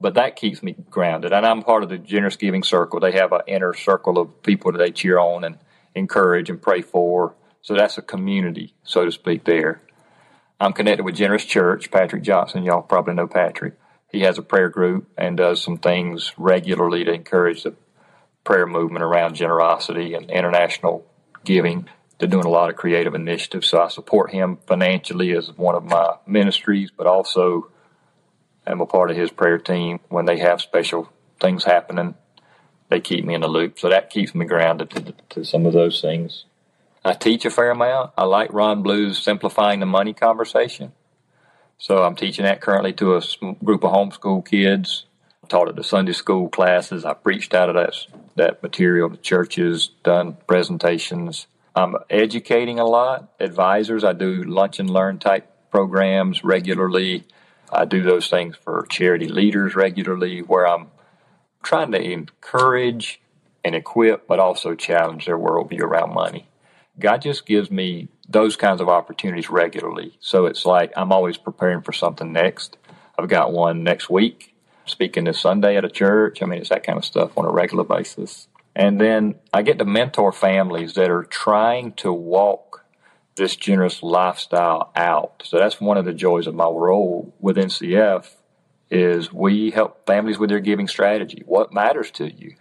But 0.00 0.14
that 0.14 0.34
keeps 0.34 0.64
me 0.64 0.74
grounded, 0.90 1.32
and 1.32 1.46
I'm 1.46 1.62
part 1.62 1.84
of 1.84 1.90
the 1.90 1.96
generous 1.96 2.34
giving 2.34 2.64
circle. 2.64 2.98
They 2.98 3.12
have 3.12 3.30
an 3.30 3.42
inner 3.46 3.72
circle 3.72 4.18
of 4.18 4.42
people 4.42 4.72
that 4.72 4.78
they 4.78 4.90
cheer 4.90 5.16
on 5.16 5.44
and 5.44 5.58
encourage 5.94 6.50
and 6.50 6.60
pray 6.60 6.82
for. 6.82 7.36
So 7.62 7.74
that's 7.76 7.98
a 7.98 8.02
community, 8.02 8.74
so 8.82 9.04
to 9.04 9.12
speak. 9.12 9.44
There, 9.44 9.80
I'm 10.58 10.72
connected 10.72 11.04
with 11.04 11.14
Generous 11.14 11.44
Church. 11.44 11.88
Patrick 11.92 12.24
Johnson, 12.24 12.64
y'all 12.64 12.82
probably 12.82 13.14
know 13.14 13.28
Patrick. 13.28 13.74
He 14.10 14.22
has 14.22 14.36
a 14.36 14.42
prayer 14.42 14.68
group 14.68 15.08
and 15.16 15.36
does 15.36 15.62
some 15.62 15.78
things 15.78 16.32
regularly 16.36 17.04
to 17.04 17.12
encourage 17.12 17.62
the 17.62 17.76
prayer 18.42 18.66
movement 18.66 19.04
around 19.04 19.36
generosity 19.36 20.14
and 20.14 20.32
international 20.32 21.06
giving. 21.44 21.88
They're 22.18 22.28
doing 22.28 22.46
a 22.46 22.50
lot 22.50 22.70
of 22.70 22.76
creative 22.76 23.14
initiatives, 23.14 23.68
so 23.68 23.80
I 23.80 23.88
support 23.88 24.32
him 24.32 24.58
financially 24.66 25.36
as 25.36 25.56
one 25.56 25.74
of 25.74 25.84
my 25.84 26.16
ministries, 26.26 26.90
but 26.90 27.06
also 27.06 27.70
am 28.66 28.80
a 28.80 28.86
part 28.86 29.10
of 29.10 29.16
his 29.16 29.30
prayer 29.30 29.58
team. 29.58 30.00
When 30.08 30.24
they 30.24 30.38
have 30.38 30.60
special 30.60 31.10
things 31.40 31.64
happening, 31.64 32.14
they 32.88 33.00
keep 33.00 33.24
me 33.24 33.34
in 33.34 33.42
the 33.42 33.48
loop. 33.48 33.78
So 33.78 33.88
that 33.88 34.10
keeps 34.10 34.34
me 34.34 34.46
grounded 34.46 34.90
to, 34.90 35.14
to 35.30 35.44
some 35.44 35.64
of 35.66 35.72
those 35.72 36.00
things. 36.00 36.44
I 37.04 37.14
teach 37.14 37.44
a 37.44 37.50
fair 37.50 37.70
amount. 37.70 38.12
I 38.18 38.24
like 38.24 38.52
Ron 38.52 38.82
Blue's 38.82 39.22
Simplifying 39.22 39.80
the 39.80 39.86
Money 39.86 40.12
conversation. 40.12 40.92
So 41.78 42.02
I'm 42.02 42.16
teaching 42.16 42.44
that 42.44 42.60
currently 42.60 42.92
to 42.94 43.16
a 43.16 43.22
group 43.64 43.84
of 43.84 43.92
homeschool 43.92 44.44
kids 44.44 45.04
I 45.44 45.46
taught 45.46 45.68
at 45.68 45.76
the 45.76 45.84
Sunday 45.84 46.12
school 46.12 46.48
classes. 46.48 47.04
I 47.04 47.14
preached 47.14 47.54
out 47.54 47.68
of 47.68 47.76
that 47.76 47.94
that 48.34 48.62
material 48.62 49.10
to 49.10 49.16
churches, 49.16 49.90
done 50.02 50.36
presentations. 50.46 51.46
I'm 51.78 51.94
educating 52.10 52.80
a 52.80 52.84
lot. 52.84 53.28
Advisors, 53.38 54.02
I 54.02 54.12
do 54.12 54.42
lunch 54.42 54.80
and 54.80 54.90
learn 54.90 55.20
type 55.20 55.48
programs 55.70 56.42
regularly. 56.42 57.22
I 57.72 57.84
do 57.84 58.02
those 58.02 58.28
things 58.28 58.56
for 58.56 58.84
charity 58.90 59.28
leaders 59.28 59.76
regularly, 59.76 60.40
where 60.40 60.66
I'm 60.66 60.88
trying 61.62 61.92
to 61.92 62.02
encourage 62.02 63.20
and 63.64 63.76
equip, 63.76 64.26
but 64.26 64.40
also 64.40 64.74
challenge 64.74 65.26
their 65.26 65.38
worldview 65.38 65.82
around 65.82 66.14
money. 66.14 66.48
God 66.98 67.22
just 67.22 67.46
gives 67.46 67.70
me 67.70 68.08
those 68.28 68.56
kinds 68.56 68.80
of 68.80 68.88
opportunities 68.88 69.48
regularly. 69.48 70.16
So 70.18 70.46
it's 70.46 70.66
like 70.66 70.92
I'm 70.96 71.12
always 71.12 71.36
preparing 71.36 71.82
for 71.82 71.92
something 71.92 72.32
next. 72.32 72.76
I've 73.16 73.28
got 73.28 73.52
one 73.52 73.84
next 73.84 74.10
week 74.10 74.52
speaking 74.84 75.24
this 75.24 75.38
Sunday 75.38 75.76
at 75.76 75.84
a 75.84 75.90
church. 75.90 76.42
I 76.42 76.46
mean, 76.46 76.58
it's 76.58 76.70
that 76.70 76.82
kind 76.82 76.98
of 76.98 77.04
stuff 77.04 77.38
on 77.38 77.44
a 77.44 77.52
regular 77.52 77.84
basis. 77.84 78.48
And 78.78 79.00
then 79.00 79.34
I 79.52 79.62
get 79.62 79.78
to 79.78 79.84
mentor 79.84 80.32
families 80.32 80.94
that 80.94 81.10
are 81.10 81.24
trying 81.24 81.92
to 81.94 82.12
walk 82.12 82.84
this 83.34 83.56
generous 83.56 84.02
lifestyle 84.02 84.92
out. 84.94 85.42
So 85.44 85.58
that's 85.58 85.80
one 85.80 85.98
of 85.98 86.04
the 86.04 86.12
joys 86.12 86.46
of 86.46 86.54
my 86.54 86.64
role 86.64 87.34
with 87.40 87.56
NCF 87.56 88.26
is 88.90 89.32
we 89.32 89.72
help 89.72 90.06
families 90.06 90.38
with 90.38 90.48
their 90.48 90.60
giving 90.60 90.88
strategy. 90.88 91.42
What 91.44 91.74
matters 91.74 92.10
to 92.12 92.32
you? 92.32 92.54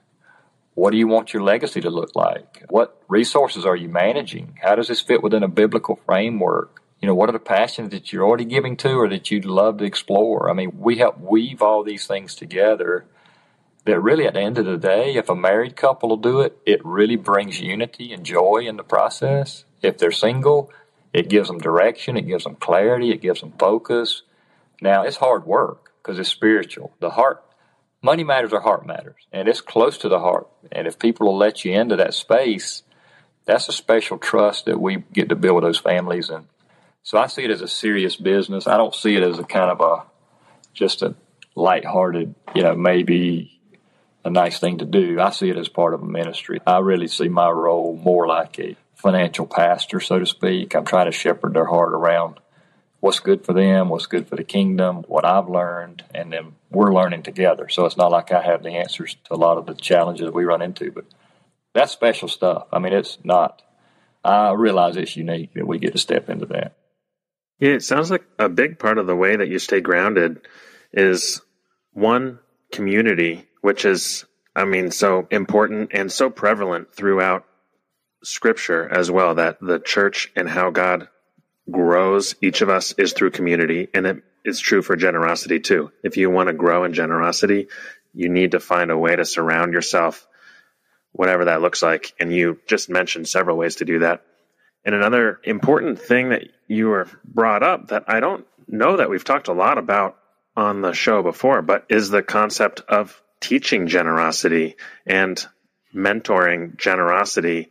What 0.73 0.91
do 0.91 0.97
you 0.97 1.07
want 1.07 1.33
your 1.33 1.43
legacy 1.43 1.81
to 1.81 1.89
look 1.89 2.15
like? 2.15 2.65
What 2.69 3.01
resources 3.07 3.65
are 3.65 3.75
you 3.75 3.87
managing? 3.87 4.59
How 4.61 4.75
does 4.75 4.89
this 4.89 5.01
fit 5.01 5.23
within 5.23 5.43
a 5.43 5.47
biblical 5.47 5.99
framework? 6.05 6.81
you 6.99 7.07
know, 7.07 7.13
what 7.13 7.29
are 7.29 7.33
the 7.33 7.39
passions 7.39 7.91
that 7.91 8.11
you're 8.11 8.25
already 8.25 8.45
giving 8.45 8.75
to 8.77 8.93
or 8.95 9.07
that 9.09 9.29
you'd 9.29 9.45
love 9.45 9.77
to 9.77 9.83
explore? 9.83 10.49
I 10.49 10.53
mean, 10.53 10.79
we 10.79 10.97
help 10.97 11.19
weave 11.19 11.61
all 11.61 11.83
these 11.83 12.07
things 12.07 12.33
together 12.33 13.05
that 13.87 13.99
really 13.99 14.27
at 14.27 14.35
the 14.35 14.41
end 14.41 14.57
of 14.57 14.65
the 14.65 14.77
day, 14.77 15.15
if 15.15 15.29
a 15.29 15.35
married 15.35 15.75
couple 15.75 16.09
will 16.09 16.17
do 16.17 16.41
it, 16.41 16.57
it 16.65 16.85
really 16.85 17.15
brings 17.15 17.59
unity 17.59 18.13
and 18.13 18.23
joy 18.23 18.65
in 18.67 18.77
the 18.77 18.83
process. 18.83 19.65
If 19.81 19.97
they're 19.97 20.11
single, 20.11 20.71
it 21.13 21.29
gives 21.29 21.47
them 21.47 21.57
direction, 21.57 22.17
it 22.17 22.27
gives 22.27 22.43
them 22.43 22.55
clarity, 22.55 23.11
it 23.11 23.21
gives 23.21 23.41
them 23.41 23.53
focus. 23.57 24.21
Now, 24.81 25.03
it's 25.03 25.17
hard 25.17 25.45
work 25.45 25.91
because 25.97 26.19
it's 26.19 26.29
spiritual. 26.29 26.93
The 26.99 27.11
heart, 27.11 27.43
money 28.01 28.23
matters 28.23 28.53
or 28.53 28.61
heart 28.61 28.85
matters, 28.85 29.25
and 29.31 29.47
it's 29.47 29.61
close 29.61 29.97
to 29.99 30.09
the 30.09 30.19
heart. 30.19 30.47
And 30.71 30.85
if 30.85 30.99
people 30.99 31.27
will 31.27 31.37
let 31.37 31.65
you 31.65 31.73
into 31.73 31.95
that 31.95 32.13
space, 32.13 32.83
that's 33.45 33.69
a 33.69 33.73
special 33.73 34.17
trust 34.17 34.65
that 34.65 34.79
we 34.79 35.03
get 35.13 35.29
to 35.29 35.35
build 35.35 35.55
with 35.55 35.63
those 35.63 35.79
families 35.79 36.29
and 36.29 36.45
so 37.07 37.17
I 37.17 37.27
see 37.27 37.45
it 37.45 37.51
as 37.51 37.61
a 37.61 37.69
serious 37.69 38.17
business. 38.17 38.67
I 38.67 38.75
don't 38.75 38.93
see 38.93 39.15
it 39.15 39.23
as 39.23 39.39
a 39.39 39.45
kind 39.45 39.71
of 39.71 39.79
a 39.79 40.03
just 40.73 41.01
a 41.01 41.15
lighthearted, 41.55 42.35
you 42.53 42.63
know, 42.63 42.75
maybe 42.75 43.56
a 44.27 44.31
nice 44.31 44.59
thing 44.59 44.77
to 44.79 44.85
do. 44.85 45.19
I 45.19 45.31
see 45.31 45.49
it 45.49 45.57
as 45.57 45.69
part 45.69 45.93
of 45.93 46.03
a 46.03 46.05
ministry. 46.05 46.59
I 46.67 46.79
really 46.79 47.07
see 47.07 47.29
my 47.29 47.49
role 47.49 47.99
more 48.03 48.27
like 48.27 48.59
a 48.59 48.75
financial 48.95 49.47
pastor, 49.47 49.99
so 49.99 50.19
to 50.19 50.25
speak. 50.25 50.75
I'm 50.75 50.85
trying 50.85 51.05
to 51.05 51.11
shepherd 51.11 51.53
their 51.53 51.65
heart 51.65 51.93
around 51.93 52.39
what's 52.99 53.19
good 53.19 53.45
for 53.45 53.53
them, 53.53 53.89
what's 53.89 54.07
good 54.07 54.27
for 54.27 54.35
the 54.35 54.43
kingdom, 54.43 55.03
what 55.07 55.25
I've 55.25 55.49
learned, 55.49 56.03
and 56.13 56.33
then 56.33 56.53
we're 56.71 56.93
learning 56.93 57.23
together. 57.23 57.69
So 57.69 57.85
it's 57.85 57.97
not 57.97 58.11
like 58.11 58.31
I 58.31 58.41
have 58.41 58.63
the 58.63 58.71
answers 58.71 59.15
to 59.25 59.33
a 59.33 59.37
lot 59.37 59.57
of 59.57 59.65
the 59.65 59.75
challenges 59.75 60.31
we 60.31 60.45
run 60.45 60.61
into, 60.61 60.91
but 60.91 61.05
that's 61.73 61.91
special 61.91 62.27
stuff. 62.27 62.67
I 62.73 62.79
mean, 62.79 62.93
it's 62.93 63.19
not, 63.23 63.61
I 64.23 64.51
realize 64.51 64.97
it's 64.97 65.15
unique 65.15 65.53
that 65.53 65.67
we 65.67 65.79
get 65.79 65.93
to 65.93 65.99
step 65.99 66.29
into 66.29 66.47
that. 66.47 66.75
Yeah, 67.59 67.71
it 67.71 67.83
sounds 67.83 68.11
like 68.11 68.23
a 68.37 68.49
big 68.49 68.77
part 68.77 68.97
of 68.97 69.07
the 69.07 69.15
way 69.15 69.35
that 69.35 69.47
you 69.47 69.59
stay 69.59 69.81
grounded 69.81 70.41
is 70.91 71.41
one 71.93 72.39
community, 72.71 73.46
which 73.61 73.85
is, 73.85 74.25
I 74.55 74.65
mean, 74.65 74.91
so 74.91 75.27
important 75.31 75.91
and 75.93 76.11
so 76.11 76.29
prevalent 76.29 76.93
throughout 76.93 77.45
scripture 78.23 78.87
as 78.87 79.11
well 79.11 79.35
that 79.35 79.59
the 79.61 79.79
church 79.79 80.31
and 80.35 80.49
how 80.49 80.69
God 80.71 81.07
grows 81.69 82.35
each 82.41 82.61
of 82.61 82.69
us 82.69 82.93
is 82.97 83.13
through 83.13 83.31
community. 83.31 83.87
And 83.93 84.05
it 84.05 84.23
is 84.45 84.59
true 84.59 84.81
for 84.81 84.95
generosity 84.95 85.59
too. 85.59 85.91
If 86.03 86.17
you 86.17 86.29
want 86.29 86.47
to 86.47 86.53
grow 86.53 86.83
in 86.83 86.93
generosity, 86.93 87.67
you 88.13 88.29
need 88.29 88.51
to 88.51 88.59
find 88.59 88.89
a 88.89 88.97
way 88.97 89.15
to 89.15 89.25
surround 89.25 89.73
yourself, 89.73 90.27
whatever 91.11 91.45
that 91.45 91.61
looks 91.61 91.83
like. 91.83 92.13
And 92.19 92.33
you 92.33 92.59
just 92.67 92.89
mentioned 92.89 93.27
several 93.27 93.57
ways 93.57 93.77
to 93.77 93.85
do 93.85 93.99
that. 93.99 94.23
And 94.85 94.95
another 94.95 95.39
important 95.43 95.99
thing 95.99 96.29
that 96.29 96.43
you 96.67 96.87
were 96.87 97.07
brought 97.25 97.63
up 97.63 97.89
that 97.89 98.05
I 98.07 98.19
don't 98.19 98.45
know 98.67 98.97
that 98.97 99.09
we've 99.09 99.23
talked 99.23 99.49
a 99.49 99.53
lot 99.53 99.77
about 99.77 100.17
on 100.55 100.81
the 100.81 100.93
show 100.93 101.21
before, 101.21 101.61
but 101.61 101.85
is 101.89 102.09
the 102.09 102.23
concept 102.23 102.81
of 102.87 103.21
teaching 103.39 103.87
generosity 103.87 104.75
and 105.05 105.45
mentoring 105.93 106.77
generosity 106.77 107.69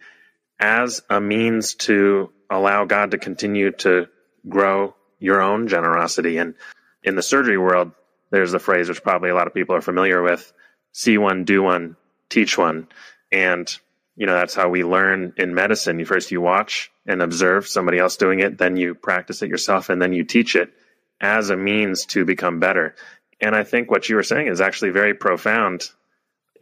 as 0.59 1.02
a 1.11 1.20
means 1.20 1.74
to 1.74 2.31
allow 2.50 2.85
God 2.85 3.11
to 3.11 3.18
continue 3.18 3.72
to 3.72 4.07
grow 4.48 4.94
your 5.18 5.40
own 5.42 5.68
generosity. 5.68 6.38
And 6.38 6.55
in 7.02 7.14
the 7.14 7.22
surgery 7.22 7.59
world, 7.59 7.92
there's 8.31 8.55
a 8.55 8.59
phrase 8.59 8.88
which 8.88 9.02
probably 9.02 9.31
a 9.31 9.35
lot 9.35 9.46
of 9.46 9.55
people 9.55 9.76
are 9.76 9.81
familiar 9.81 10.22
with 10.22 10.52
see 10.92 11.18
one, 11.18 11.44
do 11.44 11.62
one, 11.62 11.96
teach 12.31 12.57
one. 12.57 12.88
And 13.31 13.68
you 14.16 14.26
know 14.26 14.35
that's 14.35 14.55
how 14.55 14.68
we 14.68 14.83
learn 14.83 15.35
in 15.37 15.55
medicine 15.55 15.98
you 15.98 16.05
first 16.05 16.31
you 16.31 16.40
watch 16.40 16.90
and 17.07 17.22
observe 17.22 17.68
somebody 17.68 17.98
else 17.98 18.16
doing 18.16 18.40
it 18.40 18.59
then 18.59 18.76
you 18.76 18.94
practice 18.94 19.42
it 19.42 19.50
yourself 19.50 19.90
and 19.90 20.00
then 20.00 20.12
you 20.12 20.24
teach 20.24 20.57
it 20.57 20.72
as 21.20 21.50
a 21.50 21.57
means 21.57 22.07
to 22.07 22.24
become 22.24 22.59
better 22.59 22.94
and 23.40 23.55
i 23.55 23.64
think 23.64 23.90
what 23.90 24.09
you 24.09 24.16
were 24.16 24.22
saying 24.22 24.46
is 24.49 24.61
actually 24.61 24.90
very 24.90 25.14
profound 25.14 25.90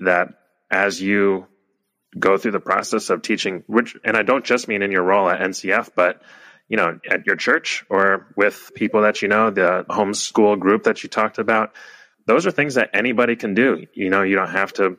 that 0.00 0.28
as 0.70 1.00
you 1.00 1.46
go 2.18 2.36
through 2.36 2.52
the 2.52 2.60
process 2.60 3.10
of 3.10 3.22
teaching 3.22 3.62
which 3.66 3.96
and 4.04 4.16
i 4.16 4.22
don't 4.22 4.44
just 4.44 4.68
mean 4.68 4.82
in 4.82 4.92
your 4.92 5.02
role 5.02 5.28
at 5.28 5.40
ncf 5.40 5.90
but 5.94 6.22
you 6.68 6.76
know 6.76 6.98
at 7.10 7.26
your 7.26 7.36
church 7.36 7.84
or 7.88 8.26
with 8.36 8.72
people 8.74 9.02
that 9.02 9.22
you 9.22 9.28
know 9.28 9.50
the 9.50 9.84
homeschool 9.88 10.58
group 10.58 10.84
that 10.84 11.02
you 11.02 11.08
talked 11.08 11.38
about 11.38 11.72
those 12.26 12.46
are 12.46 12.50
things 12.50 12.74
that 12.74 12.90
anybody 12.94 13.36
can 13.36 13.54
do 13.54 13.86
you 13.94 14.10
know 14.10 14.22
you 14.22 14.36
don't 14.36 14.50
have 14.50 14.72
to 14.72 14.96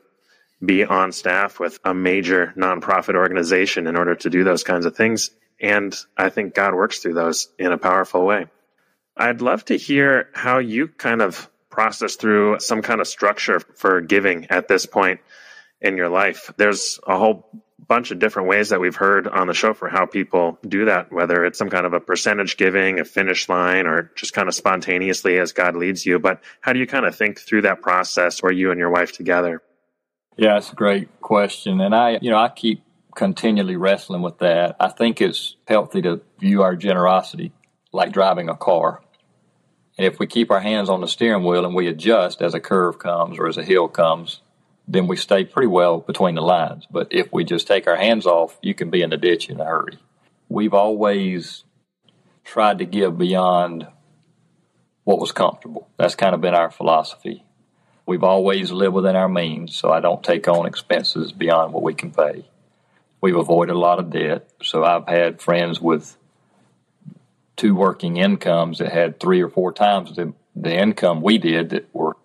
be 0.64 0.86
on 0.86 1.12
staff 1.12 1.60
with 1.60 1.80
a 1.84 1.94
major 1.94 2.54
nonprofit 2.56 3.16
organization 3.16 3.88
in 3.88 3.96
order 3.96 4.16
to 4.16 4.30
do 4.30 4.44
those 4.44 4.64
kinds 4.64 4.86
of 4.86 4.96
things. 4.96 5.32
And 5.62 5.96
I 6.18 6.30
think 6.30 6.54
God 6.54 6.74
works 6.74 7.00
through 7.00 7.14
those 7.14 7.50
in 7.58 7.72
a 7.72 7.78
powerful 7.78 8.26
way. 8.26 8.48
I'd 9.18 9.42
love 9.42 9.66
to 9.66 9.78
hear 9.78 10.30
how 10.34 10.60
you 10.60 10.88
kind 10.88 11.22
of 11.22 11.50
process 11.76 12.16
through 12.16 12.60
some 12.60 12.82
kind 12.82 13.02
of 13.02 13.08
structure 13.08 13.60
for 13.60 14.02
giving 14.02 14.48
at 14.50 14.68
this 14.68 14.86
point 14.86 15.20
in 15.82 15.98
your 15.98 16.10
life. 16.10 16.52
There's 16.58 17.00
a 17.06 17.18
whole 17.18 17.48
bunch 17.88 18.12
of 18.12 18.18
different 18.20 18.48
ways 18.48 18.70
that 18.70 18.80
we've 18.80 18.96
heard 18.96 19.28
on 19.28 19.48
the 19.48 19.54
show 19.54 19.74
for 19.74 19.90
how 19.90 20.06
people 20.06 20.58
do 20.68 20.86
that, 20.86 21.12
whether 21.12 21.46
it's 21.46 21.60
some 21.60 21.70
kind 21.70 21.86
of 21.86 21.94
a 21.94 22.00
percentage 22.00 22.58
giving, 22.58 23.00
a 23.00 23.06
finish 23.06 23.48
line, 23.50 23.86
or 23.86 24.12
just 24.16 24.34
kind 24.34 24.48
of 24.48 24.56
spontaneously 24.56 25.38
as 25.38 25.52
God 25.52 25.76
leads 25.76 26.06
you. 26.06 26.18
But 26.18 26.42
how 26.62 26.74
do 26.74 26.80
you 26.80 26.88
kind 26.88 27.06
of 27.06 27.16
think 27.16 27.40
through 27.40 27.64
that 27.64 27.82
process 27.82 28.40
or 28.42 28.52
you 28.52 28.72
and 28.72 28.80
your 28.80 28.90
wife 28.90 29.12
together? 29.12 29.62
Yeah, 30.38 30.58
it's 30.58 30.72
a 30.72 30.76
great 30.76 31.22
question. 31.22 31.82
And 31.82 31.94
I, 31.94 32.18
you 32.22 32.32
know, 32.32 32.38
I 32.38 32.50
keep 32.50 32.82
continually 33.16 33.76
wrestling 33.76 34.22
with 34.22 34.40
that. 34.40 34.76
I 34.80 34.90
think 34.90 35.22
it's 35.22 35.56
healthy 35.68 36.02
to 36.02 36.22
view 36.40 36.64
our 36.64 36.76
generosity 36.76 37.52
like 37.94 38.12
driving 38.12 38.50
a 38.50 38.56
car. 38.56 39.02
And 39.98 40.06
if 40.06 40.20
we 40.20 40.28
keep 40.28 40.52
our 40.52 40.60
hands 40.60 40.90
on 40.90 41.02
the 41.02 41.08
steering 41.08 41.44
wheel 41.44 41.66
and 41.66 41.74
we 41.74 41.88
adjust 41.88 42.42
as 42.42 42.54
a 42.54 42.60
curve 42.60 43.00
comes 43.00 43.40
or 43.40 43.48
as 43.48 43.58
a 43.58 43.64
hill 43.64 43.88
comes, 43.88 44.42
then 44.88 45.08
we 45.08 45.16
stay 45.16 45.46
pretty 45.46 45.68
well 45.68 46.00
between 46.00 46.36
the 46.36 46.42
lines. 46.42 46.86
But 46.92 47.08
if 47.12 47.32
we 47.32 47.44
just 47.44 47.68
take 47.68 47.88
our 47.88 47.96
hands 47.96 48.26
off, 48.26 48.60
you 48.62 48.74
can 48.74 48.90
be 48.90 49.02
in 49.02 49.10
the 49.10 49.18
ditch 49.18 49.50
in 49.50 49.60
a 49.60 49.66
hurry. 49.66 49.98
We've 50.50 50.74
always 50.74 51.64
tried 52.44 52.80
to 52.80 52.86
give 52.86 53.18
beyond 53.18 53.88
what 55.04 55.20
was 55.20 55.32
comfortable. 55.32 55.88
That's 55.98 56.16
kind 56.16 56.36
of 56.36 56.42
been 56.42 56.56
our 56.56 56.70
philosophy. 56.70 57.44
We've 58.06 58.24
always 58.24 58.72
lived 58.72 58.94
within 58.94 59.16
our 59.16 59.30
means, 59.30 59.76
so 59.76 59.92
I 59.92 60.00
don't 60.00 60.24
take 60.24 60.48
on 60.48 60.68
expenses 60.68 61.32
beyond 61.32 61.74
what 61.74 61.84
we 61.84 61.96
can 61.96 62.12
pay. 62.12 62.46
We've 63.22 63.36
avoided 63.36 63.76
a 63.76 63.80
lot 63.80 63.98
of 63.98 64.12
debt, 64.12 64.48
so 64.62 64.84
I've 64.84 65.08
had 65.08 65.42
friends 65.42 65.82
with 65.82 66.16
two 67.56 67.76
working 67.76 68.18
incomes 68.18 68.80
that 68.80 68.92
had 68.92 69.20
three 69.20 69.42
or 69.42 69.50
four 69.50 69.72
times 69.72 70.16
the, 70.16 70.34
the 70.56 70.74
income 70.74 71.22
we 71.22 71.38
did 71.38 71.70
that 71.70 71.94
were 71.94 72.18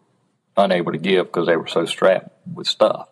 unable 0.56 0.92
to 0.92 0.98
give 0.98 1.26
because 1.26 1.46
they 1.46 1.56
were 1.56 1.66
so 1.66 1.84
strapped 1.84 2.30
with 2.52 2.66
stuff. 2.66 3.08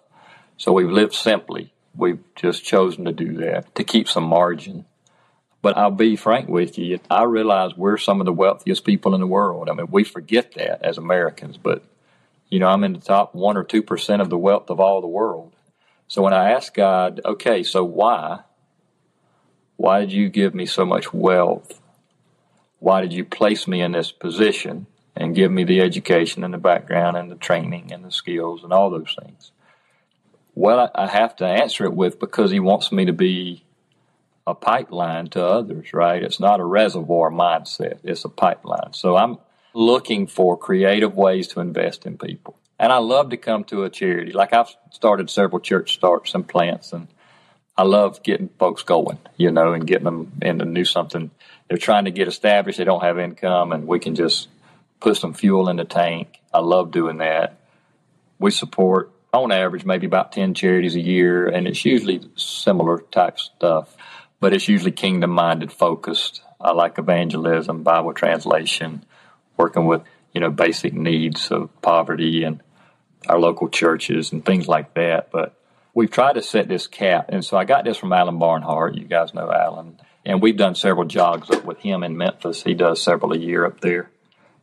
So 0.56 0.72
we've 0.72 0.90
lived 0.90 1.14
simply. 1.14 1.72
We've 1.94 2.22
just 2.34 2.64
chosen 2.64 3.04
to 3.04 3.12
do 3.12 3.34
that 3.38 3.74
to 3.76 3.84
keep 3.84 4.08
some 4.08 4.24
margin. 4.24 4.84
But 5.60 5.76
I'll 5.76 5.90
be 5.90 6.16
frank 6.16 6.48
with 6.48 6.78
you, 6.78 7.00
I 7.10 7.24
realize 7.24 7.76
we're 7.76 7.96
some 7.96 8.20
of 8.20 8.26
the 8.26 8.32
wealthiest 8.32 8.84
people 8.84 9.14
in 9.14 9.20
the 9.20 9.26
world. 9.26 9.68
I 9.68 9.74
mean, 9.74 9.88
we 9.90 10.04
forget 10.04 10.52
that 10.54 10.82
as 10.82 10.98
Americans, 10.98 11.56
but 11.56 11.82
you 12.48 12.60
know, 12.60 12.68
I'm 12.68 12.84
in 12.84 12.92
the 12.92 13.00
top 13.00 13.34
one 13.34 13.56
or 13.56 13.64
two 13.64 13.82
percent 13.82 14.22
of 14.22 14.30
the 14.30 14.38
wealth 14.38 14.70
of 14.70 14.80
all 14.80 15.00
the 15.00 15.08
world. 15.08 15.52
So 16.06 16.22
when 16.22 16.32
I 16.32 16.52
ask 16.52 16.72
God, 16.72 17.20
okay, 17.24 17.62
so 17.62 17.84
why? 17.84 18.40
Why 19.76 20.00
did 20.00 20.12
you 20.12 20.28
give 20.28 20.54
me 20.54 20.64
so 20.66 20.84
much 20.86 21.12
wealth? 21.12 21.80
Why 22.78 23.00
did 23.00 23.12
you 23.12 23.24
place 23.24 23.66
me 23.66 23.80
in 23.82 23.92
this 23.92 24.12
position 24.12 24.86
and 25.16 25.34
give 25.34 25.50
me 25.50 25.64
the 25.64 25.80
education 25.80 26.44
and 26.44 26.54
the 26.54 26.58
background 26.58 27.16
and 27.16 27.30
the 27.30 27.36
training 27.36 27.92
and 27.92 28.04
the 28.04 28.12
skills 28.12 28.62
and 28.62 28.72
all 28.72 28.90
those 28.90 29.16
things? 29.20 29.50
Well, 30.54 30.90
I 30.94 31.06
have 31.06 31.36
to 31.36 31.46
answer 31.46 31.84
it 31.84 31.94
with 31.94 32.18
because 32.18 32.50
He 32.50 32.60
wants 32.60 32.90
me 32.92 33.04
to 33.04 33.12
be 33.12 33.64
a 34.46 34.54
pipeline 34.54 35.26
to 35.28 35.44
others, 35.44 35.92
right? 35.92 36.22
It's 36.22 36.40
not 36.40 36.60
a 36.60 36.64
reservoir 36.64 37.30
mindset, 37.30 37.98
it's 38.02 38.24
a 38.24 38.28
pipeline. 38.28 38.92
So 38.92 39.16
I'm 39.16 39.38
looking 39.74 40.26
for 40.26 40.56
creative 40.56 41.14
ways 41.14 41.48
to 41.48 41.60
invest 41.60 42.06
in 42.06 42.16
people. 42.16 42.56
And 42.78 42.92
I 42.92 42.98
love 42.98 43.30
to 43.30 43.36
come 43.36 43.64
to 43.64 43.84
a 43.84 43.90
charity. 43.90 44.32
Like 44.32 44.52
I've 44.52 44.74
started 44.90 45.30
several 45.30 45.60
church 45.60 45.94
starts 45.94 46.34
and 46.34 46.48
plants, 46.48 46.92
and 46.92 47.08
I 47.78 47.84
love 47.84 48.22
getting 48.22 48.50
folks 48.58 48.82
going, 48.82 49.18
you 49.38 49.50
know, 49.50 49.72
and 49.72 49.86
getting 49.86 50.04
them 50.04 50.32
into 50.42 50.66
new 50.66 50.84
something. 50.84 51.30
They're 51.68 51.78
trying 51.78 52.04
to 52.04 52.10
get 52.10 52.28
established, 52.28 52.78
they 52.78 52.84
don't 52.84 53.02
have 53.02 53.18
income, 53.18 53.72
and 53.72 53.86
we 53.86 53.98
can 54.00 54.14
just 54.14 54.48
put 55.00 55.16
some 55.16 55.32
fuel 55.32 55.70
in 55.70 55.76
the 55.76 55.84
tank. 55.84 56.40
I 56.52 56.58
love 56.58 56.90
doing 56.90 57.18
that. 57.18 57.60
We 58.38 58.50
support, 58.50 59.12
on 59.32 59.52
average, 59.52 59.84
maybe 59.84 60.06
about 60.06 60.32
10 60.32 60.54
charities 60.54 60.96
a 60.96 61.00
year, 61.00 61.46
and 61.48 61.66
it's 61.66 61.84
usually 61.84 62.20
similar 62.36 62.98
type 62.98 63.38
stuff 63.38 63.96
but 64.40 64.52
it's 64.52 64.68
usually 64.68 64.92
kingdom 64.92 65.30
minded 65.30 65.72
focused. 65.72 66.42
I 66.60 66.72
like 66.72 66.98
evangelism, 66.98 67.82
Bible 67.82 68.12
translation, 68.12 69.04
working 69.56 69.86
with, 69.86 70.02
you 70.32 70.40
know, 70.40 70.50
basic 70.50 70.92
needs 70.92 71.50
of 71.50 71.70
poverty 71.82 72.44
and 72.44 72.60
our 73.28 73.38
local 73.38 73.68
churches 73.68 74.32
and 74.32 74.44
things 74.44 74.68
like 74.68 74.94
that. 74.94 75.30
But 75.30 75.54
we've 75.98 76.12
tried 76.12 76.34
to 76.34 76.42
set 76.42 76.68
this 76.68 76.86
cap. 76.86 77.26
And 77.30 77.44
so 77.44 77.56
I 77.56 77.64
got 77.64 77.84
this 77.84 77.96
from 77.96 78.12
Alan 78.12 78.38
Barnhart. 78.38 78.94
You 78.94 79.04
guys 79.04 79.34
know 79.34 79.50
Alan. 79.50 79.98
And 80.24 80.40
we've 80.40 80.56
done 80.56 80.76
several 80.76 81.08
jogs 81.08 81.50
up 81.50 81.64
with 81.64 81.80
him 81.80 82.04
in 82.04 82.16
Memphis. 82.16 82.62
He 82.62 82.74
does 82.74 83.02
several 83.02 83.32
a 83.32 83.36
year 83.36 83.66
up 83.66 83.80
there. 83.80 84.08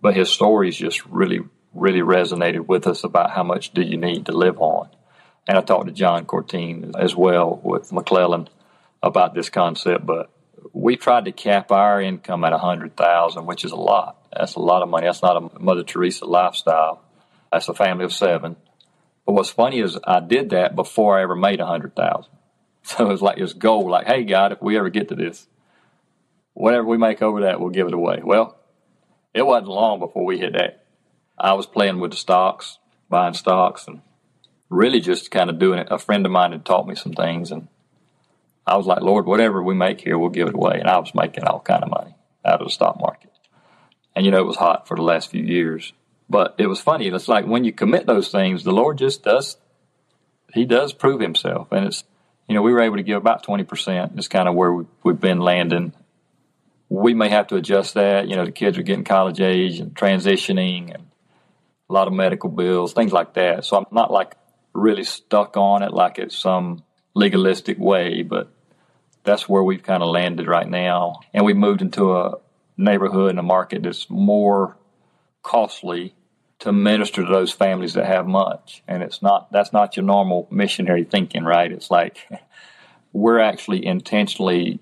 But 0.02 0.16
his 0.16 0.30
stories 0.30 0.78
just 0.78 1.06
really, 1.06 1.42
really 1.74 2.00
resonated 2.00 2.68
with 2.68 2.88
us 2.88 3.04
about 3.04 3.32
how 3.32 3.44
much 3.44 3.74
do 3.74 3.82
you 3.82 3.98
need 3.98 4.28
to 4.28 4.32
live 4.32 4.62
on. 4.62 4.88
And 5.46 5.58
I 5.58 5.62
talked 5.62 5.88
to 5.88 5.92
John 5.92 6.26
Cortines 6.26 6.98
as 6.98 7.18
well 7.18 7.60
with 7.62 7.92
Maclellan 7.92 8.48
about 9.04 9.34
this 9.34 9.50
concept, 9.50 10.06
but 10.06 10.30
we 10.72 10.96
tried 10.96 11.26
to 11.26 11.34
cap 11.34 11.70
our 11.70 12.02
income 12.02 12.46
at 12.46 12.54
a 12.54 12.58
hundred 12.58 12.96
thousand, 12.96 13.46
which 13.46 13.66
is 13.66 13.74
a 13.74 13.76
lot. 13.76 14.26
That's 14.32 14.56
a 14.56 14.62
lot 14.62 14.84
of 14.84 14.88
money. 14.88 15.08
That's 15.08 15.22
not 15.22 15.36
a 15.36 15.60
Mother 15.60 15.84
Teresa 15.84 16.24
lifestyle. 16.24 17.04
That's 17.52 17.68
a 17.68 17.74
family 17.74 18.06
of 18.06 18.14
seven. 18.14 18.56
But 19.26 19.34
what's 19.34 19.50
funny 19.50 19.80
is 19.80 19.98
I 20.04 20.20
did 20.20 20.52
that 20.52 20.76
before 20.76 21.18
I 21.18 21.24
ever 21.24 21.36
made 21.36 21.60
a 21.60 21.66
hundred 21.66 21.96
thousand. 21.96 22.32
So 22.88 23.08
it 23.08 23.10
was 23.10 23.22
like 23.24 23.40
this 23.40 23.54
goal, 23.54 23.90
like, 23.90 24.06
hey 24.06 24.24
God, 24.26 24.52
if 24.52 24.62
we 24.62 24.78
ever 24.78 24.92
get 24.92 25.08
to 25.08 25.16
this, 25.16 25.48
whatever 26.54 26.86
we 26.86 27.00
make 27.00 27.20
over 27.20 27.42
that, 27.42 27.60
we'll 27.60 27.72
give 27.72 27.88
it 27.88 27.96
away. 27.96 28.22
Well, 28.24 28.60
it 29.34 29.44
wasn't 29.44 29.70
long 29.70 29.98
before 29.98 30.24
we 30.24 30.38
hit 30.38 30.54
that. 30.54 30.86
I 31.36 31.54
was 31.54 31.66
playing 31.66 32.00
with 32.00 32.12
the 32.12 32.18
stocks, 32.18 32.78
buying 33.10 33.34
stocks, 33.34 33.88
and 33.88 34.02
really 34.70 35.02
just 35.02 35.32
kind 35.32 35.50
of 35.50 35.58
doing 35.58 35.80
it. 35.80 35.88
A 35.90 35.98
friend 35.98 36.26
of 36.28 36.32
mine 36.32 36.52
had 36.52 36.64
taught 36.64 36.88
me 36.88 36.94
some 36.94 37.14
things, 37.14 37.52
and 37.52 37.70
I 38.68 38.78
was 38.78 38.86
like, 38.86 39.02
Lord, 39.02 39.26
whatever 39.26 39.64
we 39.64 39.74
make 39.74 40.02
here, 40.02 40.18
we'll 40.18 40.30
give 40.30 40.48
it 40.48 40.56
away. 40.56 40.80
And 40.80 40.88
I 40.88 41.00
was 41.00 41.16
making 41.16 41.44
all 41.44 41.60
kind 41.60 41.84
of 41.84 41.90
money 41.90 42.16
out 42.46 42.62
of 42.62 42.68
the 42.68 42.72
stock 42.72 43.00
market. 43.00 43.32
And 44.16 44.26
you 44.26 44.32
know, 44.32 44.40
it 44.40 44.46
was 44.46 44.58
hot 44.58 44.88
for 44.88 44.96
the 44.96 45.04
last 45.04 45.30
few 45.30 45.44
years. 45.44 45.92
But 46.30 46.56
it 46.58 46.68
was 46.68 46.80
funny. 46.80 47.08
It's 47.08 47.28
like 47.28 47.46
when 47.46 47.64
you 47.64 47.72
commit 47.72 48.06
those 48.08 48.30
things, 48.30 48.64
the 48.64 48.72
Lord 48.72 48.98
just 48.98 49.24
does, 49.24 49.58
He 50.54 50.66
does 50.66 50.94
prove 50.94 51.22
Himself. 51.22 51.72
And 51.72 51.86
it's, 51.86 52.04
you 52.48 52.56
know, 52.56 52.62
we 52.62 52.72
were 52.72 52.82
able 52.82 52.98
to 52.98 53.04
give 53.04 53.18
about 53.18 53.46
20%. 53.46 54.18
It's 54.18 54.28
kind 54.28 54.48
of 54.48 54.56
where 54.56 54.74
we, 54.74 54.86
we've 55.04 55.20
been 55.20 55.40
landing. 55.40 55.94
We 56.90 57.14
may 57.14 57.30
have 57.30 57.48
to 57.48 57.56
adjust 57.56 57.94
that. 57.96 58.28
You 58.28 58.36
know, 58.36 58.46
the 58.46 58.52
kids 58.52 58.78
are 58.78 58.84
getting 58.84 59.04
college 59.04 59.40
age 59.40 59.80
and 59.80 59.94
transitioning 59.94 60.94
and 60.94 61.06
a 61.90 61.94
lot 61.94 62.08
of 62.08 62.14
medical 62.14 62.50
bills, 62.50 62.94
things 62.94 63.12
like 63.12 63.36
that. 63.36 63.66
So 63.66 63.78
I'm 63.78 63.86
not 63.92 64.12
like 64.12 64.36
really 64.74 65.04
stuck 65.04 65.58
on 65.58 65.84
it 65.84 65.94
like 65.94 66.18
it's 66.20 66.38
some 66.38 66.84
legalistic 67.14 67.78
way, 67.80 68.24
but 68.24 68.52
that's 69.24 69.48
where 69.48 69.64
we've 69.64 69.84
kind 69.84 70.04
of 70.04 70.10
landed 70.10 70.48
right 70.48 70.68
now. 70.68 71.20
And 71.34 71.46
we've 71.46 71.56
moved 71.56 71.82
into 71.82 72.16
a 72.16 72.36
neighborhood 72.78 73.32
and 73.32 73.40
a 73.40 73.44
market 73.44 73.84
that's 73.84 74.10
more 74.10 74.78
costly 75.42 76.15
to 76.60 76.72
minister 76.72 77.24
to 77.24 77.32
those 77.32 77.52
families 77.52 77.94
that 77.94 78.06
have 78.06 78.28
much. 78.28 78.84
And 78.88 79.04
it's 79.04 79.22
not, 79.22 79.52
that's 79.52 79.74
not 79.74 79.96
your 79.96 80.06
normal 80.06 80.48
missionary 80.50 81.04
thinking, 81.04 81.44
right? 81.44 81.72
It's 81.72 81.92
like 81.92 82.28
we're 83.14 83.40
actually 83.40 83.86
intentionally 83.86 84.80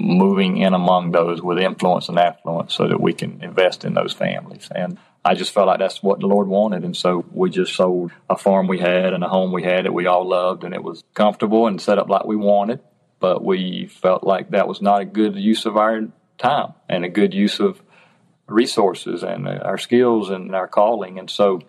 moving 0.00 0.56
in 0.56 0.74
among 0.74 1.12
those 1.12 1.40
with 1.40 1.58
influence 1.58 2.08
and 2.08 2.18
affluence 2.18 2.74
so 2.74 2.88
that 2.88 3.00
we 3.00 3.12
can 3.12 3.42
invest 3.42 3.84
in 3.84 3.94
those 3.94 4.12
families. 4.12 4.68
And 4.74 4.98
I 5.24 5.34
just 5.34 5.52
felt 5.52 5.68
like 5.68 5.78
that's 5.78 6.02
what 6.02 6.20
the 6.20 6.26
Lord 6.26 6.48
wanted. 6.48 6.84
And 6.84 6.96
so 6.96 7.24
we 7.32 7.48
just 7.48 7.74
sold 7.74 8.10
a 8.28 8.36
farm 8.36 8.66
we 8.66 8.78
had 8.78 9.14
and 9.14 9.22
a 9.22 9.28
home 9.28 9.52
we 9.52 9.62
had 9.62 9.84
that 9.84 9.94
we 9.94 10.06
all 10.06 10.28
loved 10.28 10.64
and 10.64 10.74
it 10.74 10.82
was 10.82 11.04
comfortable 11.14 11.66
and 11.68 11.80
set 11.80 11.98
up 11.98 12.08
like 12.08 12.26
we 12.26 12.36
wanted 12.36 12.80
but 13.24 13.42
we 13.42 13.86
felt 13.86 14.22
like 14.22 14.50
that 14.50 14.68
was 14.68 14.82
not 14.82 15.00
a 15.00 15.04
good 15.06 15.34
use 15.34 15.64
of 15.64 15.78
our 15.78 16.02
time 16.36 16.74
and 16.90 17.06
a 17.06 17.08
good 17.08 17.32
use 17.32 17.58
of 17.58 17.80
resources 18.46 19.22
and 19.22 19.48
uh, 19.48 19.60
our 19.62 19.78
skills 19.78 20.30
and 20.30 20.54
our 20.54 20.68
calling. 20.68 21.18
And 21.18 21.30
so 21.30 21.60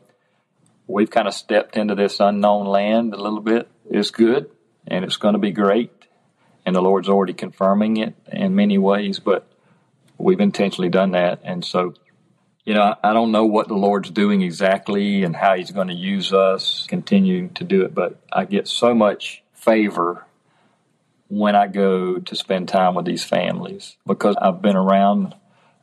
we've 0.87 1.09
kind 1.09 1.27
of 1.27 1.33
stepped 1.33 1.77
into 1.77 1.95
this 1.95 2.19
unknown 2.19 2.67
land 2.67 3.13
a 3.13 3.21
little 3.21 3.41
bit. 3.41 3.69
It's 3.89 4.11
good 4.11 4.49
and 4.87 5.05
it's 5.05 5.17
going 5.17 5.33
to 5.33 5.39
be 5.39 5.51
great. 5.51 5.91
And 6.65 6.75
the 6.75 6.81
Lord's 6.81 7.09
already 7.09 7.33
confirming 7.33 7.97
it 7.97 8.15
in 8.31 8.55
many 8.55 8.77
ways, 8.77 9.19
but 9.19 9.47
we've 10.17 10.39
intentionally 10.39 10.89
done 10.89 11.11
that. 11.11 11.41
And 11.43 11.63
so, 11.63 11.93
you 12.65 12.73
know, 12.73 12.95
I 13.03 13.13
don't 13.13 13.31
know 13.31 13.45
what 13.45 13.67
the 13.67 13.75
Lord's 13.75 14.09
doing 14.09 14.41
exactly 14.41 15.23
and 15.23 15.35
how 15.35 15.55
He's 15.55 15.71
going 15.71 15.89
to 15.89 15.93
use 15.93 16.33
us 16.33 16.87
continuing 16.87 17.51
to 17.53 17.63
do 17.63 17.83
it, 17.83 17.93
but 17.93 18.19
I 18.33 18.45
get 18.45 18.67
so 18.67 18.95
much 18.95 19.43
favor 19.53 20.25
when 21.27 21.55
I 21.55 21.67
go 21.67 22.17
to 22.17 22.35
spend 22.35 22.67
time 22.69 22.95
with 22.95 23.05
these 23.05 23.23
families 23.23 23.97
because 24.05 24.35
I've 24.41 24.61
been 24.61 24.75
around 24.75 25.35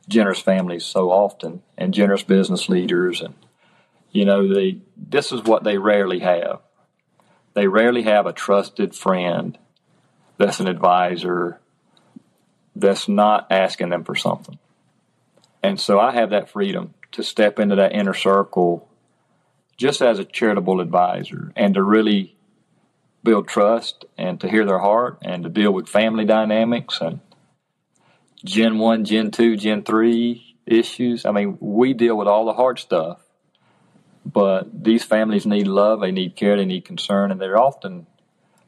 generous 0.07 0.39
families 0.39 0.85
so 0.85 1.11
often 1.11 1.61
and 1.77 1.93
generous 1.93 2.23
business 2.23 2.67
leaders 2.67 3.21
and 3.21 3.33
you 4.11 4.25
know 4.25 4.53
they 4.53 4.81
this 4.95 5.31
is 5.31 5.43
what 5.43 5.63
they 5.63 5.77
rarely 5.77 6.19
have. 6.19 6.59
They 7.53 7.67
rarely 7.67 8.03
have 8.03 8.25
a 8.25 8.33
trusted 8.33 8.95
friend 8.95 9.57
that's 10.37 10.59
an 10.59 10.67
advisor 10.67 11.59
that's 12.75 13.07
not 13.07 13.47
asking 13.51 13.89
them 13.89 14.03
for 14.03 14.15
something. 14.15 14.57
And 15.61 15.79
so 15.79 15.99
I 15.99 16.11
have 16.11 16.31
that 16.31 16.49
freedom 16.49 16.95
to 17.11 17.23
step 17.23 17.59
into 17.59 17.75
that 17.75 17.93
inner 17.93 18.13
circle 18.13 18.89
just 19.77 20.01
as 20.01 20.19
a 20.19 20.25
charitable 20.25 20.81
advisor 20.81 21.51
and 21.55 21.73
to 21.75 21.83
really 21.83 22.35
build 23.23 23.47
trust 23.47 24.05
and 24.17 24.39
to 24.41 24.49
hear 24.49 24.65
their 24.65 24.79
heart 24.79 25.19
and 25.21 25.43
to 25.43 25.49
deal 25.49 25.71
with 25.71 25.87
family 25.87 26.25
dynamics 26.25 26.99
and 27.01 27.19
Gen 28.43 28.77
1, 28.77 29.05
Gen 29.05 29.31
2, 29.31 29.57
Gen 29.57 29.83
3 29.83 30.57
issues. 30.65 31.25
I 31.25 31.31
mean, 31.31 31.57
we 31.59 31.93
deal 31.93 32.17
with 32.17 32.27
all 32.27 32.45
the 32.45 32.53
hard 32.53 32.79
stuff, 32.79 33.19
but 34.25 34.83
these 34.83 35.03
families 35.03 35.45
need 35.45 35.67
love, 35.67 36.01
they 36.01 36.11
need 36.11 36.35
care, 36.35 36.57
they 36.57 36.65
need 36.65 36.85
concern, 36.85 37.31
and 37.31 37.39
they're 37.39 37.59
often 37.59 38.07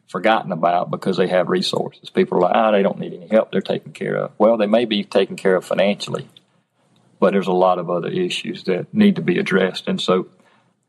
forgotten 0.07 0.51
about 0.51 0.91
because 0.91 1.17
they 1.17 1.28
have 1.28 1.49
resources. 1.49 2.09
People 2.09 2.38
are 2.38 2.41
like, 2.41 2.55
oh, 2.55 2.71
they 2.71 2.84
don't 2.84 2.99
need 2.99 3.13
any 3.13 3.28
help. 3.28 3.51
They're 3.51 3.61
taken 3.61 3.91
care 3.91 4.15
of. 4.15 4.32
Well, 4.38 4.57
they 4.57 4.67
may 4.67 4.86
be 4.86 5.03
taken 5.03 5.36
care 5.36 5.55
of 5.55 5.65
financially, 5.65 6.28
but 7.19 7.32
there's 7.34 7.47
a 7.47 7.53
lot 7.53 7.80
of 7.80 7.89
other 7.89 8.09
issues 8.09 8.63
that 8.65 8.93
need 8.93 9.15
to 9.15 9.21
be 9.21 9.39
addressed. 9.39 9.88
And 9.88 9.99
so 9.99 10.28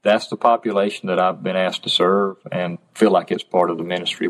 that's 0.02 0.28
the 0.28 0.36
population 0.36 1.08
that 1.08 1.18
I've 1.18 1.42
been 1.42 1.56
asked 1.56 1.84
to 1.84 1.90
serve 1.90 2.36
and 2.52 2.78
feel 2.94 3.10
like 3.10 3.32
it's 3.32 3.42
part 3.42 3.70
of 3.70 3.78
the 3.78 3.84
ministry 3.84 4.28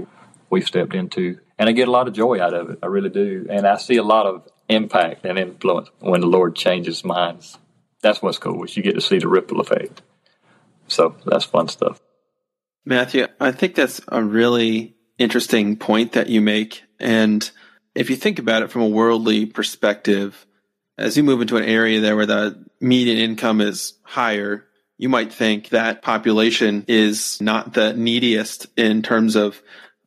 we've 0.48 0.66
stepped 0.66 0.94
into. 0.94 1.40
And 1.58 1.68
I 1.68 1.72
get 1.72 1.88
a 1.88 1.90
lot 1.90 2.08
of 2.08 2.14
joy 2.14 2.40
out 2.40 2.54
of 2.54 2.70
it. 2.70 2.78
I 2.82 2.86
really 2.86 3.08
do. 3.08 3.46
And 3.48 3.66
I 3.66 3.76
see 3.76 3.96
a 3.96 4.02
lot 4.02 4.26
of 4.26 4.46
impact 4.68 5.24
and 5.24 5.38
influence 5.38 5.88
when 6.00 6.20
the 6.20 6.26
Lord 6.26 6.54
changes 6.54 7.04
minds. 7.04 7.56
That's 8.02 8.20
what's 8.20 8.38
cool 8.38 8.64
is 8.64 8.76
you 8.76 8.82
get 8.82 8.94
to 8.94 9.00
see 9.00 9.18
the 9.18 9.28
ripple 9.28 9.60
effect. 9.60 10.02
So 10.88 11.16
that's 11.24 11.44
fun 11.44 11.68
stuff. 11.68 12.00
Matthew, 12.84 13.26
I 13.40 13.52
think 13.52 13.74
that's 13.74 14.00
a 14.08 14.22
really 14.22 14.94
interesting 15.18 15.76
point 15.76 16.12
that 16.12 16.28
you 16.28 16.40
make. 16.40 16.82
And 17.00 17.48
if 17.94 18.10
you 18.10 18.16
think 18.16 18.38
about 18.38 18.62
it 18.62 18.70
from 18.70 18.82
a 18.82 18.88
worldly 18.88 19.46
perspective, 19.46 20.46
as 20.98 21.16
you 21.16 21.22
move 21.22 21.40
into 21.40 21.56
an 21.56 21.64
area 21.64 22.00
there 22.00 22.16
where 22.16 22.26
the 22.26 22.64
median 22.80 23.18
income 23.18 23.60
is 23.60 23.94
higher, 24.02 24.66
you 24.98 25.08
might 25.08 25.32
think 25.32 25.70
that 25.70 26.02
population 26.02 26.84
is 26.88 27.40
not 27.40 27.74
the 27.74 27.92
neediest 27.92 28.66
in 28.76 29.02
terms 29.02 29.36
of 29.36 29.60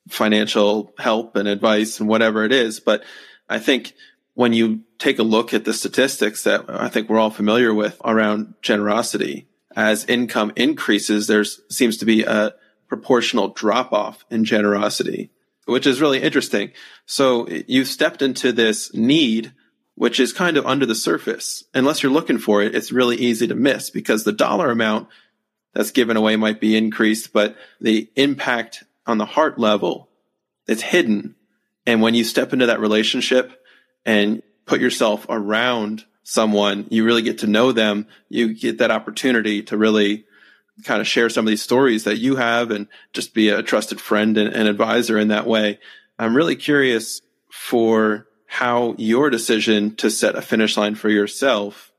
financial 0.10 0.94
help 0.98 1.36
and 1.36 1.48
advice 1.48 2.00
and 2.00 2.10
whatever 2.10 2.44
it 2.44 2.52
is. 2.52 2.80
But 2.80 3.04
I 3.50 3.60
think 3.60 3.94
when 4.34 4.54
you 4.54 4.82
take 4.98 5.20
a 5.20 5.24
look 5.24 5.54
at 5.54 5.66
the 5.66 5.74
statistics 5.74 6.44
that 6.44 6.66
I 6.70 6.90
think 6.90 7.10
we're 7.10 7.20
all 7.20 7.30
familiar 7.30 7.74
with 7.74 8.00
around 8.04 8.54
generosity, 8.62 9.48
as 9.76 10.06
income 10.06 10.52
increases, 10.56 11.28
there 11.28 11.44
seems 11.44 11.98
to 11.98 12.06
be 12.06 12.24
a 12.24 12.54
proportional 12.88 13.50
drop 13.50 13.94
off 13.94 14.26
in 14.30 14.44
generosity, 14.44 15.32
which 15.66 15.86
is 15.86 16.02
really 16.02 16.22
interesting. 16.22 16.72
So 17.06 17.48
you've 17.48 17.88
stepped 17.88 18.22
into 18.22 18.52
this 18.52 18.94
need, 18.94 19.54
which 19.96 20.20
is 20.20 20.34
kind 20.34 20.58
of 20.58 20.66
under 20.66 20.86
the 20.86 20.96
surface. 20.96 21.64
Unless 21.74 22.02
you're 22.02 22.12
looking 22.12 22.40
for 22.40 22.62
it, 22.64 22.74
it's 22.74 22.92
really 22.92 23.18
easy 23.18 23.48
to 23.48 23.56
miss 23.56 23.90
because 23.90 24.24
the 24.24 24.32
dollar 24.32 24.72
amount 24.72 25.08
that's 25.74 25.92
given 25.92 26.18
away 26.18 26.36
might 26.36 26.60
be 26.60 26.76
increased, 26.76 27.32
but 27.32 27.56
the 27.80 28.10
impact 28.16 28.84
on 29.10 29.18
the 29.18 29.26
heart 29.26 29.60
level, 29.60 30.10
it's 30.68 30.82
hidden. 30.82 31.36
And 31.86 32.02
when 32.02 32.14
you 32.14 32.24
step 32.24 32.54
into 32.54 32.68
that 32.68 32.80
relationship 32.80 33.64
and 34.06 34.42
put 34.66 34.82
yourself 34.82 35.26
around 35.30 36.06
someone, 36.24 36.86
you 36.90 37.04
really 37.04 37.24
get 37.24 37.40
to 37.40 37.48
know 37.48 37.72
them. 37.72 38.08
You 38.30 38.54
get 38.54 38.78
that 38.78 38.92
opportunity 38.92 39.64
to 39.64 39.78
really 39.78 40.26
kind 40.84 41.02
of 41.02 41.08
share 41.08 41.30
some 41.30 41.46
of 41.46 41.50
these 41.50 41.62
stories 41.62 42.04
that 42.06 42.18
you 42.18 42.36
have 42.38 42.72
and 42.72 42.88
just 43.14 43.34
be 43.34 43.50
a 43.50 43.64
trusted 43.64 44.00
friend 44.00 44.38
and, 44.38 44.54
and 44.54 44.68
advisor 44.68 45.18
in 45.18 45.30
that 45.30 45.48
way. 45.48 45.80
I'm 46.18 46.36
really 46.36 46.56
curious 46.56 47.22
for 47.52 48.28
how 48.46 48.96
your 48.98 49.30
decision 49.30 49.96
to 49.98 50.10
set 50.10 50.36
a 50.36 50.42
finish 50.42 50.78
line 50.78 50.96
for 50.96 51.10
yourself 51.10 51.92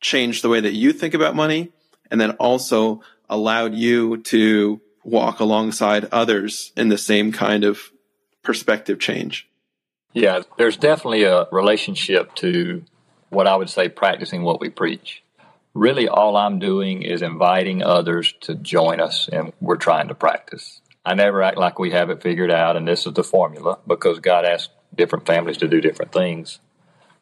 changed 0.00 0.42
the 0.42 0.48
way 0.48 0.60
that 0.60 0.74
you 0.74 0.92
think 0.92 1.14
about 1.14 1.36
money 1.36 1.72
and 2.10 2.20
then 2.20 2.32
also 2.32 3.02
allowed 3.28 3.74
you 3.74 4.18
to 4.18 4.80
walk 5.06 5.38
alongside 5.38 6.08
others 6.10 6.72
in 6.76 6.88
the 6.88 6.98
same 6.98 7.30
kind 7.30 7.62
of 7.64 7.92
perspective 8.42 8.98
change. 8.98 9.48
Yeah, 10.12 10.40
there's 10.58 10.76
definitely 10.76 11.22
a 11.22 11.46
relationship 11.52 12.34
to 12.36 12.82
what 13.30 13.46
I 13.46 13.54
would 13.54 13.70
say 13.70 13.88
practicing 13.88 14.42
what 14.42 14.60
we 14.60 14.68
preach. 14.68 15.22
Really, 15.74 16.08
all 16.08 16.36
I'm 16.36 16.58
doing 16.58 17.02
is 17.02 17.22
inviting 17.22 17.82
others 17.82 18.34
to 18.42 18.54
join 18.54 19.00
us, 19.00 19.28
and 19.28 19.52
we're 19.60 19.76
trying 19.76 20.08
to 20.08 20.14
practice. 20.14 20.80
I 21.04 21.14
never 21.14 21.42
act 21.42 21.58
like 21.58 21.78
we 21.78 21.92
have 21.92 22.10
it 22.10 22.22
figured 22.22 22.50
out, 22.50 22.76
and 22.76 22.88
this 22.88 23.06
is 23.06 23.12
the 23.12 23.22
formula 23.22 23.78
because 23.86 24.18
God 24.18 24.44
asks 24.44 24.72
different 24.94 25.26
families 25.26 25.58
to 25.58 25.68
do 25.68 25.80
different 25.80 26.12
things. 26.12 26.58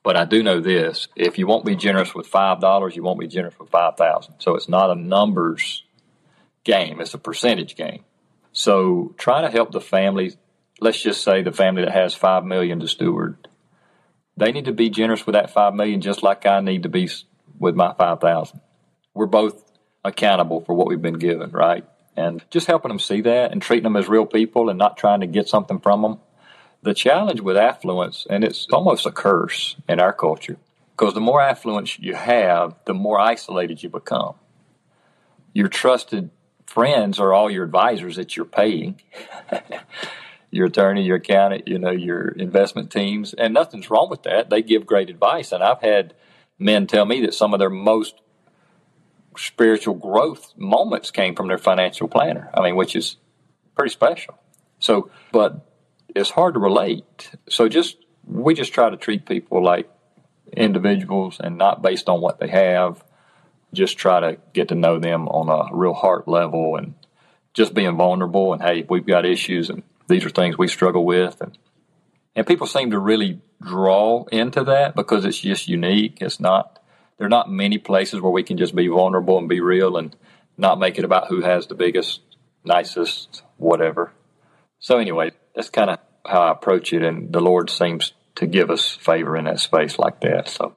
But 0.03 0.17
I 0.17 0.25
do 0.25 0.43
know 0.43 0.61
this: 0.61 1.09
if 1.17 1.37
you 1.37 1.47
won't 1.47 1.67
be 1.67 1.77
generous 1.77 2.15
with 2.15 2.29
five 2.29 2.61
dollars, 2.61 2.97
you 2.97 3.03
won't 3.03 3.21
be 3.21 3.27
generous 3.27 3.59
with 3.59 3.71
five 3.71 3.97
thousand. 3.97 4.35
So 4.39 4.55
it's 4.55 4.69
not 4.69 4.91
a 4.91 4.95
numbers 4.95 5.84
game; 6.65 7.01
it's 7.01 7.15
a 7.15 7.19
percentage 7.19 7.77
game. 7.77 8.05
So 8.53 9.15
try 9.19 9.43
to 9.43 9.51
help 9.51 9.73
the 9.73 9.81
family. 9.81 10.35
Let's 10.81 11.03
just 11.03 11.23
say 11.23 11.43
the 11.43 11.53
family 11.53 11.85
that 11.85 11.93
has 11.93 12.15
five 12.15 12.45
million 12.45 12.81
to 12.81 12.89
steward 12.89 13.49
they 14.37 14.53
need 14.53 14.65
to 14.65 14.73
be 14.73 14.91
generous 14.91 15.27
with 15.27 15.35
that 15.35 15.51
five 15.51 15.75
million 15.75 16.01
just 16.01 16.23
like 16.23 16.47
I 16.47 16.61
need 16.61 16.83
to 16.85 16.89
be 16.89 17.09
with 17.59 17.75
my 17.75 17.95
five 17.95 18.21
thousand. 18.21 18.61
We're 19.13 19.27
both 19.27 19.63
accountable 20.05 20.61
for 20.63 20.75
what 20.75 20.89
we've 20.89 21.01
been 21.01 21.19
given, 21.19 21.51
right? 21.51 21.85
And 22.17 22.45
just 22.51 22.67
helping 22.67 22.91
them 22.91 22.99
see 22.99 23.21
that 23.23 23.53
and 23.53 23.63
treating 23.63 23.85
them 23.85 23.97
as 23.97 24.09
real 24.09 24.27
people 24.27 24.69
and 24.69 24.79
not 24.79 24.97
trying 24.97 25.21
to 25.21 25.27
get 25.27 25.49
something 25.49 25.81
from 25.81 26.03
them. 26.03 26.19
The 26.83 26.95
challenge 26.95 27.41
with 27.41 27.57
affluence, 27.57 28.27
and 28.29 28.45
it's 28.45 28.67
almost 28.71 29.07
a 29.07 29.13
curse 29.13 29.77
in 29.89 30.01
our 30.01 30.13
culture, 30.13 30.59
because 30.91 31.15
the 31.15 31.21
more 31.21 31.41
affluence 31.41 31.99
you 31.99 32.15
have, 32.15 32.75
the 32.85 32.93
more 32.93 33.19
isolated 33.19 33.83
you 33.83 33.89
become. 33.89 34.35
You're 35.55 35.69
trusted 35.69 36.31
friends 36.67 37.19
are 37.19 37.33
all 37.33 37.51
your 37.51 37.65
advisors 37.65 38.17
that 38.17 38.37
you're 38.37 38.45
paying. 38.45 39.01
your 40.55 40.67
attorney, 40.67 41.03
your 41.03 41.17
accountant, 41.17 41.67
you 41.67 41.81
know, 41.81 41.91
your 41.91 42.29
investment 42.29 42.93
teams, 42.93 43.35
and 43.35 43.53
nothing's 43.53 43.91
wrong 43.91 44.09
with 44.09 44.23
that. 44.23 44.51
They 44.51 44.63
give 44.63 44.87
great 44.87 45.11
advice, 45.11 45.51
and 45.51 45.65
I've 45.65 45.81
had 45.81 46.15
men 46.61 46.87
tell 46.87 47.05
me 47.05 47.23
that 47.23 47.35
some 47.35 47.53
of 47.53 47.59
their 47.59 47.71
most 47.71 48.15
spiritual 49.37 49.95
growth 49.95 50.53
moments 50.57 51.11
came 51.11 51.35
from 51.35 51.49
their 51.49 51.59
financial 51.59 52.07
planner. 52.07 52.51
I 52.55 52.63
mean, 52.63 52.77
which 52.77 52.95
is 52.95 53.17
pretty 53.75 53.91
special. 53.91 54.39
So, 54.79 55.11
but 55.33 55.69
it's 56.15 56.31
hard 56.31 56.55
to 56.55 56.61
relate. 56.61 57.33
So, 57.49 57.69
just 57.69 57.97
we 58.25 58.55
just 58.55 58.73
try 58.73 58.91
to 58.91 58.97
treat 58.97 59.27
people 59.27 59.63
like 59.63 59.91
individuals 60.57 61.41
and 61.43 61.59
not 61.59 61.83
based 61.83 62.09
on 62.09 62.21
what 62.21 62.39
they 62.39 62.49
have. 62.49 63.03
Just 63.75 63.99
try 63.99 64.21
to 64.21 64.39
get 64.53 64.69
to 64.69 64.75
know 64.75 64.99
them 64.99 65.29
on 65.29 65.49
a 65.49 65.75
real 65.75 65.95
heart 65.95 66.27
level 66.29 66.77
and 66.77 66.95
just 67.53 67.75
being 67.75 67.97
vulnerable. 67.97 68.53
And 68.53 68.63
hey, 68.63 68.85
we've 68.89 69.07
got 69.07 69.27
issues 69.27 69.71
and 69.71 69.83
these 70.09 70.25
are 70.25 70.31
things 70.31 70.59
we 70.59 70.69
struggle 70.69 71.05
with 71.05 71.41
and 71.41 71.57
and 72.37 72.47
people 72.47 72.67
seem 72.67 72.91
to 72.91 72.99
really 72.99 73.41
draw 73.63 74.25
into 74.33 74.65
that 74.65 74.97
because 74.97 75.25
it's 75.25 75.39
just 75.39 75.69
unique. 75.69 76.19
It's 76.21 76.41
not 76.41 76.81
there 77.17 77.27
are 77.27 77.31
not 77.31 77.51
many 77.51 77.79
places 77.79 78.21
where 78.21 78.33
we 78.33 78.43
can 78.43 78.57
just 78.57 78.75
be 78.75 78.89
vulnerable 78.89 79.39
and 79.39 79.49
be 79.49 79.61
real 79.61 79.97
and 79.97 80.15
not 80.57 80.79
make 80.79 80.99
it 80.99 81.05
about 81.05 81.29
who 81.29 81.43
has 81.43 81.67
the 81.67 81.75
biggest, 81.75 82.21
nicest, 82.65 83.43
whatever. 83.57 84.13
So 84.79 84.99
anyway, 84.99 85.33
that's 85.55 85.71
kind 85.71 85.91
of 85.91 85.99
how 86.27 86.43
I 86.43 86.51
approach 86.51 86.93
it, 86.93 87.03
and 87.03 87.33
the 87.33 87.41
Lord 87.41 87.71
seems 87.71 88.13
to 88.37 88.47
give 88.47 88.71
us 88.71 88.89
favor 88.89 89.37
in 89.37 89.45
that 89.45 89.61
space 89.61 89.99
like 89.99 90.21
that. 90.21 90.49
So, 90.49 90.77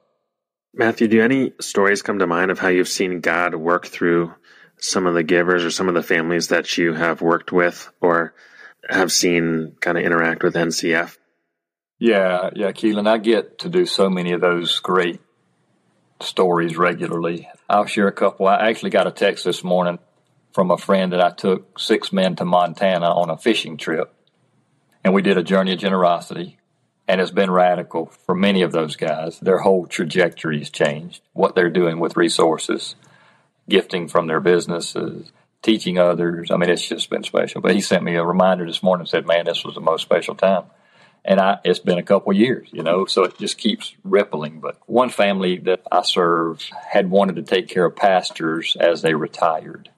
Matthew, 0.74 1.08
do 1.08 1.22
any 1.22 1.52
stories 1.60 2.02
come 2.02 2.18
to 2.18 2.26
mind 2.26 2.50
of 2.50 2.58
how 2.58 2.68
you've 2.68 2.88
seen 2.88 3.20
God 3.20 3.54
work 3.54 3.86
through 3.86 4.34
some 4.78 5.06
of 5.06 5.14
the 5.14 5.22
givers 5.22 5.64
or 5.64 5.70
some 5.70 5.88
of 5.88 5.94
the 5.94 6.02
families 6.02 6.48
that 6.48 6.78
you 6.78 6.92
have 6.92 7.20
worked 7.20 7.50
with, 7.50 7.90
or 8.00 8.34
have 8.88 9.10
seen 9.10 9.74
kind 9.80 9.98
of 9.98 10.04
interact 10.04 10.42
with 10.42 10.54
NCF. 10.54 11.16
Yeah, 11.98 12.50
yeah, 12.54 12.70
Keelan, 12.70 13.08
I 13.08 13.18
get 13.18 13.58
to 13.60 13.68
do 13.68 13.86
so 13.86 14.08
many 14.08 14.32
of 14.32 14.40
those 14.40 14.78
great 14.78 15.20
stories 16.20 16.76
regularly. 16.76 17.48
I'll 17.68 17.86
share 17.86 18.06
a 18.06 18.12
couple. 18.12 18.46
I 18.46 18.68
actually 18.68 18.90
got 18.90 19.08
a 19.08 19.10
text 19.10 19.44
this 19.44 19.64
morning 19.64 19.98
from 20.52 20.70
a 20.70 20.78
friend 20.78 21.12
that 21.12 21.20
I 21.20 21.30
took 21.30 21.78
six 21.78 22.12
men 22.12 22.36
to 22.36 22.44
Montana 22.44 23.06
on 23.06 23.30
a 23.30 23.36
fishing 23.36 23.76
trip. 23.76 24.14
And 25.04 25.12
we 25.12 25.22
did 25.22 25.38
a 25.38 25.42
journey 25.42 25.72
of 25.72 25.78
generosity. 25.78 26.57
And 27.08 27.22
it's 27.22 27.30
been 27.30 27.50
radical 27.50 28.06
for 28.26 28.34
many 28.34 28.60
of 28.60 28.70
those 28.70 28.94
guys. 28.94 29.40
Their 29.40 29.58
whole 29.58 29.86
trajectory 29.86 30.58
has 30.58 30.68
changed. 30.68 31.22
What 31.32 31.54
they're 31.54 31.70
doing 31.70 32.00
with 32.00 32.18
resources, 32.18 32.96
gifting 33.66 34.08
from 34.08 34.26
their 34.26 34.40
businesses, 34.40 35.32
teaching 35.62 35.98
others. 35.98 36.50
I 36.50 36.56
mean, 36.58 36.68
it's 36.68 36.86
just 36.86 37.08
been 37.08 37.22
special. 37.22 37.62
But 37.62 37.74
he 37.74 37.80
sent 37.80 38.04
me 38.04 38.16
a 38.16 38.24
reminder 38.24 38.66
this 38.66 38.82
morning 38.82 39.02
and 39.02 39.08
said, 39.08 39.26
man, 39.26 39.46
this 39.46 39.64
was 39.64 39.74
the 39.74 39.80
most 39.80 40.02
special 40.02 40.34
time. 40.34 40.64
And 41.24 41.40
I, 41.40 41.58
it's 41.64 41.78
been 41.78 41.98
a 41.98 42.02
couple 42.02 42.32
years, 42.32 42.68
you 42.72 42.82
know, 42.82 43.06
so 43.06 43.24
it 43.24 43.38
just 43.38 43.58
keeps 43.58 43.94
rippling. 44.04 44.60
But 44.60 44.78
one 44.86 45.08
family 45.08 45.58
that 45.60 45.82
I 45.90 46.02
serve 46.02 46.62
had 46.90 47.10
wanted 47.10 47.36
to 47.36 47.42
take 47.42 47.68
care 47.68 47.86
of 47.86 47.96
pastors 47.96 48.76
as 48.78 49.02
they 49.02 49.14
retired. 49.14 49.90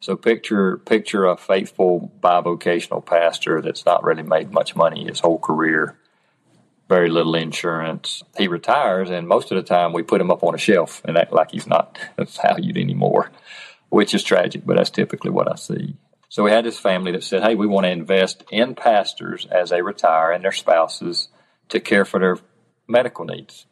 So 0.00 0.16
picture 0.16 0.78
picture 0.78 1.26
a 1.26 1.36
faithful 1.36 2.10
bivocational 2.22 3.04
pastor 3.04 3.60
that's 3.60 3.84
not 3.84 4.04
really 4.04 4.22
made 4.22 4.52
much 4.52 4.74
money 4.74 5.04
his 5.04 5.20
whole 5.20 5.38
career, 5.38 5.96
very 6.90 7.08
little 7.08 7.34
insurance. 7.34 8.22
He 8.36 8.48
retires, 8.48 9.08
and 9.08 9.26
most 9.26 9.50
of 9.50 9.56
the 9.56 9.62
time 9.62 9.94
we 9.94 10.02
put 10.02 10.20
him 10.20 10.30
up 10.30 10.44
on 10.44 10.54
a 10.54 10.58
shelf 10.58 11.00
and 11.06 11.16
act 11.16 11.32
like 11.32 11.52
he's 11.52 11.66
not 11.66 11.98
valued 12.18 12.76
anymore 12.76 13.30
which 13.90 14.14
is 14.14 14.22
tragic, 14.22 14.64
but 14.64 14.76
that's 14.76 14.90
typically 14.90 15.30
what 15.30 15.50
I 15.50 15.56
see. 15.56 15.96
So 16.28 16.44
we 16.44 16.52
had 16.52 16.64
this 16.64 16.78
family 16.78 17.12
that 17.12 17.24
said, 17.24 17.42
hey, 17.42 17.56
we 17.56 17.66
want 17.66 17.84
to 17.84 17.90
invest 17.90 18.44
in 18.50 18.76
pastors 18.76 19.46
as 19.46 19.70
they 19.70 19.82
retire 19.82 20.30
and 20.30 20.44
their 20.44 20.52
spouses 20.52 21.28
to 21.68 21.80
care 21.80 22.04
for 22.04 22.20
their 22.20 22.38
medical 22.88 23.24
needs, 23.24 23.66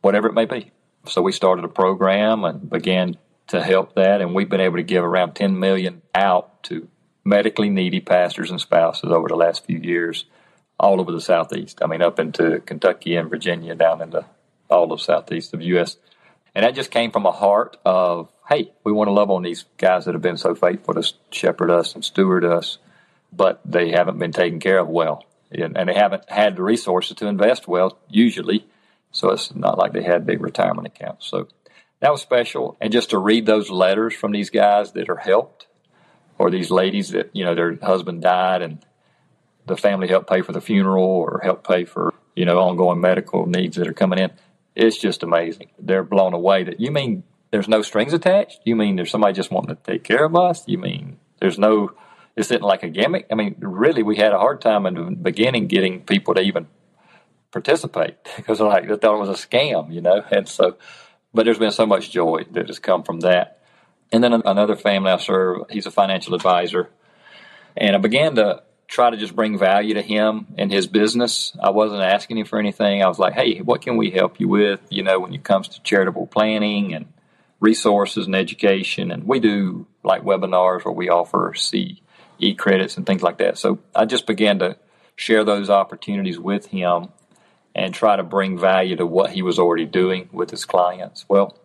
whatever 0.00 0.28
it 0.28 0.34
may 0.34 0.44
be. 0.44 0.70
So 1.06 1.20
we 1.20 1.32
started 1.32 1.64
a 1.64 1.68
program 1.68 2.44
and 2.44 2.70
began 2.70 3.18
to 3.48 3.62
help 3.62 3.96
that, 3.96 4.20
and 4.20 4.34
we've 4.34 4.48
been 4.48 4.60
able 4.60 4.76
to 4.76 4.82
give 4.82 5.04
around 5.04 5.34
10 5.34 5.58
million 5.58 6.02
out 6.14 6.62
to 6.64 6.88
medically 7.24 7.70
needy 7.70 8.00
pastors 8.00 8.50
and 8.50 8.60
spouses 8.60 9.10
over 9.10 9.28
the 9.28 9.36
last 9.36 9.66
few 9.66 9.78
years 9.78 10.26
all 10.78 11.00
over 11.00 11.12
the 11.12 11.20
southeast. 11.20 11.80
I 11.82 11.86
mean, 11.86 12.02
up 12.02 12.18
into 12.18 12.60
Kentucky 12.60 13.16
and 13.16 13.28
Virginia, 13.28 13.74
down 13.74 14.00
into 14.00 14.24
all 14.70 14.92
of 14.92 15.00
southeast 15.00 15.54
of 15.54 15.62
U.S. 15.62 15.96
And 16.54 16.64
that 16.64 16.74
just 16.74 16.90
came 16.90 17.10
from 17.10 17.26
a 17.26 17.32
heart 17.32 17.76
of, 17.84 18.30
hey, 18.48 18.72
we 18.84 18.92
want 18.92 19.08
to 19.08 19.12
love 19.12 19.30
on 19.30 19.42
these 19.42 19.64
guys 19.76 20.04
that 20.04 20.14
have 20.14 20.22
been 20.22 20.36
so 20.36 20.54
faithful 20.54 20.94
to 20.94 21.12
shepherd 21.30 21.70
us 21.70 21.94
and 21.94 22.04
steward 22.04 22.44
us, 22.44 22.78
but 23.32 23.60
they 23.64 23.90
haven't 23.90 24.18
been 24.18 24.32
taken 24.32 24.60
care 24.60 24.78
of 24.78 24.88
well. 24.88 25.24
And 25.50 25.88
they 25.88 25.94
haven't 25.94 26.30
had 26.30 26.56
the 26.56 26.62
resources 26.62 27.16
to 27.16 27.26
invest 27.26 27.66
well, 27.66 27.98
usually. 28.08 28.66
So 29.12 29.30
it's 29.30 29.54
not 29.54 29.78
like 29.78 29.92
they 29.92 30.02
had 30.02 30.26
big 30.26 30.42
retirement 30.42 30.86
accounts. 30.86 31.26
So 31.26 31.48
that 32.00 32.12
was 32.12 32.20
special. 32.20 32.76
And 32.80 32.92
just 32.92 33.10
to 33.10 33.18
read 33.18 33.46
those 33.46 33.70
letters 33.70 34.14
from 34.14 34.32
these 34.32 34.50
guys 34.50 34.92
that 34.92 35.08
are 35.08 35.16
helped, 35.16 35.66
or 36.36 36.50
these 36.50 36.70
ladies 36.70 37.10
that, 37.10 37.30
you 37.34 37.44
know, 37.44 37.54
their 37.54 37.76
husband 37.82 38.22
died 38.22 38.62
and 38.62 38.84
the 39.68 39.76
family 39.76 40.08
help 40.08 40.28
pay 40.28 40.42
for 40.42 40.52
the 40.52 40.60
funeral 40.60 41.04
or 41.04 41.40
help 41.42 41.66
pay 41.66 41.84
for, 41.84 42.14
you 42.34 42.44
know, 42.44 42.58
ongoing 42.58 43.00
medical 43.00 43.46
needs 43.46 43.76
that 43.76 43.86
are 43.86 43.92
coming 43.92 44.18
in. 44.18 44.32
It's 44.74 44.98
just 44.98 45.22
amazing. 45.22 45.70
They're 45.78 46.04
blown 46.04 46.34
away 46.34 46.64
that 46.64 46.80
you 46.80 46.90
mean 46.90 47.24
there's 47.50 47.68
no 47.68 47.82
strings 47.82 48.12
attached? 48.12 48.60
You 48.64 48.76
mean 48.76 48.96
there's 48.96 49.10
somebody 49.10 49.34
just 49.34 49.50
wanting 49.50 49.74
to 49.74 49.82
take 49.82 50.04
care 50.04 50.24
of 50.24 50.36
us? 50.36 50.66
You 50.66 50.78
mean 50.78 51.18
there's 51.40 51.58
no, 51.58 51.92
isn't 52.36 52.62
like 52.62 52.82
a 52.82 52.88
gimmick? 52.88 53.26
I 53.30 53.34
mean, 53.34 53.56
really, 53.58 54.02
we 54.02 54.16
had 54.16 54.32
a 54.32 54.38
hard 54.38 54.60
time 54.60 54.86
in 54.86 54.94
the 54.94 55.10
beginning 55.10 55.66
getting 55.66 56.02
people 56.02 56.34
to 56.34 56.42
even 56.42 56.66
participate 57.50 58.16
because 58.36 58.60
like 58.60 58.88
they 58.88 58.96
thought 58.96 59.16
it 59.16 59.28
was 59.28 59.30
a 59.30 59.46
scam, 59.46 59.92
you 59.92 60.00
know? 60.00 60.22
And 60.30 60.48
so, 60.48 60.76
but 61.32 61.44
there's 61.44 61.58
been 61.58 61.70
so 61.70 61.86
much 61.86 62.10
joy 62.10 62.44
that 62.52 62.68
has 62.68 62.78
come 62.78 63.02
from 63.02 63.20
that. 63.20 63.62
And 64.10 64.24
then 64.24 64.32
another 64.32 64.76
family 64.76 65.10
I 65.10 65.18
serve, 65.18 65.62
he's 65.70 65.86
a 65.86 65.90
financial 65.90 66.34
advisor. 66.34 66.88
And 67.76 67.94
I 67.94 67.98
began 67.98 68.34
to 68.36 68.62
try 68.88 69.10
to 69.10 69.16
just 69.16 69.36
bring 69.36 69.58
value 69.58 69.94
to 69.94 70.02
him 70.02 70.46
and 70.56 70.72
his 70.72 70.86
business. 70.86 71.54
I 71.62 71.70
wasn't 71.70 72.02
asking 72.02 72.38
him 72.38 72.46
for 72.46 72.58
anything. 72.58 73.02
I 73.02 73.08
was 73.08 73.18
like, 73.18 73.34
hey, 73.34 73.58
what 73.58 73.82
can 73.82 73.96
we 73.96 74.10
help 74.10 74.40
you 74.40 74.48
with, 74.48 74.80
you 74.88 75.02
know, 75.02 75.20
when 75.20 75.34
it 75.34 75.44
comes 75.44 75.68
to 75.68 75.82
charitable 75.82 76.26
planning 76.26 76.94
and 76.94 77.06
resources 77.60 78.26
and 78.26 78.34
education. 78.34 79.10
And 79.10 79.24
we 79.24 79.40
do 79.40 79.86
like 80.02 80.22
webinars 80.22 80.84
where 80.84 80.94
we 80.94 81.08
offer 81.08 81.54
CE 81.54 82.00
credits 82.56 82.96
and 82.96 83.06
things 83.06 83.22
like 83.22 83.38
that. 83.38 83.58
So 83.58 83.78
I 83.94 84.04
just 84.04 84.26
began 84.26 84.58
to 84.60 84.76
share 85.16 85.44
those 85.44 85.68
opportunities 85.68 86.38
with 86.38 86.66
him 86.66 87.08
and 87.74 87.92
try 87.92 88.16
to 88.16 88.22
bring 88.22 88.58
value 88.58 88.96
to 88.96 89.06
what 89.06 89.30
he 89.30 89.42
was 89.42 89.58
already 89.58 89.84
doing 89.84 90.28
with 90.32 90.50
his 90.50 90.64
clients. 90.64 91.24
Well, 91.28 91.58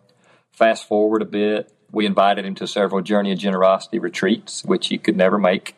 fast 0.51 0.87
forward 0.87 1.21
a 1.21 1.25
bit, 1.25 1.71
we 1.91 2.05
invited 2.05 2.45
him 2.45 2.55
to 2.55 2.67
several 2.67 3.01
Journey 3.01 3.31
of 3.31 3.39
Generosity 3.39 3.99
retreats, 3.99 4.65
which 4.65 4.87
he 4.87 4.97
could 4.97 5.15
never 5.15 5.37
make. 5.37 5.75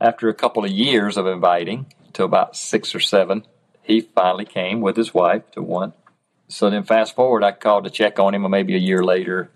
After 0.00 0.28
a 0.28 0.34
couple 0.34 0.64
of 0.64 0.70
years 0.70 1.18
of 1.18 1.26
inviting 1.26 1.86
to 2.14 2.24
about 2.24 2.56
six 2.56 2.94
or 2.94 3.00
seven, 3.00 3.44
he 3.82 4.00
finally 4.00 4.46
came 4.46 4.80
with 4.80 4.96
his 4.96 5.12
wife 5.12 5.50
to 5.52 5.62
one. 5.62 5.92
So 6.48 6.70
then, 6.70 6.84
fast 6.84 7.14
forward, 7.14 7.44
I 7.44 7.52
called 7.52 7.84
to 7.84 7.90
check 7.90 8.18
on 8.18 8.34
him 8.34 8.48
maybe 8.50 8.74
a 8.74 8.78
year 8.78 9.04
later. 9.04 9.50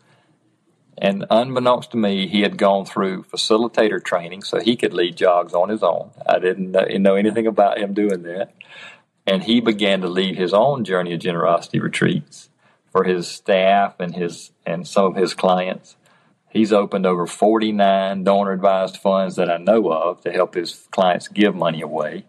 And 0.99 1.25
unbeknownst 1.29 1.91
to 1.93 1.97
me, 1.97 2.29
he 2.29 2.43
had 2.43 2.57
gone 2.57 2.85
through 2.85 3.25
facilitator 3.25 4.03
training 4.05 4.43
so 4.43 4.61
he 4.61 4.77
could 4.77 4.93
lead 4.93 5.17
jogs 5.17 5.55
on 5.55 5.71
his 5.71 5.83
own. 5.83 6.11
I 6.27 6.39
didn't 6.39 6.71
know, 6.71 7.15
anything 7.15 7.47
about 7.47 7.79
him 7.79 7.95
doing 7.95 8.23
that. 8.23 8.53
And 9.27 9.43
he 9.43 9.61
began 9.61 10.03
to 10.03 10.09
lead 10.09 10.37
his 10.37 10.53
own 10.53 10.85
Journey 10.85 11.15
of 11.15 11.21
Generosity 11.21 11.81
retreats 11.81 12.51
for 12.93 13.05
his 13.05 13.27
staff 13.27 13.99
and 13.99 14.15
his 14.15 14.53
and 14.65 14.87
some 14.87 15.07
of 15.07 15.17
his 15.17 15.35
clients. 15.35 15.97
He's 16.55 16.73
opened 16.73 17.05
over 17.05 17.27
49 17.27 18.23
donor 18.23 18.53
advised 18.53 18.99
funds 18.99 19.35
that 19.35 19.51
I 19.51 19.57
know 19.59 19.91
of 19.91 20.21
to 20.21 20.31
help 20.31 20.55
his 20.55 20.87
clients 20.93 21.27
give 21.27 21.53
money 21.53 21.83
away 21.83 22.27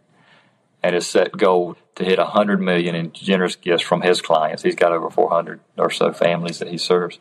and 0.82 0.96
has 0.96 1.06
set 1.06 1.38
goal 1.38 1.78
to 1.94 2.04
hit 2.04 2.18
100 2.18 2.60
million 2.60 2.96
in 2.96 3.12
generous 3.14 3.56
gifts 3.56 3.84
from 3.84 4.02
his 4.02 4.24
clients. 4.24 4.64
He's 4.64 4.76
got 4.76 4.92
over 4.92 5.12
400 5.12 5.60
or 5.78 5.92
so 5.92 6.12
families 6.12 6.58
that 6.58 6.70
he 6.70 6.80
serves. 6.80 7.20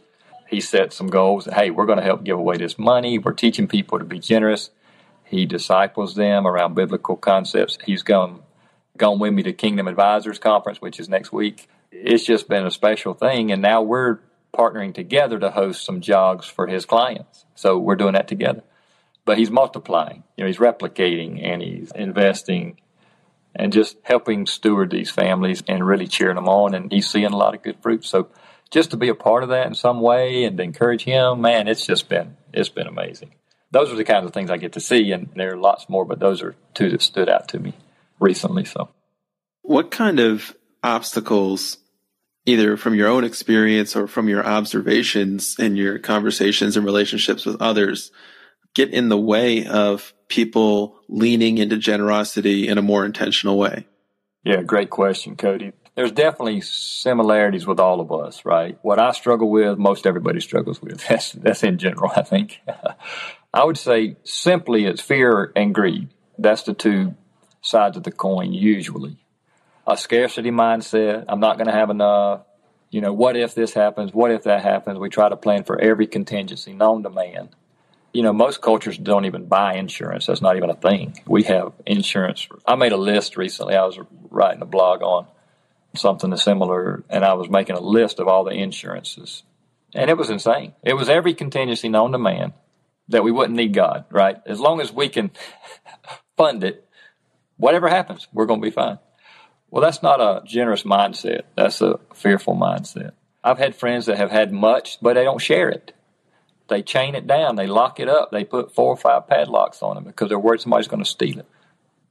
He 0.48 0.62
set 0.62 0.94
some 0.94 1.09
goals. 1.09 1.44
Hey, 1.44 1.68
we're 1.70 1.84
going 1.84 1.98
to 1.98 2.05
help 2.05 2.24
give 2.24 2.38
away 2.38 2.57
this 2.57 2.78
money. 2.78 3.18
We're 3.18 3.32
teaching 3.32 3.68
people 3.68 3.98
to 3.98 4.05
be 4.07 4.18
generous. 4.18 4.70
He 5.24 5.44
disciples 5.44 6.14
them 6.14 6.46
around 6.46 6.74
biblical 6.74 7.16
concepts. 7.16 7.76
He's 7.84 8.02
gone 8.02 8.40
gone 8.96 9.18
with 9.18 9.34
me 9.34 9.42
to 9.42 9.52
Kingdom 9.52 9.88
Advisors 9.88 10.38
Conference, 10.38 10.80
which 10.80 10.98
is 10.98 11.11
next 11.11 11.32
week. 11.32 11.68
It's 11.92 12.24
just 12.24 12.48
been 12.48 12.64
a 12.64 12.70
special 12.70 13.12
thing, 13.12 13.52
and 13.52 13.61
now 13.61 13.82
we're 13.82 14.20
partnering 14.55 14.94
together 14.94 15.38
to 15.38 15.50
host 15.50 15.84
some 15.84 16.00
jogs 16.00 16.46
for 16.46 16.66
his 16.66 16.86
clients. 16.86 17.44
So 17.55 17.78
we're 17.78 17.96
doing 17.96 18.14
that 18.14 18.28
together. 18.28 18.62
But 19.24 19.38
he's 19.38 19.50
multiplying, 19.50 20.22
you 20.36 20.44
know, 20.44 20.48
he's 20.48 20.59
replicating 20.59 21.42
and 21.42 21.62
he's 21.62 21.90
investing 21.92 22.78
and 23.55 23.72
just 23.72 23.96
helping 24.02 24.46
steward 24.46 24.90
these 24.90 25.11
families 25.11 25.62
and 25.66 25.86
really 25.86 26.07
cheering 26.07 26.34
them 26.34 26.48
on. 26.48 26.74
And 26.74 26.92
he's 26.92 27.09
seeing 27.09 27.26
a 27.26 27.36
lot 27.36 27.55
of 27.55 27.62
good 27.62 27.80
fruit. 27.80 28.05
So 28.05 28.28
just 28.70 28.90
to 28.90 28.96
be 28.96 29.09
a 29.09 29.14
part 29.14 29.42
of 29.42 29.48
that 29.50 29.66
in 29.66 29.74
some 29.74 30.00
way 30.00 30.44
and 30.44 30.57
to 30.59 30.62
encourage 30.62 31.05
him, 31.05 31.40
man, 31.40 31.68
it's 31.68 31.86
just 31.86 32.09
been 32.09 32.36
it's 32.52 32.68
been 32.68 32.86
amazing. 32.86 33.34
Those 33.70 33.92
are 33.92 33.96
the 33.96 34.05
kinds 34.05 34.26
of 34.26 34.32
things 34.32 34.50
I 34.50 34.57
get 34.57 34.74
to 34.74 34.80
see, 34.80 35.11
and 35.11 35.30
there 35.34 35.55
are 35.55 35.57
lots 35.57 35.88
more, 35.88 36.05
but 36.05 36.20
those 36.20 36.42
are 36.42 36.55
two 36.74 36.90
that 36.90 37.02
stood 37.02 37.28
out 37.28 37.48
to 37.48 37.59
me 37.59 37.74
recently. 38.20 38.64
So, 38.64 38.90
what 39.62 39.90
kind 39.90 40.20
of 40.20 40.55
obstacles 40.82 41.78
either 42.47 42.76
from 42.76 42.95
your 42.95 43.09
own 43.09 43.24
experience 43.24 43.97
or 43.97 44.07
from 44.07 44.28
your 44.28 44.45
observations 44.45 45.57
and 45.59 45.76
your 45.76 45.99
conversations 45.99 46.76
and 46.76 46.84
relationships 46.84 47.47
with 47.47 47.61
others 47.61 48.11
get 48.74 48.90
in 48.90 49.09
the 49.09 49.18
way 49.18 49.66
of 49.66 50.12
people 50.28 50.97
leaning 51.09 51.59
into 51.59 51.76
generosity 51.76 52.68
in 52.68 52.78
a 52.78 52.82
more 52.82 53.05
intentional 53.05 53.57
way? 53.57 53.86
Yeah, 54.45 54.62
great 54.62 54.90
question, 54.90 55.36
Cody. 55.36 55.72
There's 55.95 56.12
definitely 56.12 56.61
similarities 56.61 57.66
with 57.66 57.78
all 57.78 58.01
of 58.01 58.11
us, 58.12 58.45
right? 58.45 58.76
What 58.82 58.99
I 58.99 59.12
struggle 59.12 59.49
with, 59.49 59.78
most 59.78 60.07
everybody 60.07 60.40
struggles 60.40 60.82
with. 60.82 61.07
That's 61.09 61.32
that's 61.32 61.62
in 61.62 61.78
general, 61.78 62.11
I 62.14 62.22
think. 62.22 62.61
I 63.55 63.64
would 63.64 63.78
say 63.78 64.16
simply 64.24 64.84
it's 64.84 65.01
fear 65.01 65.53
and 65.55 65.72
greed. 65.72 66.09
That's 66.36 66.64
the 66.64 66.74
two 66.74 67.14
sides 67.62 67.97
of 67.97 68.03
the 68.03 68.11
coin 68.11 68.53
usually 68.53 69.23
a 69.87 69.97
scarcity 69.97 70.51
mindset. 70.51 71.24
I'm 71.28 71.41
not 71.41 71.57
going 71.57 71.66
to 71.66 71.72
have 71.72 71.91
enough. 71.91 72.43
You 72.91 73.01
know, 73.01 73.12
what 73.12 73.37
if 73.37 73.55
this 73.55 73.74
happens? 73.74 74.12
What 74.12 74.30
if 74.30 74.45
that 74.45 74.62
happens? 74.62 74.99
We 74.99 75.09
try 75.09 75.28
to 75.28 75.37
plan 75.37 75.64
for 75.64 75.80
every 75.80 76.07
contingency 76.07 76.72
known 76.72 77.03
to 77.03 77.11
man. 77.11 77.51
You 78.12 78.22
know, 78.22 78.32
most 78.32 78.62
cultures 78.62 78.97
don't 78.97 79.24
even 79.24 79.47
buy 79.47 79.74
insurance. 79.74 80.26
That's 80.26 80.41
not 80.41 80.57
even 80.57 80.70
a 80.70 80.74
thing. 80.76 81.20
We 81.26 81.43
have 81.45 81.72
insurance. 81.85 82.47
I 82.64 82.76
made 82.76 82.93
a 82.93 82.97
list 82.97 83.37
recently. 83.37 83.74
I 83.74 83.85
was 83.85 83.99
writing 84.30 84.62
a 84.62 84.66
blog 84.66 85.03
on 85.03 85.26
something 85.97 86.37
similar, 86.37 87.03
and 87.09 87.24
I 87.24 87.35
was 87.35 87.49
making 87.49 87.76
a 87.76 87.80
list 87.80 88.20
of 88.20 88.28
all 88.28 88.45
the 88.45 88.53
insurances. 88.53 89.43
And 89.95 90.11
it 90.11 90.16
was 90.16 90.30
insane. 90.30 90.74
It 90.85 90.95
was 90.95 91.09
every 91.09 91.35
contingency 91.35 91.89
known 91.89 92.12
to 92.12 92.18
man 92.18 92.53
that 93.09 93.24
we 93.24 93.32
wouldn't 93.32 93.57
need 93.57 93.74
God, 93.74 94.05
right? 94.11 94.37
As 94.47 94.61
long 94.61 94.80
as 94.80 94.93
we 94.93 95.09
can 95.09 95.32
fund 96.37 96.64
it, 96.64 96.89
whatever 97.57 97.89
happens, 97.89 98.28
we're 98.32 98.47
going 98.47 98.61
to 98.61 98.66
be 98.66 98.70
fine. 98.70 98.99
Well, 99.74 99.82
that's 99.82 100.04
not 100.04 100.20
a 100.20 100.40
generous 100.46 100.84
mindset. 100.84 101.42
That's 101.56 101.80
a 101.80 101.98
fearful 102.14 102.54
mindset. 102.54 103.10
I've 103.42 103.58
had 103.58 103.74
friends 103.74 104.06
that 104.06 104.18
have 104.18 104.30
had 104.30 104.52
much, 104.52 104.98
but 105.02 105.14
they 105.14 105.24
don't 105.24 105.40
share 105.40 105.68
it. 105.68 105.92
They 106.68 106.80
chain 106.80 107.16
it 107.16 107.26
down, 107.26 107.56
they 107.56 107.66
lock 107.66 107.98
it 107.98 108.08
up, 108.08 108.30
they 108.30 108.44
put 108.44 108.72
four 108.72 108.90
or 108.90 108.96
five 108.96 109.26
padlocks 109.26 109.82
on 109.82 109.98
it 109.98 110.04
because 110.04 110.28
they're 110.28 110.38
worried 110.38 110.60
somebody's 110.60 110.86
going 110.86 111.02
to 111.02 111.10
steal 111.10 111.40
it. 111.40 111.48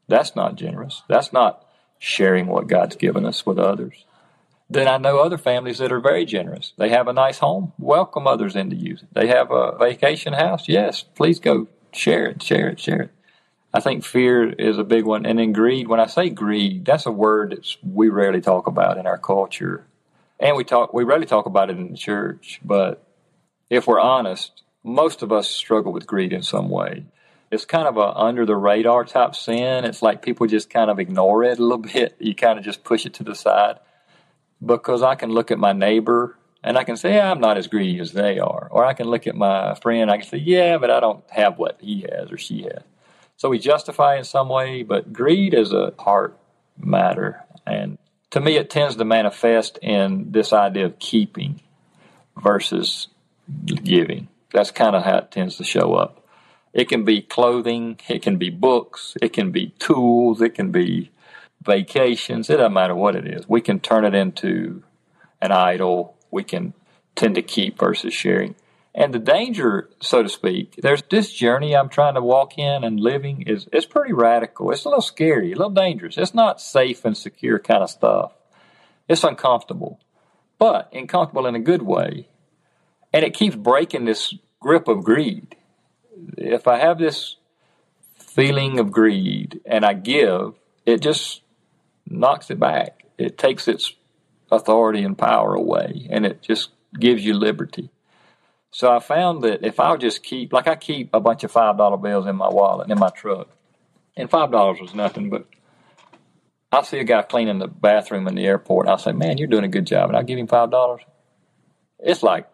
That's 0.09 0.35
not 0.35 0.55
generous. 0.55 1.03
That's 1.07 1.31
not 1.31 1.65
sharing 1.99 2.47
what 2.47 2.67
God's 2.67 2.97
given 2.97 3.25
us 3.25 3.45
with 3.45 3.57
others. 3.57 4.03
Then 4.69 4.89
I 4.89 4.97
know 4.97 5.19
other 5.19 5.37
families 5.37 5.77
that 5.77 5.93
are 5.93 6.01
very 6.01 6.25
generous. 6.25 6.73
They 6.77 6.89
have 6.89 7.07
a 7.07 7.13
nice 7.13 7.37
home, 7.37 7.71
welcome 7.79 8.27
others 8.27 8.57
in 8.57 8.71
to 8.71 8.75
use 8.75 9.03
it. 9.03 9.13
They 9.13 9.27
have 9.27 9.51
a 9.51 9.77
vacation 9.77 10.33
house. 10.33 10.67
Yes, 10.67 11.01
please 11.15 11.39
go 11.39 11.69
share 11.93 12.25
it, 12.25 12.43
share 12.43 12.67
it, 12.67 12.81
share 12.81 13.03
it. 13.03 13.11
I 13.73 13.79
think 13.79 14.05
fear 14.05 14.47
is 14.49 14.77
a 14.77 14.83
big 14.83 15.05
one. 15.05 15.25
And 15.25 15.39
then 15.39 15.51
greed, 15.51 15.87
when 15.87 15.99
I 15.99 16.05
say 16.05 16.29
greed, 16.29 16.85
that's 16.85 17.07
a 17.07 17.11
word 17.11 17.51
that 17.51 17.67
we 17.81 18.09
rarely 18.09 18.39
talk 18.39 18.67
about 18.67 18.97
in 18.97 19.07
our 19.07 19.17
culture. 19.17 19.85
And 20.39 20.55
we 20.55 20.63
talk 20.63 20.93
we 20.93 21.03
rarely 21.03 21.25
talk 21.25 21.45
about 21.45 21.69
it 21.69 21.77
in 21.77 21.91
the 21.91 21.97
church, 21.97 22.59
but 22.63 23.07
if 23.69 23.87
we're 23.87 23.99
honest, 23.99 24.61
most 24.83 25.23
of 25.23 25.31
us 25.31 25.49
struggle 25.49 25.93
with 25.93 26.05
greed 26.05 26.33
in 26.33 26.43
some 26.43 26.69
way. 26.69 27.05
It's 27.49 27.65
kind 27.65 27.87
of 27.87 27.97
a 27.97 28.15
under 28.15 28.45
the 28.45 28.55
radar 28.55 29.05
type 29.05 29.35
sin. 29.35 29.85
It's 29.85 30.01
like 30.01 30.21
people 30.21 30.45
just 30.47 30.69
kind 30.69 30.89
of 30.91 30.99
ignore 30.99 31.43
it 31.43 31.59
a 31.59 31.63
little 31.63 31.77
bit. 31.93 32.15
You 32.19 32.35
kind 32.35 32.59
of 32.59 32.65
just 32.65 32.83
push 32.83 33.05
it 33.05 33.13
to 33.15 33.23
the 33.23 33.35
side. 33.35 33.79
Because 34.63 35.01
I 35.01 35.15
can 35.15 35.29
look 35.29 35.51
at 35.51 35.59
my 35.59 35.73
neighbor 35.73 36.37
and 36.63 36.77
I 36.77 36.83
can 36.83 36.95
say, 36.95 37.15
yeah, 37.15 37.29
I'm 37.29 37.41
not 37.41 37.57
as 37.57 37.67
greedy 37.67 37.99
as 37.99 38.13
they 38.13 38.39
are. 38.39 38.67
Or 38.71 38.85
I 38.85 38.93
can 38.93 39.07
look 39.07 39.27
at 39.27 39.35
my 39.35 39.75
friend, 39.75 40.09
I 40.09 40.17
can 40.17 40.27
say, 40.27 40.37
yeah, 40.37 40.77
but 40.77 40.89
I 40.89 40.99
don't 40.99 41.23
have 41.29 41.57
what 41.57 41.79
he 41.81 42.05
has 42.09 42.31
or 42.31 42.37
she 42.37 42.63
has. 42.63 42.83
So 43.43 43.49
we 43.49 43.59
justify 43.59 44.15
in 44.15 44.23
some 44.23 44.47
way, 44.47 44.83
but 44.83 45.11
greed 45.11 45.53
is 45.53 45.73
a 45.73 45.93
heart 45.99 46.39
matter. 46.77 47.43
And 47.67 47.97
to 48.31 48.39
me, 48.39 48.55
it 48.55 48.69
tends 48.69 48.95
to 48.95 49.03
manifest 49.03 49.77
in 49.81 50.31
this 50.31 50.53
idea 50.53 50.85
of 50.85 50.97
keeping 50.97 51.59
versus 52.41 53.09
giving. 53.65 54.29
That's 54.53 54.71
kind 54.71 54.95
of 54.95 55.03
how 55.03 55.17
it 55.17 55.31
tends 55.31 55.57
to 55.57 55.65
show 55.65 55.93
up. 55.93 56.25
It 56.71 56.87
can 56.87 57.03
be 57.03 57.21
clothing, 57.21 57.99
it 58.07 58.21
can 58.21 58.37
be 58.37 58.49
books, 58.49 59.17
it 59.21 59.33
can 59.33 59.51
be 59.51 59.73
tools, 59.77 60.41
it 60.41 60.55
can 60.55 60.71
be 60.71 61.11
vacations. 61.61 62.49
It 62.49 62.55
doesn't 62.55 62.71
matter 62.71 62.95
what 62.95 63.17
it 63.17 63.27
is. 63.27 63.49
We 63.49 63.59
can 63.59 63.81
turn 63.81 64.05
it 64.05 64.15
into 64.15 64.83
an 65.41 65.51
idol. 65.51 66.15
We 66.31 66.45
can 66.45 66.75
tend 67.17 67.35
to 67.35 67.41
keep 67.41 67.77
versus 67.77 68.13
sharing. 68.13 68.55
And 68.95 69.13
the 69.13 69.19
danger, 69.19 69.89
so 70.01 70.21
to 70.21 70.29
speak, 70.29 70.75
there's 70.77 71.01
this 71.09 71.31
journey 71.31 71.75
I'm 71.75 71.89
trying 71.89 72.13
to 72.13 72.21
walk 72.21 72.59
in 72.59 72.83
and 72.83 72.99
living 72.99 73.41
is 73.43 73.67
it's 73.73 73.87
pretty 73.87 74.13
radical. 74.13 74.69
It's 74.71 74.85
a 74.85 74.89
little 74.89 75.01
scary, 75.01 75.51
a 75.51 75.55
little 75.55 75.71
dangerous. 75.71 76.17
It's 76.17 76.35
not 76.35 76.61
safe 76.61 77.03
and 77.03 77.17
secure 77.17 77.57
kind 77.57 77.81
of 77.81 77.89
stuff. 77.89 78.33
It's 79.07 79.23
uncomfortable, 79.23 79.99
but 80.59 80.93
uncomfortable 80.93 81.47
in 81.47 81.55
a 81.55 81.59
good 81.59 81.81
way. 81.81 82.27
And 83.11 83.23
it 83.23 83.33
keeps 83.33 83.55
breaking 83.55 84.05
this 84.05 84.35
grip 84.59 84.87
of 84.87 85.03
greed. 85.03 85.55
If 86.37 86.67
I 86.67 86.77
have 86.77 86.99
this 86.99 87.37
feeling 88.19 88.79
of 88.79 88.91
greed 88.91 89.59
and 89.65 89.83
I 89.83 89.93
give, 89.93 90.53
it 90.85 91.01
just 91.01 91.41
knocks 92.07 92.51
it 92.51 92.59
back. 92.59 93.05
It 93.17 93.39
takes 93.39 93.67
its 93.67 93.95
authority 94.51 95.03
and 95.03 95.17
power 95.17 95.55
away 95.55 96.07
and 96.11 96.27
it 96.27 96.43
just 96.43 96.69
gives 96.99 97.25
you 97.25 97.33
liberty. 97.33 97.89
So 98.73 98.91
I 98.91 98.99
found 98.99 99.43
that 99.43 99.63
if 99.63 99.79
I 99.79 99.95
just 99.97 100.23
keep, 100.23 100.51
like 100.51 100.67
I 100.67 100.75
keep 100.75 101.11
a 101.13 101.19
bunch 101.19 101.43
of 101.43 101.51
five 101.51 101.77
dollar 101.77 101.95
bills 101.95 102.25
in 102.25 102.35
my 102.35 102.49
wallet 102.49 102.85
and 102.85 102.91
in 102.91 102.99
my 102.99 103.09
truck, 103.09 103.47
and 104.17 104.29
five 104.29 104.51
dollars 104.51 104.81
was 104.81 104.95
nothing, 104.95 105.29
but 105.29 105.45
I'll 106.71 106.83
see 106.83 106.97
a 106.97 107.03
guy 107.03 107.21
cleaning 107.21 107.59
the 107.59 107.67
bathroom 107.67 108.27
in 108.27 108.33
the 108.33 108.45
airport, 108.45 108.87
I'll 108.87 108.97
say, 108.97 109.11
"Man, 109.11 109.37
you're 109.37 109.47
doing 109.47 109.63
a 109.63 109.69
good 109.69 109.85
job," 109.85 110.09
and 110.09 110.17
I'll 110.17 110.23
give 110.23 110.39
him 110.39 110.47
five 110.47 110.71
dollars. 110.71 111.03
It's 111.99 112.23
like 112.23 112.47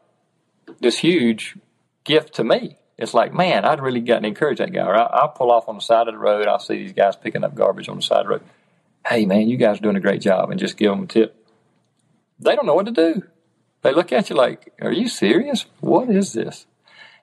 this 0.82 0.98
huge 0.98 1.58
gift 2.04 2.36
to 2.36 2.44
me. 2.44 2.76
It's 2.98 3.14
like, 3.14 3.34
man, 3.34 3.64
I'd 3.64 3.80
really 3.80 4.02
gotten 4.02 4.24
to 4.24 4.30
encourage 4.30 4.58
that 4.58 4.74
guy. 4.74 4.86
Or 4.86 4.94
I, 4.94 5.22
will 5.22 5.30
pull 5.30 5.52
off 5.52 5.70
on 5.70 5.76
the 5.76 5.82
side 5.82 6.10
of 6.10 6.14
the 6.14 6.20
road. 6.20 6.48
I'll 6.48 6.60
see 6.60 6.80
these 6.80 6.92
guys 6.92 7.16
picking 7.16 7.46
up 7.46 7.56
garbage 7.56 7.88
on 7.88 7.96
the 7.96 8.02
side 8.02 8.20
of 8.20 8.26
the 8.26 8.30
road. 8.32 8.42
Hey, 9.08 9.26
man, 9.26 9.48
you 9.48 9.56
guys 9.56 9.78
are 9.78 9.82
doing 9.82 9.96
a 9.96 10.02
great 10.02 10.20
job, 10.20 10.52
and 10.52 10.60
just 10.60 10.76
give 10.76 10.92
them 10.92 11.04
a 11.04 11.08
tip. 11.08 11.34
They 12.40 12.58
don't 12.58 12.66
know 12.66 12.76
what 12.76 12.88
to 12.88 12.92
do. 12.92 13.24
They 13.82 13.94
look 13.94 14.12
at 14.12 14.30
you 14.30 14.36
like, 14.36 14.74
are 14.82 14.92
you 14.92 15.08
serious? 15.08 15.66
What 15.80 16.10
is 16.10 16.34
this? 16.34 16.66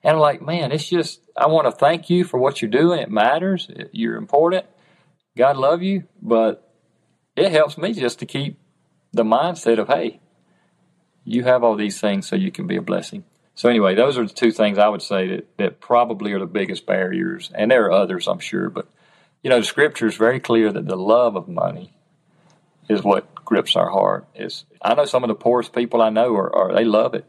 And 0.03 0.15
I'm 0.15 0.19
like, 0.19 0.41
man, 0.41 0.71
it's 0.71 0.87
just, 0.87 1.21
I 1.35 1.47
want 1.47 1.65
to 1.65 1.71
thank 1.71 2.09
you 2.09 2.23
for 2.23 2.39
what 2.39 2.61
you're 2.61 2.71
doing. 2.71 2.99
It 2.99 3.11
matters. 3.11 3.69
You're 3.91 4.15
important. 4.15 4.65
God 5.37 5.57
love 5.57 5.81
you. 5.83 6.03
But 6.21 6.71
it 7.35 7.51
helps 7.51 7.77
me 7.77 7.93
just 7.93 8.19
to 8.19 8.25
keep 8.25 8.59
the 9.11 9.23
mindset 9.23 9.79
of, 9.79 9.87
hey, 9.87 10.19
you 11.23 11.43
have 11.43 11.63
all 11.63 11.75
these 11.75 11.99
things 11.99 12.27
so 12.27 12.35
you 12.35 12.51
can 12.51 12.67
be 12.67 12.77
a 12.77 12.81
blessing. 12.81 13.23
So 13.53 13.69
anyway, 13.69 13.95
those 13.95 14.17
are 14.17 14.25
the 14.25 14.33
two 14.33 14.51
things 14.51 14.77
I 14.77 14.87
would 14.87 15.01
say 15.01 15.27
that, 15.27 15.57
that 15.57 15.79
probably 15.79 16.31
are 16.33 16.39
the 16.39 16.45
biggest 16.45 16.85
barriers. 16.85 17.51
And 17.53 17.71
there 17.71 17.85
are 17.85 17.91
others, 17.91 18.27
I'm 18.27 18.39
sure. 18.39 18.69
But, 18.69 18.87
you 19.43 19.49
know, 19.49 19.59
the 19.59 19.65
scripture 19.65 20.07
is 20.07 20.15
very 20.15 20.39
clear 20.39 20.71
that 20.71 20.87
the 20.87 20.95
love 20.95 21.35
of 21.35 21.47
money 21.47 21.96
is 22.89 23.03
what 23.03 23.33
grips 23.35 23.75
our 23.75 23.89
heart. 23.89 24.27
Is 24.35 24.65
I 24.81 24.93
know 24.93 25.05
some 25.05 25.23
of 25.23 25.27
the 25.27 25.35
poorest 25.35 25.73
people 25.73 26.01
I 26.01 26.09
know 26.09 26.35
are, 26.35 26.55
are 26.55 26.73
they 26.73 26.85
love 26.85 27.13
it. 27.13 27.25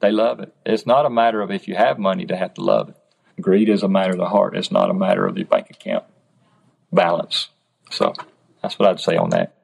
They 0.00 0.10
love 0.10 0.40
it. 0.40 0.54
It's 0.64 0.86
not 0.86 1.06
a 1.06 1.10
matter 1.10 1.40
of 1.40 1.50
if 1.50 1.68
you 1.68 1.74
have 1.74 1.98
money 1.98 2.26
to 2.26 2.36
have 2.36 2.54
to 2.54 2.62
love 2.62 2.90
it. 2.90 2.96
Greed 3.40 3.68
is 3.68 3.82
a 3.82 3.88
matter 3.88 4.12
of 4.12 4.18
the 4.18 4.28
heart. 4.28 4.56
It's 4.56 4.70
not 4.70 4.90
a 4.90 4.94
matter 4.94 5.26
of 5.26 5.34
the 5.34 5.44
bank 5.44 5.70
account 5.70 6.04
balance. 6.92 7.48
So 7.90 8.14
that's 8.62 8.78
what 8.78 8.88
I'd 8.88 9.00
say 9.00 9.16
on 9.16 9.30
that. 9.30 9.54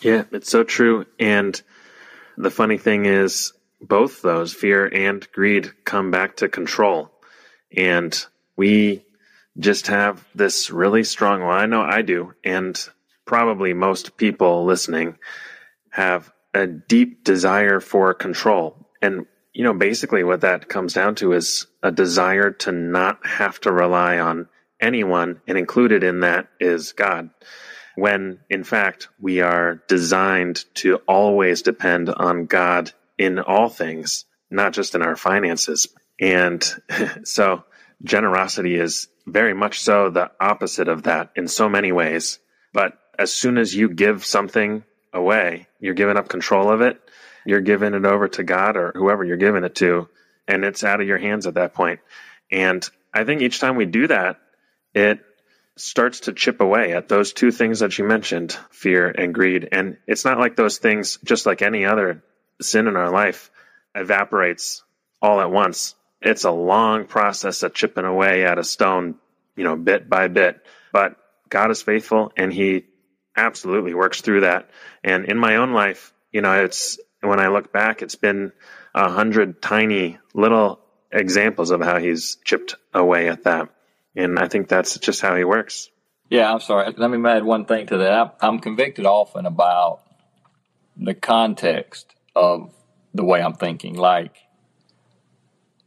Yeah, 0.00 0.24
it's 0.32 0.50
so 0.50 0.64
true. 0.64 1.06
And 1.18 1.60
the 2.36 2.50
funny 2.50 2.78
thing 2.78 3.04
is, 3.06 3.52
both 3.80 4.22
those, 4.22 4.52
fear 4.52 4.86
and 4.86 5.26
greed, 5.32 5.72
come 5.84 6.10
back 6.10 6.36
to 6.36 6.48
control. 6.48 7.10
And 7.76 8.14
we 8.56 9.04
just 9.58 9.88
have 9.88 10.24
this 10.34 10.70
really 10.70 11.04
strong, 11.04 11.40
well, 11.40 11.50
I 11.50 11.66
know 11.66 11.82
I 11.82 12.02
do, 12.02 12.34
and 12.44 12.78
probably 13.30 13.72
most 13.72 14.16
people 14.16 14.64
listening 14.64 15.16
have 15.90 16.32
a 16.52 16.66
deep 16.66 17.22
desire 17.22 17.78
for 17.78 18.12
control. 18.12 18.88
And, 19.00 19.24
you 19.52 19.62
know, 19.62 19.72
basically 19.72 20.24
what 20.24 20.40
that 20.40 20.68
comes 20.68 20.94
down 20.94 21.14
to 21.14 21.32
is 21.34 21.68
a 21.80 21.92
desire 21.92 22.50
to 22.50 22.72
not 22.72 23.24
have 23.24 23.60
to 23.60 23.70
rely 23.70 24.18
on 24.18 24.48
anyone, 24.80 25.40
and 25.46 25.56
included 25.56 26.02
in 26.02 26.20
that 26.20 26.48
is 26.58 26.90
God. 26.90 27.30
When 27.94 28.40
in 28.50 28.64
fact, 28.64 29.06
we 29.20 29.42
are 29.42 29.80
designed 29.86 30.64
to 30.82 30.96
always 31.06 31.62
depend 31.62 32.08
on 32.10 32.46
God 32.46 32.90
in 33.16 33.38
all 33.38 33.68
things, 33.68 34.24
not 34.50 34.72
just 34.72 34.96
in 34.96 35.02
our 35.02 35.14
finances. 35.14 35.86
And 36.20 36.68
so 37.22 37.62
generosity 38.02 38.74
is 38.74 39.06
very 39.24 39.54
much 39.54 39.78
so 39.78 40.10
the 40.10 40.32
opposite 40.40 40.88
of 40.88 41.04
that 41.04 41.30
in 41.36 41.46
so 41.46 41.68
many 41.68 41.92
ways. 41.92 42.40
But 42.72 42.99
as 43.20 43.30
soon 43.30 43.58
as 43.58 43.74
you 43.74 43.90
give 43.90 44.24
something 44.24 44.82
away, 45.12 45.66
you're 45.78 45.92
giving 45.92 46.16
up 46.16 46.30
control 46.30 46.70
of 46.70 46.80
it. 46.80 46.98
You're 47.44 47.60
giving 47.60 47.92
it 47.92 48.06
over 48.06 48.28
to 48.28 48.42
God 48.42 48.78
or 48.78 48.92
whoever 48.94 49.22
you're 49.24 49.36
giving 49.36 49.62
it 49.62 49.74
to, 49.76 50.08
and 50.48 50.64
it's 50.64 50.84
out 50.84 51.02
of 51.02 51.06
your 51.06 51.18
hands 51.18 51.46
at 51.46 51.54
that 51.54 51.74
point. 51.74 52.00
And 52.50 52.88
I 53.12 53.24
think 53.24 53.42
each 53.42 53.60
time 53.60 53.76
we 53.76 53.84
do 53.84 54.06
that, 54.06 54.40
it 54.94 55.20
starts 55.76 56.20
to 56.20 56.32
chip 56.32 56.62
away 56.62 56.94
at 56.94 57.08
those 57.08 57.34
two 57.34 57.50
things 57.50 57.80
that 57.80 57.98
you 57.98 58.06
mentioned 58.06 58.56
fear 58.70 59.08
and 59.08 59.34
greed. 59.34 59.68
And 59.70 59.98
it's 60.06 60.24
not 60.24 60.38
like 60.38 60.56
those 60.56 60.78
things, 60.78 61.18
just 61.22 61.44
like 61.44 61.60
any 61.60 61.84
other 61.84 62.22
sin 62.62 62.86
in 62.86 62.96
our 62.96 63.10
life, 63.10 63.50
evaporates 63.94 64.82
all 65.20 65.42
at 65.42 65.50
once. 65.50 65.94
It's 66.22 66.44
a 66.44 66.50
long 66.50 67.04
process 67.04 67.62
of 67.62 67.74
chipping 67.74 68.06
away 68.06 68.46
at 68.46 68.58
a 68.58 68.64
stone, 68.64 69.16
you 69.56 69.64
know, 69.64 69.76
bit 69.76 70.08
by 70.08 70.28
bit. 70.28 70.64
But 70.90 71.16
God 71.50 71.70
is 71.70 71.82
faithful 71.82 72.32
and 72.34 72.50
He 72.50 72.86
absolutely 73.36 73.94
works 73.94 74.20
through 74.20 74.42
that. 74.42 74.70
And 75.02 75.24
in 75.24 75.38
my 75.38 75.56
own 75.56 75.72
life, 75.72 76.12
you 76.32 76.40
know, 76.40 76.64
it's 76.64 76.98
when 77.20 77.40
I 77.40 77.48
look 77.48 77.72
back, 77.72 78.02
it's 78.02 78.14
been 78.14 78.52
a 78.94 79.10
hundred 79.10 79.62
tiny 79.62 80.18
little 80.34 80.80
examples 81.12 81.70
of 81.70 81.80
how 81.80 81.98
he's 81.98 82.36
chipped 82.44 82.76
away 82.94 83.28
at 83.28 83.44
that. 83.44 83.68
And 84.16 84.38
I 84.38 84.48
think 84.48 84.68
that's 84.68 84.98
just 84.98 85.20
how 85.20 85.36
he 85.36 85.44
works. 85.44 85.90
Yeah, 86.28 86.52
I'm 86.52 86.60
sorry. 86.60 86.92
Let 86.96 87.10
me 87.10 87.28
add 87.28 87.44
one 87.44 87.64
thing 87.64 87.86
to 87.88 87.98
that. 87.98 88.36
I'm 88.40 88.60
convicted 88.60 89.06
often 89.06 89.46
about 89.46 90.02
the 90.96 91.14
context 91.14 92.14
of 92.36 92.72
the 93.14 93.24
way 93.24 93.42
I'm 93.42 93.54
thinking. 93.54 93.96
Like, 93.96 94.36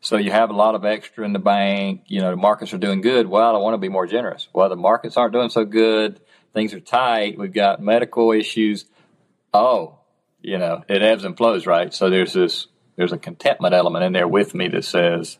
so 0.01 0.17
you 0.17 0.31
have 0.31 0.49
a 0.49 0.53
lot 0.53 0.75
of 0.75 0.83
extra 0.83 1.23
in 1.23 1.31
the 1.31 1.39
bank. 1.39 2.03
You 2.07 2.21
know, 2.21 2.31
the 2.31 2.37
markets 2.37 2.73
are 2.73 2.77
doing 2.77 3.01
good. 3.01 3.27
Well, 3.27 3.55
I 3.55 3.59
want 3.59 3.73
to 3.73 3.77
be 3.77 3.89
more 3.89 4.05
generous. 4.05 4.49
Well, 4.53 4.67
the 4.67 4.75
markets 4.75 5.15
aren't 5.15 5.33
doing 5.33 5.49
so 5.49 5.63
good 5.63 6.19
things 6.53 6.73
are 6.73 6.79
tight. 6.79 7.37
We've 7.37 7.53
got 7.53 7.81
medical 7.81 8.31
issues. 8.31 8.85
Oh, 9.53 9.99
you 10.41 10.57
know, 10.57 10.83
it 10.87 11.01
ebbs 11.01 11.23
and 11.23 11.37
flows, 11.37 11.65
right? 11.65 11.93
So 11.93 12.09
there's 12.09 12.33
this, 12.33 12.67
there's 12.95 13.13
a 13.13 13.17
contentment 13.17 13.73
element 13.73 14.05
in 14.05 14.13
there 14.13 14.27
with 14.27 14.53
me 14.53 14.67
that 14.69 14.85
says, 14.85 15.37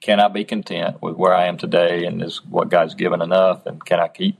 can 0.00 0.20
I 0.20 0.28
be 0.28 0.44
content 0.44 1.02
with 1.02 1.16
where 1.16 1.34
I 1.34 1.46
am 1.46 1.56
today 1.56 2.04
and 2.04 2.22
is 2.22 2.44
what 2.44 2.68
God's 2.68 2.94
given 2.94 3.22
enough? 3.22 3.66
And 3.66 3.84
can 3.84 3.98
I 3.98 4.08
keep 4.08 4.38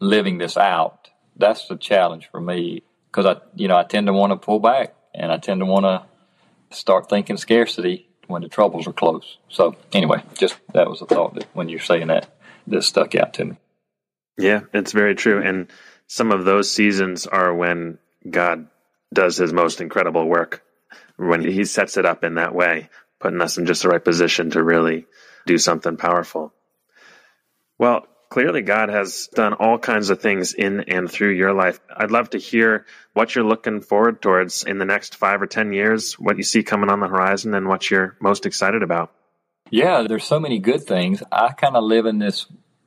living 0.00 0.38
this 0.38 0.56
out? 0.56 1.10
That's 1.36 1.68
the 1.68 1.76
challenge 1.76 2.28
for 2.30 2.40
me 2.40 2.82
because 3.10 3.26
I, 3.26 3.40
you 3.54 3.68
know, 3.68 3.76
I 3.76 3.84
tend 3.84 4.06
to 4.06 4.12
want 4.12 4.32
to 4.32 4.36
pull 4.36 4.58
back 4.58 4.94
and 5.14 5.30
I 5.30 5.36
tend 5.36 5.60
to 5.60 5.66
want 5.66 5.84
to 5.84 6.04
start 6.76 7.08
thinking 7.08 7.36
scarcity 7.36 8.08
when 8.26 8.42
the 8.42 8.48
troubles 8.48 8.86
are 8.86 8.92
close. 8.92 9.38
So 9.48 9.76
anyway, 9.92 10.22
just 10.34 10.56
that 10.72 10.88
was 10.88 11.02
a 11.02 11.06
thought 11.06 11.34
that 11.34 11.46
when 11.52 11.68
you're 11.68 11.78
saying 11.78 12.08
that, 12.08 12.34
this 12.66 12.86
stuck 12.86 13.14
out 13.14 13.34
to 13.34 13.44
me. 13.44 13.56
Yeah, 14.36 14.60
it's 14.72 14.92
very 14.92 15.14
true. 15.14 15.42
And 15.42 15.70
some 16.06 16.32
of 16.32 16.44
those 16.44 16.70
seasons 16.70 17.26
are 17.26 17.54
when 17.54 17.98
God 18.28 18.68
does 19.12 19.36
his 19.36 19.52
most 19.52 19.80
incredible 19.80 20.26
work, 20.26 20.62
when 21.16 21.42
he 21.42 21.64
sets 21.64 21.96
it 21.96 22.04
up 22.04 22.24
in 22.24 22.34
that 22.34 22.54
way, 22.54 22.90
putting 23.20 23.40
us 23.40 23.58
in 23.58 23.66
just 23.66 23.82
the 23.82 23.88
right 23.88 24.04
position 24.04 24.50
to 24.50 24.62
really 24.62 25.06
do 25.46 25.58
something 25.58 25.96
powerful. 25.96 26.52
Well, 27.78 28.06
clearly 28.28 28.62
God 28.62 28.88
has 28.88 29.28
done 29.32 29.52
all 29.54 29.78
kinds 29.78 30.10
of 30.10 30.20
things 30.20 30.54
in 30.54 30.80
and 30.88 31.10
through 31.10 31.32
your 31.32 31.52
life. 31.52 31.78
I'd 31.94 32.10
love 32.10 32.30
to 32.30 32.38
hear 32.38 32.86
what 33.12 33.34
you're 33.34 33.44
looking 33.44 33.80
forward 33.80 34.20
towards 34.20 34.64
in 34.64 34.78
the 34.78 34.84
next 34.84 35.16
five 35.16 35.40
or 35.40 35.46
10 35.46 35.72
years, 35.72 36.18
what 36.18 36.36
you 36.36 36.42
see 36.42 36.62
coming 36.62 36.90
on 36.90 37.00
the 37.00 37.08
horizon, 37.08 37.54
and 37.54 37.68
what 37.68 37.90
you're 37.90 38.16
most 38.20 38.46
excited 38.46 38.82
about. 38.82 39.12
Yeah, 39.70 40.04
there's 40.08 40.24
so 40.24 40.40
many 40.40 40.58
good 40.58 40.82
things. 40.82 41.22
I 41.30 41.52
kind 41.52 41.76
of 41.76 41.84
live 41.84 42.06
in 42.06 42.18
this 42.18 42.46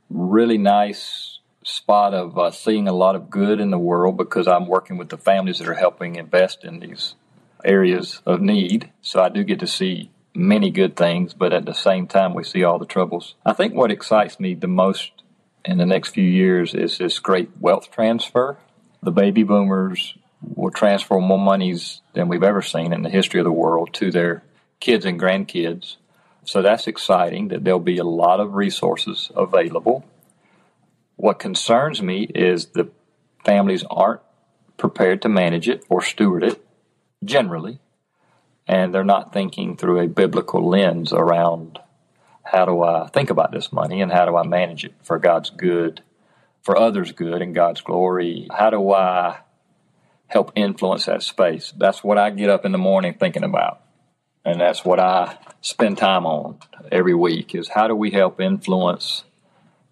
really 0.10 0.58
nice 0.58 1.37
spot 1.68 2.13
of 2.13 2.38
uh, 2.38 2.49
seeing 2.49 2.88
a 2.88 2.93
lot 2.93 3.15
of 3.15 3.30
good 3.30 3.59
in 3.59 3.72
the 3.72 3.78
world 3.78 4.15
because 4.15 4.47
I'm 4.47 4.68
working 4.68 4.97
with 4.97 5.09
the 5.09 5.18
families 5.18 5.59
that 5.59 5.68
are 5.68 5.74
helping 5.74 6.15
invest 6.15 6.63
in 6.63 6.80
these 6.80 7.15
areas 7.65 8.22
of 8.26 8.39
need. 8.39 8.89
So 9.01 9.22
I 9.22 9.28
do 9.28 9.43
get 9.43 9.59
to 9.59 9.68
see 9.68 10.09
many 10.34 10.70
good 10.70 10.95
things, 10.95 11.34
but 11.34 11.51
at 11.51 11.65
the 11.65 11.74
same 11.74 12.07
time, 12.07 12.34
we 12.34 12.45
see 12.45 12.63
all 12.63 12.80
the 12.80 12.86
troubles. 12.86 13.36
I 13.45 13.51
think 13.51 13.74
what 13.74 13.91
excites 13.91 14.39
me 14.39 14.53
the 14.53 14.68
most 14.68 15.11
in 15.65 15.78
the 15.78 15.86
next 15.86 16.09
few 16.09 16.24
years 16.24 16.74
is 16.74 16.99
this 16.99 17.20
great 17.20 17.49
wealth 17.59 17.91
transfer. 17.91 18.57
The 19.03 19.11
baby 19.11 19.43
boomers 19.43 20.15
will 20.41 20.72
transfer 20.72 21.20
more 21.20 21.39
monies 21.39 22.01
than 22.13 22.30
we've 22.30 22.43
ever 22.43 22.61
seen 22.61 22.93
in 22.93 23.01
the 23.01 23.09
history 23.09 23.41
of 23.41 23.45
the 23.45 23.51
world 23.51 23.93
to 23.95 24.09
their 24.09 24.43
kids 24.80 25.05
and 25.05 25.20
grandkids 25.20 25.97
So 26.45 26.61
that's 26.61 26.88
exciting 26.88 27.49
that 27.49 27.65
there'll 27.65 27.82
be 27.82 27.97
a 27.97 28.05
lot 28.05 28.39
of 28.39 28.53
resources 28.53 29.32
available. 29.36 30.05
What 31.18 31.39
concerns 31.39 32.01
me 32.01 32.30
is 32.34 32.68
the 32.68 32.89
families 33.43 33.84
aren't 33.89 34.22
prepared 34.78 35.24
to 35.24 35.30
manage 35.30 35.68
it 35.68 35.84
or 35.89 36.01
steward 36.01 36.43
it 36.43 36.63
generally, 37.24 37.80
and 38.68 38.93
they're 38.93 39.03
not 39.03 39.34
thinking 39.34 39.76
through 39.76 39.99
a 39.99 40.07
biblical 40.07 40.68
lens 40.70 41.11
around 41.11 41.80
how 42.43 42.65
do 42.65 42.84
I 42.84 43.07
think 43.07 43.32
about 43.32 43.51
this 43.51 43.74
money 43.74 43.99
and 43.99 44.11
how 44.11 44.26
do 44.26 44.38
I 44.38 44.45
manage 44.45 44.86
it 44.86 44.93
for 45.01 45.18
God's 45.18 45.49
good, 45.49 46.03
for 46.61 46.78
others' 46.78 47.11
good 47.11 47.41
and 47.41 47.55
God's 47.55 47.82
glory? 47.82 48.47
How 48.55 48.70
do 48.70 48.93
I 48.93 49.39
help 50.28 50.51
influence 50.55 51.07
that 51.07 51.24
space? 51.24 51.74
That's 51.76 52.03
what 52.03 52.20
I 52.20 52.30
get 52.30 52.49
up 52.49 52.63
in 52.63 52.72
the 52.72 52.78
morning 52.78 53.15
thinking 53.15 53.43
about. 53.43 53.82
And 54.45 54.61
that's 54.61 54.86
what 54.86 54.99
I 54.99 55.38
spend 55.61 55.97
time 55.97 56.28
on 56.28 56.59
every 56.91 57.15
week 57.15 57.55
is 57.55 57.70
how 57.70 57.88
do 57.88 57.95
we 57.95 58.11
help 58.11 58.39
influence 58.39 59.24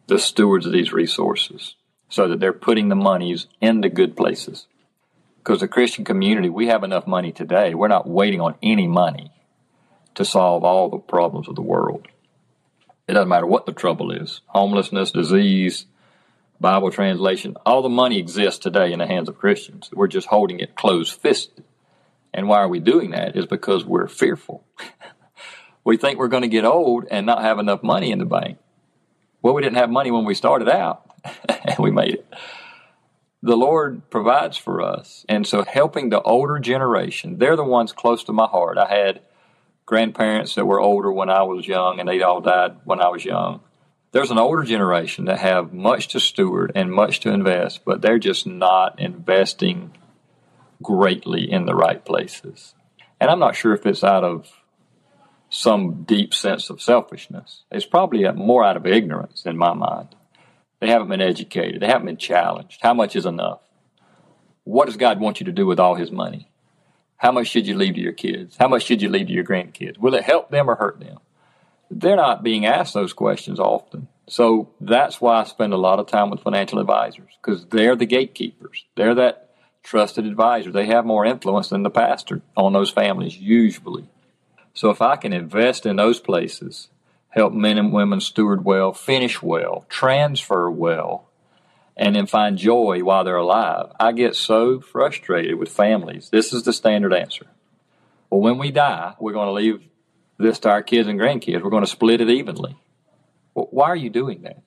the 0.07 0.19
stewards 0.19 0.65
of 0.65 0.71
these 0.71 0.93
resources 0.93 1.75
so 2.09 2.27
that 2.27 2.39
they're 2.39 2.53
putting 2.53 2.89
the 2.89 2.95
monies 2.95 3.47
into 3.61 3.89
good 3.89 4.15
places. 4.15 4.67
Because 5.37 5.59
the 5.59 5.67
Christian 5.67 6.05
community, 6.05 6.49
we 6.49 6.67
have 6.67 6.83
enough 6.83 7.07
money 7.07 7.31
today. 7.31 7.73
We're 7.73 7.87
not 7.87 8.07
waiting 8.07 8.41
on 8.41 8.55
any 8.63 8.87
money 8.87 9.31
to 10.15 10.25
solve 10.25 10.63
all 10.63 10.89
the 10.89 10.97
problems 10.97 11.47
of 11.47 11.55
the 11.55 11.61
world. 11.61 12.07
It 13.07 13.13
doesn't 13.13 13.29
matter 13.29 13.45
what 13.45 13.65
the 13.65 13.73
trouble 13.73 14.11
is 14.11 14.41
homelessness, 14.47 15.11
disease, 15.11 15.85
Bible 16.59 16.89
translation. 16.89 17.55
All 17.65 17.81
the 17.81 17.89
money 17.89 18.17
exists 18.17 18.59
today 18.59 18.91
in 18.93 18.99
the 18.99 19.07
hands 19.07 19.29
of 19.29 19.37
Christians. 19.37 19.89
We're 19.93 20.07
just 20.07 20.27
holding 20.27 20.59
it 20.59 20.75
closed 20.75 21.19
fisted. 21.19 21.65
And 22.33 22.47
why 22.47 22.57
are 22.57 22.67
we 22.67 22.79
doing 22.79 23.11
that? 23.11 23.35
Is 23.35 23.45
because 23.45 23.85
we're 23.85 24.07
fearful. 24.07 24.65
we 25.83 25.97
think 25.97 26.17
we're 26.17 26.27
going 26.27 26.43
to 26.43 26.49
get 26.49 26.65
old 26.65 27.05
and 27.11 27.25
not 27.25 27.41
have 27.41 27.59
enough 27.59 27.83
money 27.83 28.11
in 28.11 28.19
the 28.19 28.25
bank. 28.25 28.57
Well, 29.45 29.53
we 29.53 29.61
didn't 29.61 29.77
have 29.77 29.91
money 29.91 30.09
when 30.09 30.25
we 30.25 30.33
started 30.33 30.67
out, 30.67 31.05
and 31.47 31.77
we 31.77 31.91
made 31.91 32.15
it. 32.15 32.33
The 33.43 33.55
Lord 33.55 34.09
provides 34.09 34.57
for 34.57 34.81
us. 34.81 35.23
And 35.29 35.45
so, 35.45 35.63
helping 35.63 36.09
the 36.09 36.19
older 36.23 36.57
generation, 36.57 37.37
they're 37.37 37.55
the 37.55 37.63
ones 37.63 37.91
close 37.91 38.23
to 38.23 38.33
my 38.33 38.47
heart. 38.47 38.79
I 38.79 38.87
had 38.87 39.21
grandparents 39.85 40.55
that 40.55 40.65
were 40.65 40.81
older 40.81 41.11
when 41.11 41.29
I 41.29 41.43
was 41.43 41.67
young, 41.67 41.99
and 41.99 42.09
they 42.09 42.23
all 42.23 42.41
died 42.41 42.77
when 42.85 42.99
I 42.99 43.09
was 43.09 43.23
young. 43.23 43.59
There's 44.13 44.31
an 44.31 44.39
older 44.39 44.63
generation 44.63 45.25
that 45.25 45.37
have 45.37 45.71
much 45.71 46.07
to 46.07 46.19
steward 46.19 46.71
and 46.73 46.91
much 46.91 47.19
to 47.19 47.29
invest, 47.29 47.85
but 47.85 48.01
they're 48.01 48.17
just 48.17 48.47
not 48.47 48.99
investing 48.99 49.91
greatly 50.81 51.51
in 51.51 51.67
the 51.67 51.75
right 51.75 52.03
places. 52.03 52.73
And 53.21 53.29
I'm 53.29 53.37
not 53.37 53.55
sure 53.55 53.75
if 53.75 53.85
it's 53.85 54.03
out 54.03 54.23
of 54.23 54.51
some 55.55 56.03
deep 56.03 56.33
sense 56.33 56.69
of 56.69 56.81
selfishness. 56.81 57.63
It's 57.71 57.85
probably 57.85 58.29
more 58.33 58.63
out 58.63 58.77
of 58.77 58.85
ignorance 58.85 59.45
in 59.45 59.57
my 59.57 59.73
mind. 59.73 60.09
They 60.81 60.87
haven't 60.87 61.07
been 61.07 61.21
educated, 61.21 61.81
they 61.81 61.87
haven't 61.87 62.07
been 62.07 62.17
challenged. 62.17 62.79
How 62.81 62.93
much 62.93 63.15
is 63.15 63.25
enough? 63.25 63.61
What 64.65 64.87
does 64.87 64.97
God 64.97 65.19
want 65.19 65.39
you 65.39 65.45
to 65.45 65.51
do 65.51 65.65
with 65.65 65.79
all 65.79 65.95
His 65.95 66.11
money? 66.11 66.49
How 67.17 67.31
much 67.31 67.47
should 67.47 67.67
you 67.67 67.75
leave 67.75 67.95
to 67.95 68.01
your 68.01 68.11
kids? 68.11 68.57
How 68.59 68.67
much 68.67 68.83
should 68.83 69.01
you 69.01 69.09
leave 69.09 69.27
to 69.27 69.33
your 69.33 69.45
grandkids? 69.45 69.97
Will 69.97 70.15
it 70.15 70.23
help 70.23 70.51
them 70.51 70.69
or 70.69 70.75
hurt 70.75 70.99
them? 70.99 71.19
They're 71.89 72.17
not 72.17 72.43
being 72.43 72.65
asked 72.65 72.93
those 72.93 73.13
questions 73.13 73.59
often. 73.59 74.09
So 74.27 74.71
that's 74.81 75.21
why 75.21 75.39
I 75.39 75.43
spend 75.45 75.71
a 75.71 75.77
lot 75.77 75.99
of 75.99 76.07
time 76.07 76.29
with 76.29 76.41
financial 76.41 76.79
advisors 76.79 77.31
because 77.41 77.65
they're 77.67 77.95
the 77.95 78.05
gatekeepers. 78.05 78.85
They're 78.95 79.15
that 79.15 79.51
trusted 79.83 80.25
advisor. 80.25 80.71
They 80.71 80.87
have 80.87 81.05
more 81.05 81.25
influence 81.25 81.69
than 81.69 81.83
the 81.83 81.91
pastor 81.91 82.41
on 82.57 82.73
those 82.73 82.89
families, 82.89 83.37
usually. 83.37 84.09
So 84.75 84.89
if 84.89 85.01
I 85.01 85.15
can 85.15 85.33
invest 85.33 85.85
in 85.85 85.95
those 85.95 86.19
places, 86.19 86.89
help 87.29 87.53
men 87.53 87.77
and 87.77 87.93
women 87.93 88.19
steward 88.19 88.65
well, 88.65 88.91
finish 88.93 89.41
well, 89.41 89.85
transfer 89.89 90.69
well, 90.69 91.29
and 91.95 92.13
then 92.13 92.27
find 92.27 92.57
joy 92.57 92.99
while 93.01 93.23
they're 93.23 93.37
alive. 93.37 93.93
I 93.97 94.11
get 94.11 94.35
so 94.35 94.81
frustrated 94.81 95.55
with 95.55 95.69
families. 95.69 96.29
This 96.29 96.51
is 96.51 96.63
the 96.63 96.73
standard 96.73 97.13
answer. 97.13 97.47
Well, 98.29 98.41
when 98.41 98.57
we 98.57 98.71
die, 98.71 99.15
we're 99.17 99.31
going 99.31 99.47
to 99.47 99.53
leave 99.53 99.81
this 100.37 100.59
to 100.59 100.69
our 100.69 100.83
kids 100.83 101.07
and 101.07 101.17
grandkids. 101.17 101.63
We're 101.63 101.69
going 101.69 101.85
to 101.85 101.89
split 101.89 102.19
it 102.19 102.29
evenly. 102.29 102.75
Well, 103.53 103.69
why 103.71 103.87
are 103.87 103.95
you 103.95 104.09
doing 104.09 104.41
that? 104.41 104.61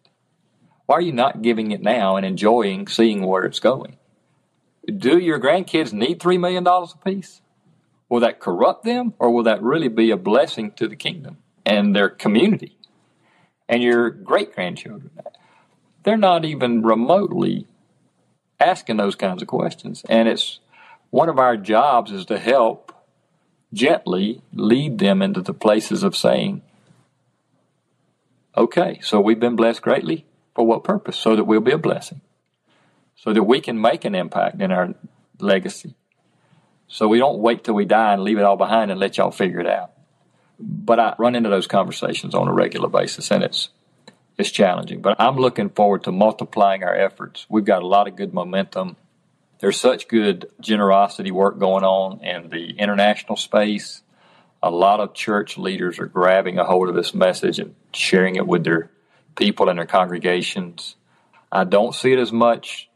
Why 0.86 0.96
are 0.96 1.02
you 1.02 1.12
not 1.12 1.42
giving 1.42 1.70
it 1.70 1.82
now 1.82 2.16
and 2.16 2.24
enjoying 2.24 2.88
seeing 2.88 3.26
where 3.26 3.44
it's 3.44 3.60
going? 3.60 3.98
Do 4.86 5.18
your 5.18 5.38
grandkids 5.38 5.92
need 5.92 6.18
$3 6.18 6.40
million 6.40 6.66
apiece? 6.66 7.42
Will 8.08 8.20
that 8.20 8.40
corrupt 8.40 8.84
them 8.84 9.14
or 9.18 9.30
will 9.30 9.44
that 9.44 9.62
really 9.62 9.88
be 9.88 10.10
a 10.10 10.16
blessing 10.16 10.72
to 10.72 10.88
the 10.88 10.96
kingdom 10.96 11.38
and 11.66 11.94
their 11.94 12.08
community 12.08 12.76
and 13.68 13.82
your 13.82 14.10
great 14.10 14.54
grandchildren? 14.54 15.10
they're 16.08 16.16
not 16.16 16.44
even 16.44 16.82
remotely 16.82 17.66
asking 18.58 18.96
those 18.96 19.14
kinds 19.14 19.42
of 19.42 19.48
questions. 19.48 20.04
And 20.08 20.26
it's 20.26 20.58
one 21.10 21.28
of 21.28 21.38
our 21.38 21.56
jobs 21.56 22.10
is 22.10 22.24
to 22.26 22.38
help 22.38 22.92
gently 23.74 24.40
lead 24.54 24.98
them 24.98 25.20
into 25.20 25.42
the 25.42 25.52
places 25.52 26.02
of 26.02 26.16
saying, 26.16 26.62
okay, 28.56 28.98
so 29.02 29.20
we've 29.20 29.38
been 29.38 29.54
blessed 29.54 29.82
greatly. 29.82 30.24
For 30.54 30.66
what 30.66 30.82
purpose? 30.82 31.16
So 31.16 31.36
that 31.36 31.44
we'll 31.44 31.60
be 31.60 31.72
a 31.72 31.78
blessing. 31.78 32.22
So 33.14 33.34
that 33.34 33.44
we 33.44 33.60
can 33.60 33.78
make 33.78 34.06
an 34.06 34.14
impact 34.14 34.62
in 34.62 34.72
our 34.72 34.94
legacy. 35.38 35.94
So 36.88 37.06
we 37.06 37.18
don't 37.18 37.38
wait 37.38 37.64
till 37.64 37.74
we 37.74 37.84
die 37.84 38.14
and 38.14 38.22
leave 38.22 38.38
it 38.38 38.44
all 38.44 38.56
behind 38.56 38.90
and 38.90 38.98
let 38.98 39.18
y'all 39.18 39.30
figure 39.30 39.60
it 39.60 39.66
out. 39.66 39.92
But 40.58 40.98
I 40.98 41.14
run 41.18 41.34
into 41.34 41.50
those 41.50 41.66
conversations 41.66 42.34
on 42.34 42.48
a 42.48 42.52
regular 42.52 42.88
basis, 42.88 43.30
and 43.30 43.44
it's 43.44 43.68
it's 44.38 44.50
challenging. 44.50 45.02
But 45.02 45.20
I'm 45.20 45.36
looking 45.36 45.68
forward 45.68 46.04
to 46.04 46.12
multiplying 46.12 46.82
our 46.84 46.94
efforts. 46.94 47.46
We've 47.48 47.64
got 47.64 47.82
a 47.82 47.86
lot 47.86 48.08
of 48.08 48.16
good 48.16 48.32
momentum. 48.32 48.96
There's 49.60 49.78
such 49.78 50.08
good 50.08 50.50
generosity 50.60 51.32
work 51.32 51.58
going 51.58 51.84
on 51.84 52.24
in 52.24 52.50
the 52.50 52.70
international 52.78 53.36
space. 53.36 54.02
A 54.62 54.70
lot 54.70 55.00
of 55.00 55.14
church 55.14 55.58
leaders 55.58 55.98
are 55.98 56.06
grabbing 56.06 56.58
a 56.58 56.64
hold 56.64 56.88
of 56.88 56.94
this 56.94 57.12
message 57.14 57.58
and 57.58 57.74
sharing 57.92 58.36
it 58.36 58.46
with 58.46 58.64
their 58.64 58.90
people 59.36 59.68
and 59.68 59.78
their 59.78 59.86
congregations. 59.86 60.96
I 61.50 61.64
don't 61.64 61.94
see 61.94 62.12
it 62.12 62.18
as 62.18 62.32
much 62.32 62.88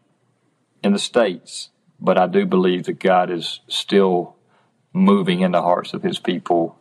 in 0.82 0.92
the 0.92 0.98
States, 0.98 1.70
but 2.02 2.18
I 2.18 2.26
do 2.26 2.44
believe 2.44 2.84
that 2.84 2.98
God 2.98 3.30
is 3.30 3.60
still 3.68 4.34
moving 4.92 5.40
in 5.40 5.52
the 5.52 5.62
hearts 5.62 5.94
of 5.94 6.02
his 6.02 6.18
people 6.18 6.76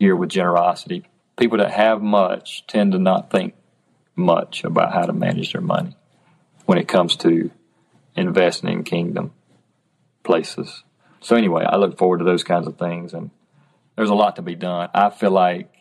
here 0.00 0.16
with 0.16 0.30
generosity. 0.30 1.04
People 1.38 1.58
that 1.58 1.70
have 1.70 2.02
much 2.02 2.66
tend 2.66 2.92
to 2.92 2.98
not 2.98 3.30
think 3.30 3.54
much 4.16 4.64
about 4.64 4.92
how 4.92 5.06
to 5.06 5.12
manage 5.12 5.52
their 5.52 5.62
money 5.62 5.96
when 6.66 6.78
it 6.78 6.88
comes 6.88 7.16
to 7.18 7.52
investing 8.16 8.70
in 8.70 8.82
kingdom 8.82 9.32
places. 10.24 10.82
So 11.20 11.36
anyway, 11.36 11.64
I 11.66 11.76
look 11.76 11.96
forward 11.96 12.18
to 12.18 12.24
those 12.24 12.42
kinds 12.42 12.66
of 12.66 12.76
things 12.76 13.14
and 13.14 13.30
there's 13.96 14.10
a 14.10 14.14
lot 14.14 14.36
to 14.36 14.42
be 14.42 14.56
done. 14.56 14.90
I 14.92 15.10
feel 15.10 15.30
like, 15.30 15.72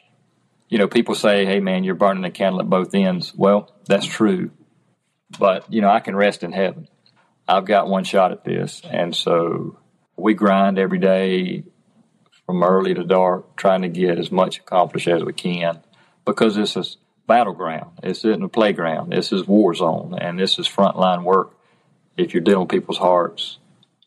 you 0.69 0.77
know, 0.77 0.87
people 0.87 1.15
say, 1.15 1.45
hey 1.45 1.59
man, 1.59 1.83
you're 1.83 1.95
burning 1.95 2.25
a 2.25 2.31
candle 2.31 2.61
at 2.61 2.69
both 2.69 2.93
ends. 2.93 3.33
Well, 3.35 3.73
that's 3.87 4.05
true. 4.05 4.51
But, 5.39 5.71
you 5.73 5.81
know, 5.81 5.89
I 5.89 5.99
can 5.99 6.15
rest 6.15 6.43
in 6.43 6.51
heaven. 6.51 6.87
I've 7.47 7.65
got 7.65 7.87
one 7.87 8.03
shot 8.03 8.31
at 8.31 8.43
this. 8.43 8.81
And 8.89 9.15
so 9.15 9.77
we 10.15 10.33
grind 10.33 10.79
every 10.79 10.99
day 10.99 11.63
from 12.45 12.63
early 12.63 12.93
to 12.93 13.03
dark, 13.03 13.55
trying 13.55 13.81
to 13.83 13.89
get 13.89 14.19
as 14.19 14.31
much 14.31 14.59
accomplished 14.59 15.07
as 15.07 15.23
we 15.23 15.33
can 15.33 15.79
because 16.25 16.55
this 16.55 16.75
is 16.75 16.97
battleground. 17.27 17.97
This 18.01 18.19
isn't 18.19 18.43
a 18.43 18.49
playground. 18.49 19.11
This 19.11 19.31
is 19.31 19.47
war 19.47 19.73
zone, 19.73 20.17
and 20.19 20.39
this 20.39 20.59
is 20.59 20.67
frontline 20.67 21.23
work. 21.23 21.51
If 22.17 22.33
you're 22.33 22.43
dealing 22.43 22.61
with 22.61 22.69
people's 22.69 22.97
hearts 22.97 23.57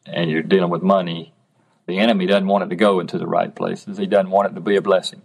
and 0.05 0.31
you're 0.31 0.43
dealing 0.43 0.71
with 0.71 0.83
money, 0.83 1.35
the 1.87 1.99
enemy 1.99 2.27
doesn't 2.27 2.47
want 2.47 2.65
it 2.65 2.69
to 2.71 2.77
go 2.77 3.01
into 3.01 3.19
the 3.19 3.27
right 3.27 3.55
places. 3.55 3.99
He 3.99 4.07
doesn't 4.07 4.31
want 4.31 4.51
it 4.51 4.55
to 4.55 4.61
be 4.61 4.77
a 4.77 4.83
blessing. 4.83 5.23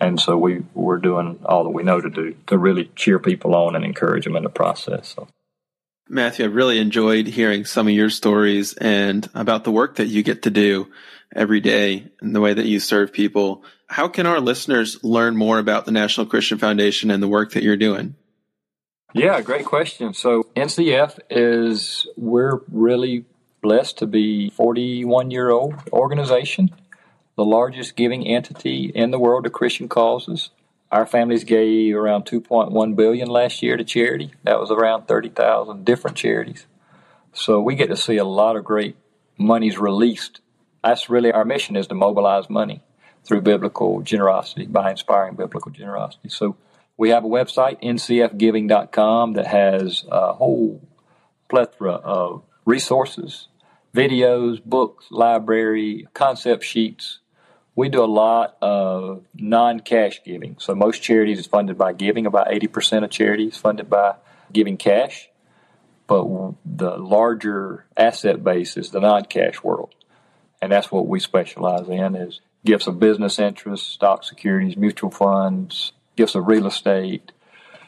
And 0.00 0.20
so 0.20 0.36
we, 0.36 0.62
we're 0.74 0.98
doing 0.98 1.40
all 1.44 1.64
that 1.64 1.70
we 1.70 1.82
know 1.82 2.00
to 2.00 2.10
do 2.10 2.36
to 2.46 2.58
really 2.58 2.90
cheer 2.94 3.18
people 3.18 3.54
on 3.54 3.74
and 3.74 3.84
encourage 3.84 4.24
them 4.24 4.36
in 4.36 4.44
the 4.44 4.48
process. 4.48 5.14
So. 5.16 5.28
Matthew, 6.10 6.46
I 6.46 6.48
really 6.48 6.78
enjoyed 6.78 7.26
hearing 7.26 7.64
some 7.64 7.86
of 7.86 7.92
your 7.92 8.08
stories 8.08 8.72
and 8.74 9.28
about 9.34 9.64
the 9.64 9.70
work 9.70 9.96
that 9.96 10.06
you 10.06 10.22
get 10.22 10.42
to 10.42 10.50
do 10.50 10.90
every 11.34 11.60
day 11.60 12.06
and 12.20 12.34
the 12.34 12.40
way 12.40 12.54
that 12.54 12.66
you 12.66 12.80
serve 12.80 13.12
people. 13.12 13.62
How 13.88 14.08
can 14.08 14.26
our 14.26 14.40
listeners 14.40 15.02
learn 15.04 15.36
more 15.36 15.58
about 15.58 15.84
the 15.84 15.92
National 15.92 16.26
Christian 16.26 16.58
Foundation 16.58 17.10
and 17.10 17.22
the 17.22 17.28
work 17.28 17.52
that 17.52 17.62
you're 17.62 17.76
doing? 17.76 18.14
Yeah, 19.12 19.40
great 19.40 19.66
question. 19.66 20.14
So 20.14 20.46
NCF 20.56 21.18
is 21.30 22.06
we're 22.16 22.60
really 22.70 23.24
blessed 23.62 23.98
to 23.98 24.06
be 24.06 24.50
41 24.50 25.30
year 25.30 25.50
old 25.50 25.74
organization, 25.92 26.70
the 27.36 27.44
largest 27.44 27.96
giving 27.96 28.26
entity 28.26 28.92
in 28.94 29.10
the 29.10 29.18
world 29.18 29.44
to 29.44 29.50
Christian 29.50 29.88
causes. 29.88 30.50
Our 30.90 31.06
families 31.06 31.44
gave 31.44 31.94
around 31.94 32.24
2.1 32.24 32.96
billion 32.96 33.28
last 33.28 33.62
year 33.62 33.76
to 33.76 33.84
charity. 33.84 34.32
That 34.44 34.58
was 34.58 34.70
around 34.70 35.06
30,000 35.06 35.84
different 35.84 36.16
charities. 36.16 36.66
So 37.32 37.60
we 37.60 37.74
get 37.74 37.88
to 37.88 37.96
see 37.96 38.16
a 38.16 38.24
lot 38.24 38.56
of 38.56 38.64
great 38.64 38.96
monies 39.36 39.78
released 39.78 40.40
that's 40.82 41.10
really 41.10 41.32
our 41.32 41.44
mission 41.44 41.76
is 41.76 41.86
to 41.88 41.94
mobilize 41.94 42.48
money 42.48 42.82
through 43.24 43.42
biblical 43.42 44.00
generosity, 44.00 44.66
by 44.66 44.90
inspiring 44.90 45.34
biblical 45.34 45.70
generosity. 45.70 46.28
So 46.28 46.56
we 46.96 47.10
have 47.10 47.24
a 47.24 47.28
website, 47.28 47.82
ncfgiving.com, 47.82 49.34
that 49.34 49.46
has 49.46 50.04
a 50.10 50.32
whole 50.32 50.80
plethora 51.48 51.92
of 51.92 52.42
resources, 52.64 53.48
videos, 53.94 54.62
books, 54.64 55.06
library, 55.10 56.08
concept 56.14 56.64
sheets. 56.64 57.18
We 57.78 57.88
do 57.88 58.02
a 58.02 58.06
lot 58.06 58.56
of 58.60 59.24
non 59.36 59.78
cash 59.78 60.22
giving. 60.24 60.56
So 60.58 60.74
most 60.74 61.00
charities 61.00 61.38
is 61.38 61.46
funded 61.46 61.78
by 61.78 61.92
giving. 61.92 62.26
About 62.26 62.48
80% 62.48 63.04
of 63.04 63.10
charities 63.10 63.56
funded 63.56 63.88
by 63.88 64.16
giving 64.52 64.76
cash. 64.76 65.30
But 66.08 66.26
the 66.66 66.96
larger 66.96 67.86
asset 67.96 68.42
base 68.42 68.76
is 68.76 68.90
the 68.90 68.98
non 68.98 69.26
cash 69.26 69.62
world. 69.62 69.94
And 70.60 70.72
that's 70.72 70.90
what 70.90 71.06
we 71.06 71.20
specialize 71.20 71.88
in 71.88 72.16
is 72.16 72.40
gifts 72.66 72.88
of 72.88 72.98
business 72.98 73.38
interests, 73.38 73.86
stock 73.86 74.24
securities, 74.24 74.76
mutual 74.76 75.12
funds, 75.12 75.92
gifts 76.16 76.34
of 76.34 76.48
real 76.48 76.66
estate, 76.66 77.30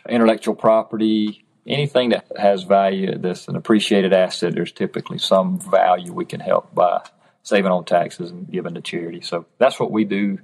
intellectual 0.08 0.54
property, 0.54 1.44
anything 1.66 2.10
that 2.10 2.28
has 2.38 2.62
value 2.62 3.18
that's 3.18 3.48
an 3.48 3.56
appreciated 3.56 4.12
asset, 4.12 4.54
there's 4.54 4.70
typically 4.70 5.18
some 5.18 5.58
value 5.58 6.12
we 6.12 6.26
can 6.26 6.38
help 6.38 6.72
by 6.72 7.00
saving 7.42 7.70
on 7.70 7.84
taxes 7.84 8.30
and 8.30 8.50
giving 8.50 8.74
to 8.74 8.80
charity. 8.80 9.20
So 9.20 9.46
that's 9.58 9.80
what 9.80 9.90
we 9.90 10.04
do 10.04 10.38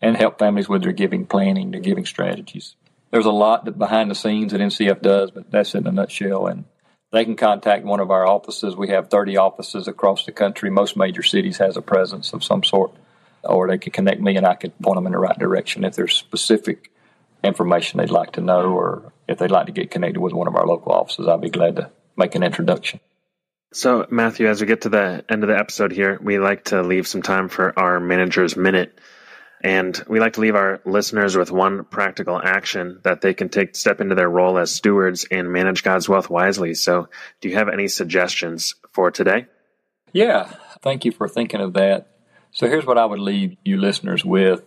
and 0.00 0.16
help 0.16 0.38
families 0.38 0.68
with 0.68 0.82
their 0.82 0.92
giving 0.92 1.26
planning, 1.26 1.70
their 1.70 1.80
giving 1.80 2.04
strategies. 2.04 2.74
There's 3.10 3.26
a 3.26 3.30
lot 3.30 3.66
that 3.66 3.78
behind 3.78 4.10
the 4.10 4.14
scenes 4.14 4.52
that 4.52 4.60
NCF 4.60 5.00
does, 5.02 5.30
but 5.30 5.50
that's 5.50 5.74
in 5.74 5.86
a 5.86 5.92
nutshell. 5.92 6.46
And 6.46 6.64
they 7.12 7.24
can 7.24 7.36
contact 7.36 7.84
one 7.84 8.00
of 8.00 8.10
our 8.10 8.26
offices. 8.26 8.74
We 8.74 8.88
have 8.88 9.10
30 9.10 9.36
offices 9.36 9.86
across 9.86 10.24
the 10.24 10.32
country. 10.32 10.70
Most 10.70 10.96
major 10.96 11.22
cities 11.22 11.58
has 11.58 11.76
a 11.76 11.82
presence 11.82 12.32
of 12.32 12.42
some 12.42 12.64
sort. 12.64 12.92
Or 13.44 13.68
they 13.68 13.78
can 13.78 13.92
connect 13.92 14.20
me 14.20 14.36
and 14.36 14.46
I 14.46 14.54
can 14.54 14.70
point 14.70 14.96
them 14.96 15.06
in 15.06 15.12
the 15.12 15.18
right 15.18 15.38
direction 15.38 15.84
if 15.84 15.94
there's 15.94 16.14
specific 16.14 16.90
information 17.44 17.98
they'd 17.98 18.10
like 18.10 18.32
to 18.32 18.40
know 18.40 18.72
or 18.72 19.12
if 19.28 19.38
they'd 19.38 19.50
like 19.50 19.66
to 19.66 19.72
get 19.72 19.90
connected 19.90 20.20
with 20.20 20.32
one 20.32 20.46
of 20.46 20.54
our 20.54 20.66
local 20.66 20.92
offices, 20.92 21.28
I'd 21.28 21.40
be 21.40 21.50
glad 21.50 21.76
to 21.76 21.90
make 22.16 22.34
an 22.34 22.42
introduction. 22.42 23.00
So, 23.74 24.06
Matthew, 24.10 24.48
as 24.48 24.60
we 24.60 24.66
get 24.66 24.82
to 24.82 24.90
the 24.90 25.24
end 25.30 25.44
of 25.44 25.48
the 25.48 25.58
episode 25.58 25.92
here, 25.92 26.18
we 26.22 26.38
like 26.38 26.64
to 26.64 26.82
leave 26.82 27.06
some 27.06 27.22
time 27.22 27.48
for 27.48 27.76
our 27.78 28.00
manager's 28.00 28.54
minute. 28.54 28.98
And 29.62 29.98
we 30.06 30.20
like 30.20 30.34
to 30.34 30.40
leave 30.40 30.56
our 30.56 30.82
listeners 30.84 31.36
with 31.36 31.50
one 31.50 31.84
practical 31.84 32.38
action 32.38 33.00
that 33.04 33.22
they 33.22 33.32
can 33.32 33.48
take 33.48 33.74
step 33.74 34.02
into 34.02 34.14
their 34.14 34.28
role 34.28 34.58
as 34.58 34.74
stewards 34.74 35.26
and 35.30 35.50
manage 35.50 35.82
God's 35.82 36.06
wealth 36.06 36.28
wisely. 36.28 36.74
So, 36.74 37.08
do 37.40 37.48
you 37.48 37.54
have 37.54 37.70
any 37.70 37.88
suggestions 37.88 38.74
for 38.92 39.10
today? 39.10 39.46
Yeah, 40.12 40.52
thank 40.82 41.06
you 41.06 41.12
for 41.12 41.26
thinking 41.26 41.62
of 41.62 41.72
that. 41.72 42.08
So, 42.50 42.68
here's 42.68 42.84
what 42.84 42.98
I 42.98 43.06
would 43.06 43.20
leave 43.20 43.56
you 43.64 43.80
listeners 43.80 44.22
with 44.22 44.62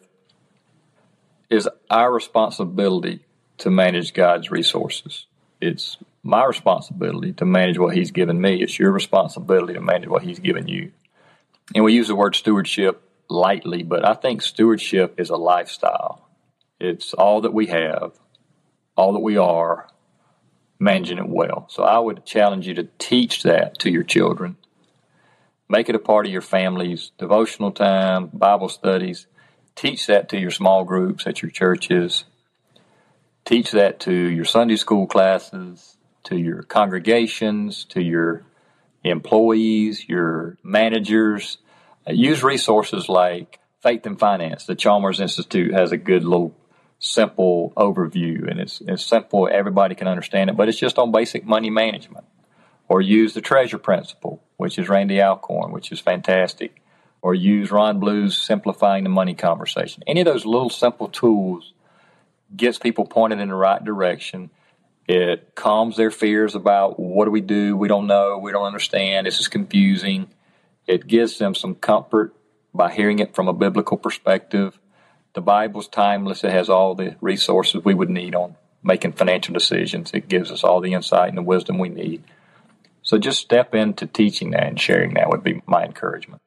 is 1.51 1.69
our 1.91 2.11
responsibility 2.11 3.23
to 3.59 3.69
manage 3.69 4.15
God's 4.15 4.49
resources. 4.49 5.27
It's 5.61 5.97
my 6.25 6.43
responsibility 6.43 7.33
to 7.33 7.45
manage 7.45 7.77
what 7.77 7.95
He's 7.95 8.09
given 8.09 8.41
me. 8.41 8.61
It's 8.61 8.79
your 8.79 8.91
responsibility 8.91 9.75
to 9.75 9.81
manage 9.81 10.09
what 10.09 10.23
He's 10.23 10.39
given 10.39 10.67
you. 10.67 10.91
And 11.75 11.83
we 11.83 11.93
use 11.93 12.07
the 12.07 12.15
word 12.15 12.35
stewardship 12.35 13.01
lightly, 13.29 13.83
but 13.83 14.03
I 14.03 14.15
think 14.15 14.41
stewardship 14.41 15.19
is 15.19 15.29
a 15.29 15.35
lifestyle. 15.35 16.27
It's 16.79 17.13
all 17.13 17.41
that 17.41 17.53
we 17.53 17.67
have, 17.67 18.13
all 18.97 19.13
that 19.13 19.19
we 19.19 19.37
are, 19.37 19.87
managing 20.79 21.19
it 21.19 21.29
well. 21.29 21.67
So 21.69 21.83
I 21.83 21.99
would 21.99 22.25
challenge 22.25 22.67
you 22.67 22.73
to 22.73 22.87
teach 22.97 23.43
that 23.43 23.77
to 23.79 23.91
your 23.91 24.03
children. 24.03 24.57
Make 25.69 25.89
it 25.89 25.95
a 25.95 25.99
part 25.99 26.25
of 26.25 26.31
your 26.31 26.41
family's 26.41 27.11
devotional 27.19 27.71
time, 27.71 28.31
Bible 28.33 28.69
studies. 28.69 29.27
Teach 29.75 30.07
that 30.07 30.29
to 30.29 30.39
your 30.39 30.51
small 30.51 30.85
groups 30.85 31.27
at 31.27 31.43
your 31.43 31.51
churches. 31.51 32.25
Teach 33.45 33.71
that 33.71 33.99
to 34.01 34.11
your 34.11 34.45
Sunday 34.45 34.75
school 34.75 35.05
classes, 35.05 35.94
to 36.25 36.37
your 36.37 36.63
congregations, 36.63 37.85
to 37.85 38.01
your 38.01 38.43
employees, 39.03 40.07
your 40.07 40.57
managers. 40.63 41.57
Uh, 42.07 42.13
use 42.13 42.43
resources 42.43 43.09
like 43.09 43.59
Faith 43.81 44.05
and 44.05 44.19
Finance. 44.19 44.65
The 44.65 44.75
Chalmers 44.75 45.19
Institute 45.19 45.73
has 45.73 45.91
a 45.91 45.97
good 45.97 46.23
little 46.23 46.55
simple 46.99 47.73
overview 47.77 48.49
and 48.49 48.59
it's, 48.59 48.81
it's 48.81 49.05
simple. 49.05 49.47
Everybody 49.51 49.95
can 49.95 50.07
understand 50.07 50.49
it, 50.49 50.57
but 50.57 50.69
it's 50.69 50.77
just 50.77 50.97
on 50.97 51.11
basic 51.11 51.45
money 51.45 51.69
management. 51.69 52.25
Or 52.87 53.01
use 53.01 53.33
the 53.33 53.41
treasure 53.41 53.79
principle, 53.79 54.43
which 54.57 54.77
is 54.77 54.89
Randy 54.89 55.21
Alcorn, 55.21 55.71
which 55.71 55.91
is 55.91 55.99
fantastic. 55.99 56.81
Or 57.21 57.33
use 57.33 57.71
Ron 57.71 57.99
Blue's 57.99 58.37
simplifying 58.37 59.03
the 59.03 59.09
money 59.09 59.33
conversation. 59.33 60.03
Any 60.05 60.21
of 60.21 60.25
those 60.25 60.45
little 60.45 60.69
simple 60.69 61.07
tools 61.07 61.73
gets 62.55 62.77
people 62.77 63.05
pointed 63.05 63.39
in 63.39 63.49
the 63.49 63.55
right 63.55 63.83
direction. 63.83 64.51
It 65.07 65.53
calms 65.53 65.97
their 65.97 66.11
fears 66.11 66.55
about 66.55 66.99
what 66.99 67.25
do 67.25 67.31
we 67.31 67.41
do? 67.41 67.77
We 67.77 67.87
don't 67.87 68.07
know. 68.07 68.39
We 68.39 68.51
don't 68.51 68.65
understand. 68.65 69.27
This 69.27 69.39
is 69.39 69.47
confusing. 69.47 70.27
It 70.87 71.07
gives 71.07 71.37
them 71.37 71.53
some 71.53 71.75
comfort 71.75 72.35
by 72.73 72.91
hearing 72.91 73.19
it 73.19 73.35
from 73.35 73.47
a 73.47 73.53
biblical 73.53 73.97
perspective. 73.97 74.79
The 75.33 75.41
Bible's 75.41 75.87
timeless. 75.87 76.43
It 76.43 76.51
has 76.51 76.69
all 76.69 76.95
the 76.95 77.15
resources 77.21 77.83
we 77.83 77.93
would 77.93 78.09
need 78.09 78.35
on 78.35 78.55
making 78.83 79.13
financial 79.13 79.53
decisions. 79.53 80.11
It 80.13 80.27
gives 80.27 80.51
us 80.51 80.63
all 80.63 80.81
the 80.81 80.93
insight 80.93 81.29
and 81.29 81.37
the 81.37 81.43
wisdom 81.43 81.77
we 81.77 81.89
need. 81.89 82.23
So 83.01 83.17
just 83.17 83.39
step 83.39 83.75
into 83.75 84.07
teaching 84.07 84.51
that 84.51 84.63
and 84.63 84.79
sharing 84.79 85.13
that 85.15 85.29
would 85.29 85.43
be 85.43 85.61
my 85.67 85.83
encouragement. 85.83 86.41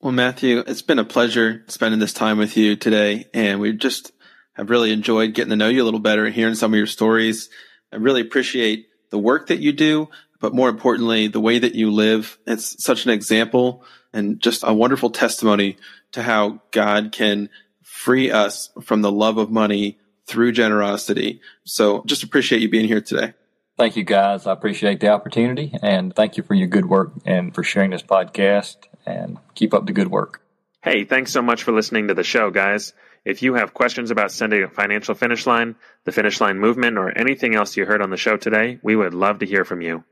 Well, 0.00 0.12
Matthew, 0.12 0.60
it's 0.66 0.82
been 0.82 0.98
a 0.98 1.04
pleasure 1.04 1.64
spending 1.66 2.00
this 2.00 2.12
time 2.12 2.38
with 2.38 2.56
you 2.56 2.76
today. 2.76 3.26
And 3.34 3.60
we 3.60 3.72
just 3.72 4.12
have 4.54 4.70
really 4.70 4.92
enjoyed 4.92 5.34
getting 5.34 5.50
to 5.50 5.56
know 5.56 5.68
you 5.68 5.82
a 5.82 5.84
little 5.84 6.00
better 6.00 6.28
hearing 6.30 6.54
some 6.54 6.72
of 6.72 6.78
your 6.78 6.86
stories. 6.86 7.50
I 7.92 7.96
really 7.96 8.20
appreciate 8.20 8.88
the 9.10 9.18
work 9.18 9.48
that 9.48 9.60
you 9.60 9.72
do, 9.72 10.08
but 10.40 10.54
more 10.54 10.68
importantly, 10.68 11.28
the 11.28 11.40
way 11.40 11.58
that 11.58 11.74
you 11.74 11.90
live. 11.90 12.38
It's 12.46 12.82
such 12.82 13.04
an 13.04 13.10
example 13.10 13.84
and 14.12 14.40
just 14.40 14.62
a 14.64 14.72
wonderful 14.72 15.10
testimony 15.10 15.76
to 16.12 16.22
how 16.22 16.60
God 16.70 17.12
can 17.12 17.50
free 17.82 18.30
us 18.30 18.70
from 18.82 19.02
the 19.02 19.12
love 19.12 19.38
of 19.38 19.50
money 19.50 19.98
through 20.26 20.52
generosity. 20.52 21.40
So 21.64 22.02
just 22.06 22.22
appreciate 22.22 22.62
you 22.62 22.68
being 22.68 22.86
here 22.86 23.00
today. 23.00 23.34
Thank 23.76 23.96
you, 23.96 24.04
guys. 24.04 24.46
I 24.46 24.52
appreciate 24.52 25.00
the 25.00 25.08
opportunity 25.08 25.74
and 25.82 26.14
thank 26.14 26.36
you 26.36 26.42
for 26.42 26.54
your 26.54 26.66
good 26.68 26.86
work 26.86 27.12
and 27.24 27.54
for 27.54 27.62
sharing 27.62 27.90
this 27.90 28.02
podcast 28.02 28.76
and 29.06 29.38
keep 29.54 29.72
up 29.72 29.86
the 29.86 29.92
good 29.92 30.10
work. 30.10 30.42
Hey, 30.82 31.04
thanks 31.04 31.32
so 31.32 31.42
much 31.42 31.62
for 31.62 31.72
listening 31.72 32.08
to 32.08 32.14
the 32.14 32.24
show, 32.24 32.50
guys. 32.50 32.92
If 33.28 33.42
you 33.42 33.52
have 33.56 33.74
questions 33.74 34.10
about 34.10 34.32
sending 34.32 34.62
a 34.62 34.70
financial 34.70 35.14
finish 35.14 35.46
line, 35.46 35.76
the 36.06 36.12
finish 36.12 36.40
line 36.40 36.58
movement, 36.58 36.96
or 36.96 37.10
anything 37.10 37.54
else 37.54 37.76
you 37.76 37.84
heard 37.84 38.00
on 38.00 38.08
the 38.08 38.16
show 38.16 38.38
today, 38.38 38.78
we 38.82 38.96
would 38.96 39.12
love 39.12 39.40
to 39.40 39.46
hear 39.46 39.66
from 39.66 39.82
you. 39.82 40.02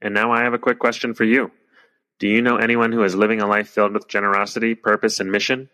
And 0.00 0.14
now 0.14 0.32
I 0.32 0.44
have 0.44 0.54
a 0.54 0.58
quick 0.58 0.78
question 0.78 1.12
for 1.12 1.24
you. 1.24 1.50
Do 2.18 2.26
you 2.26 2.40
know 2.40 2.56
anyone 2.56 2.90
who 2.90 3.04
is 3.04 3.14
living 3.14 3.42
a 3.42 3.46
life 3.46 3.68
filled 3.68 3.92
with 3.92 4.08
generosity, 4.08 4.74
purpose, 4.74 5.20
and 5.20 5.30
mission? 5.30 5.68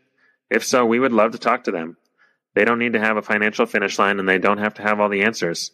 If 0.51 0.65
so, 0.65 0.85
we 0.85 0.99
would 0.99 1.13
love 1.13 1.31
to 1.31 1.39
talk 1.39 1.63
to 1.65 1.71
them. 1.71 1.99
They 2.57 2.65
don't 2.65 2.81
need 2.81 2.95
to 2.95 3.01
have 3.01 3.17
a 3.17 3.23
financial 3.23 3.67
finish 3.67 3.97
line 3.97 4.19
and 4.19 4.29
they 4.29 4.39
don't 4.39 4.59
have 4.59 4.75
to 4.75 4.83
have 4.83 4.99
all 4.99 5.09
the 5.09 5.23
answers. 5.23 5.71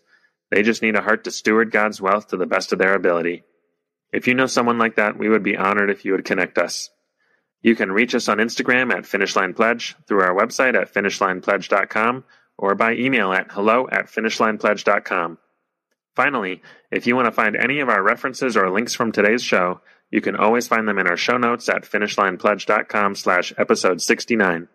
They 0.50 0.60
just 0.60 0.82
need 0.82 0.94
a 0.94 1.00
heart 1.00 1.24
to 1.24 1.30
steward 1.30 1.70
God's 1.70 2.02
wealth 2.02 2.28
to 2.28 2.36
the 2.36 2.44
best 2.44 2.74
of 2.74 2.78
their 2.78 2.92
ability. 2.92 3.44
If 4.12 4.28
you 4.28 4.34
know 4.34 4.44
someone 4.44 4.76
like 4.76 4.96
that, 4.96 5.16
we 5.16 5.30
would 5.30 5.42
be 5.42 5.56
honored 5.56 5.88
if 5.88 6.04
you 6.04 6.12
would 6.12 6.26
connect 6.26 6.58
us. 6.58 6.90
You 7.64 7.74
can 7.74 7.90
reach 7.90 8.14
us 8.14 8.28
on 8.28 8.36
Instagram 8.36 8.92
at 8.92 9.04
Finishline 9.04 9.56
Pledge, 9.56 9.96
through 10.06 10.20
our 10.20 10.34
website 10.34 10.78
at 10.78 10.92
finishlinepledge.com, 10.92 12.24
or 12.58 12.74
by 12.74 12.92
email 12.92 13.32
at 13.32 13.50
hello 13.50 13.88
at 13.90 14.06
finishlinepledge.com. 14.06 15.38
Finally, 16.14 16.62
if 16.90 17.06
you 17.06 17.16
want 17.16 17.24
to 17.24 17.32
find 17.32 17.56
any 17.56 17.80
of 17.80 17.88
our 17.88 18.02
references 18.02 18.54
or 18.54 18.70
links 18.70 18.94
from 18.94 19.10
today's 19.12 19.42
show, 19.42 19.80
you 20.10 20.20
can 20.20 20.36
always 20.36 20.68
find 20.68 20.86
them 20.86 20.98
in 20.98 21.08
our 21.08 21.16
show 21.16 21.38
notes 21.38 21.70
at 21.70 21.84
finishlinepledge.com 21.84 23.14
slash 23.14 23.54
episode 23.56 24.02
69. 24.02 24.68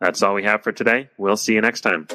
That's 0.00 0.22
all 0.22 0.32
we 0.34 0.44
have 0.44 0.62
for 0.62 0.72
today. 0.72 1.10
We'll 1.18 1.36
see 1.36 1.52
you 1.52 1.60
next 1.60 1.82
time. 1.82 2.08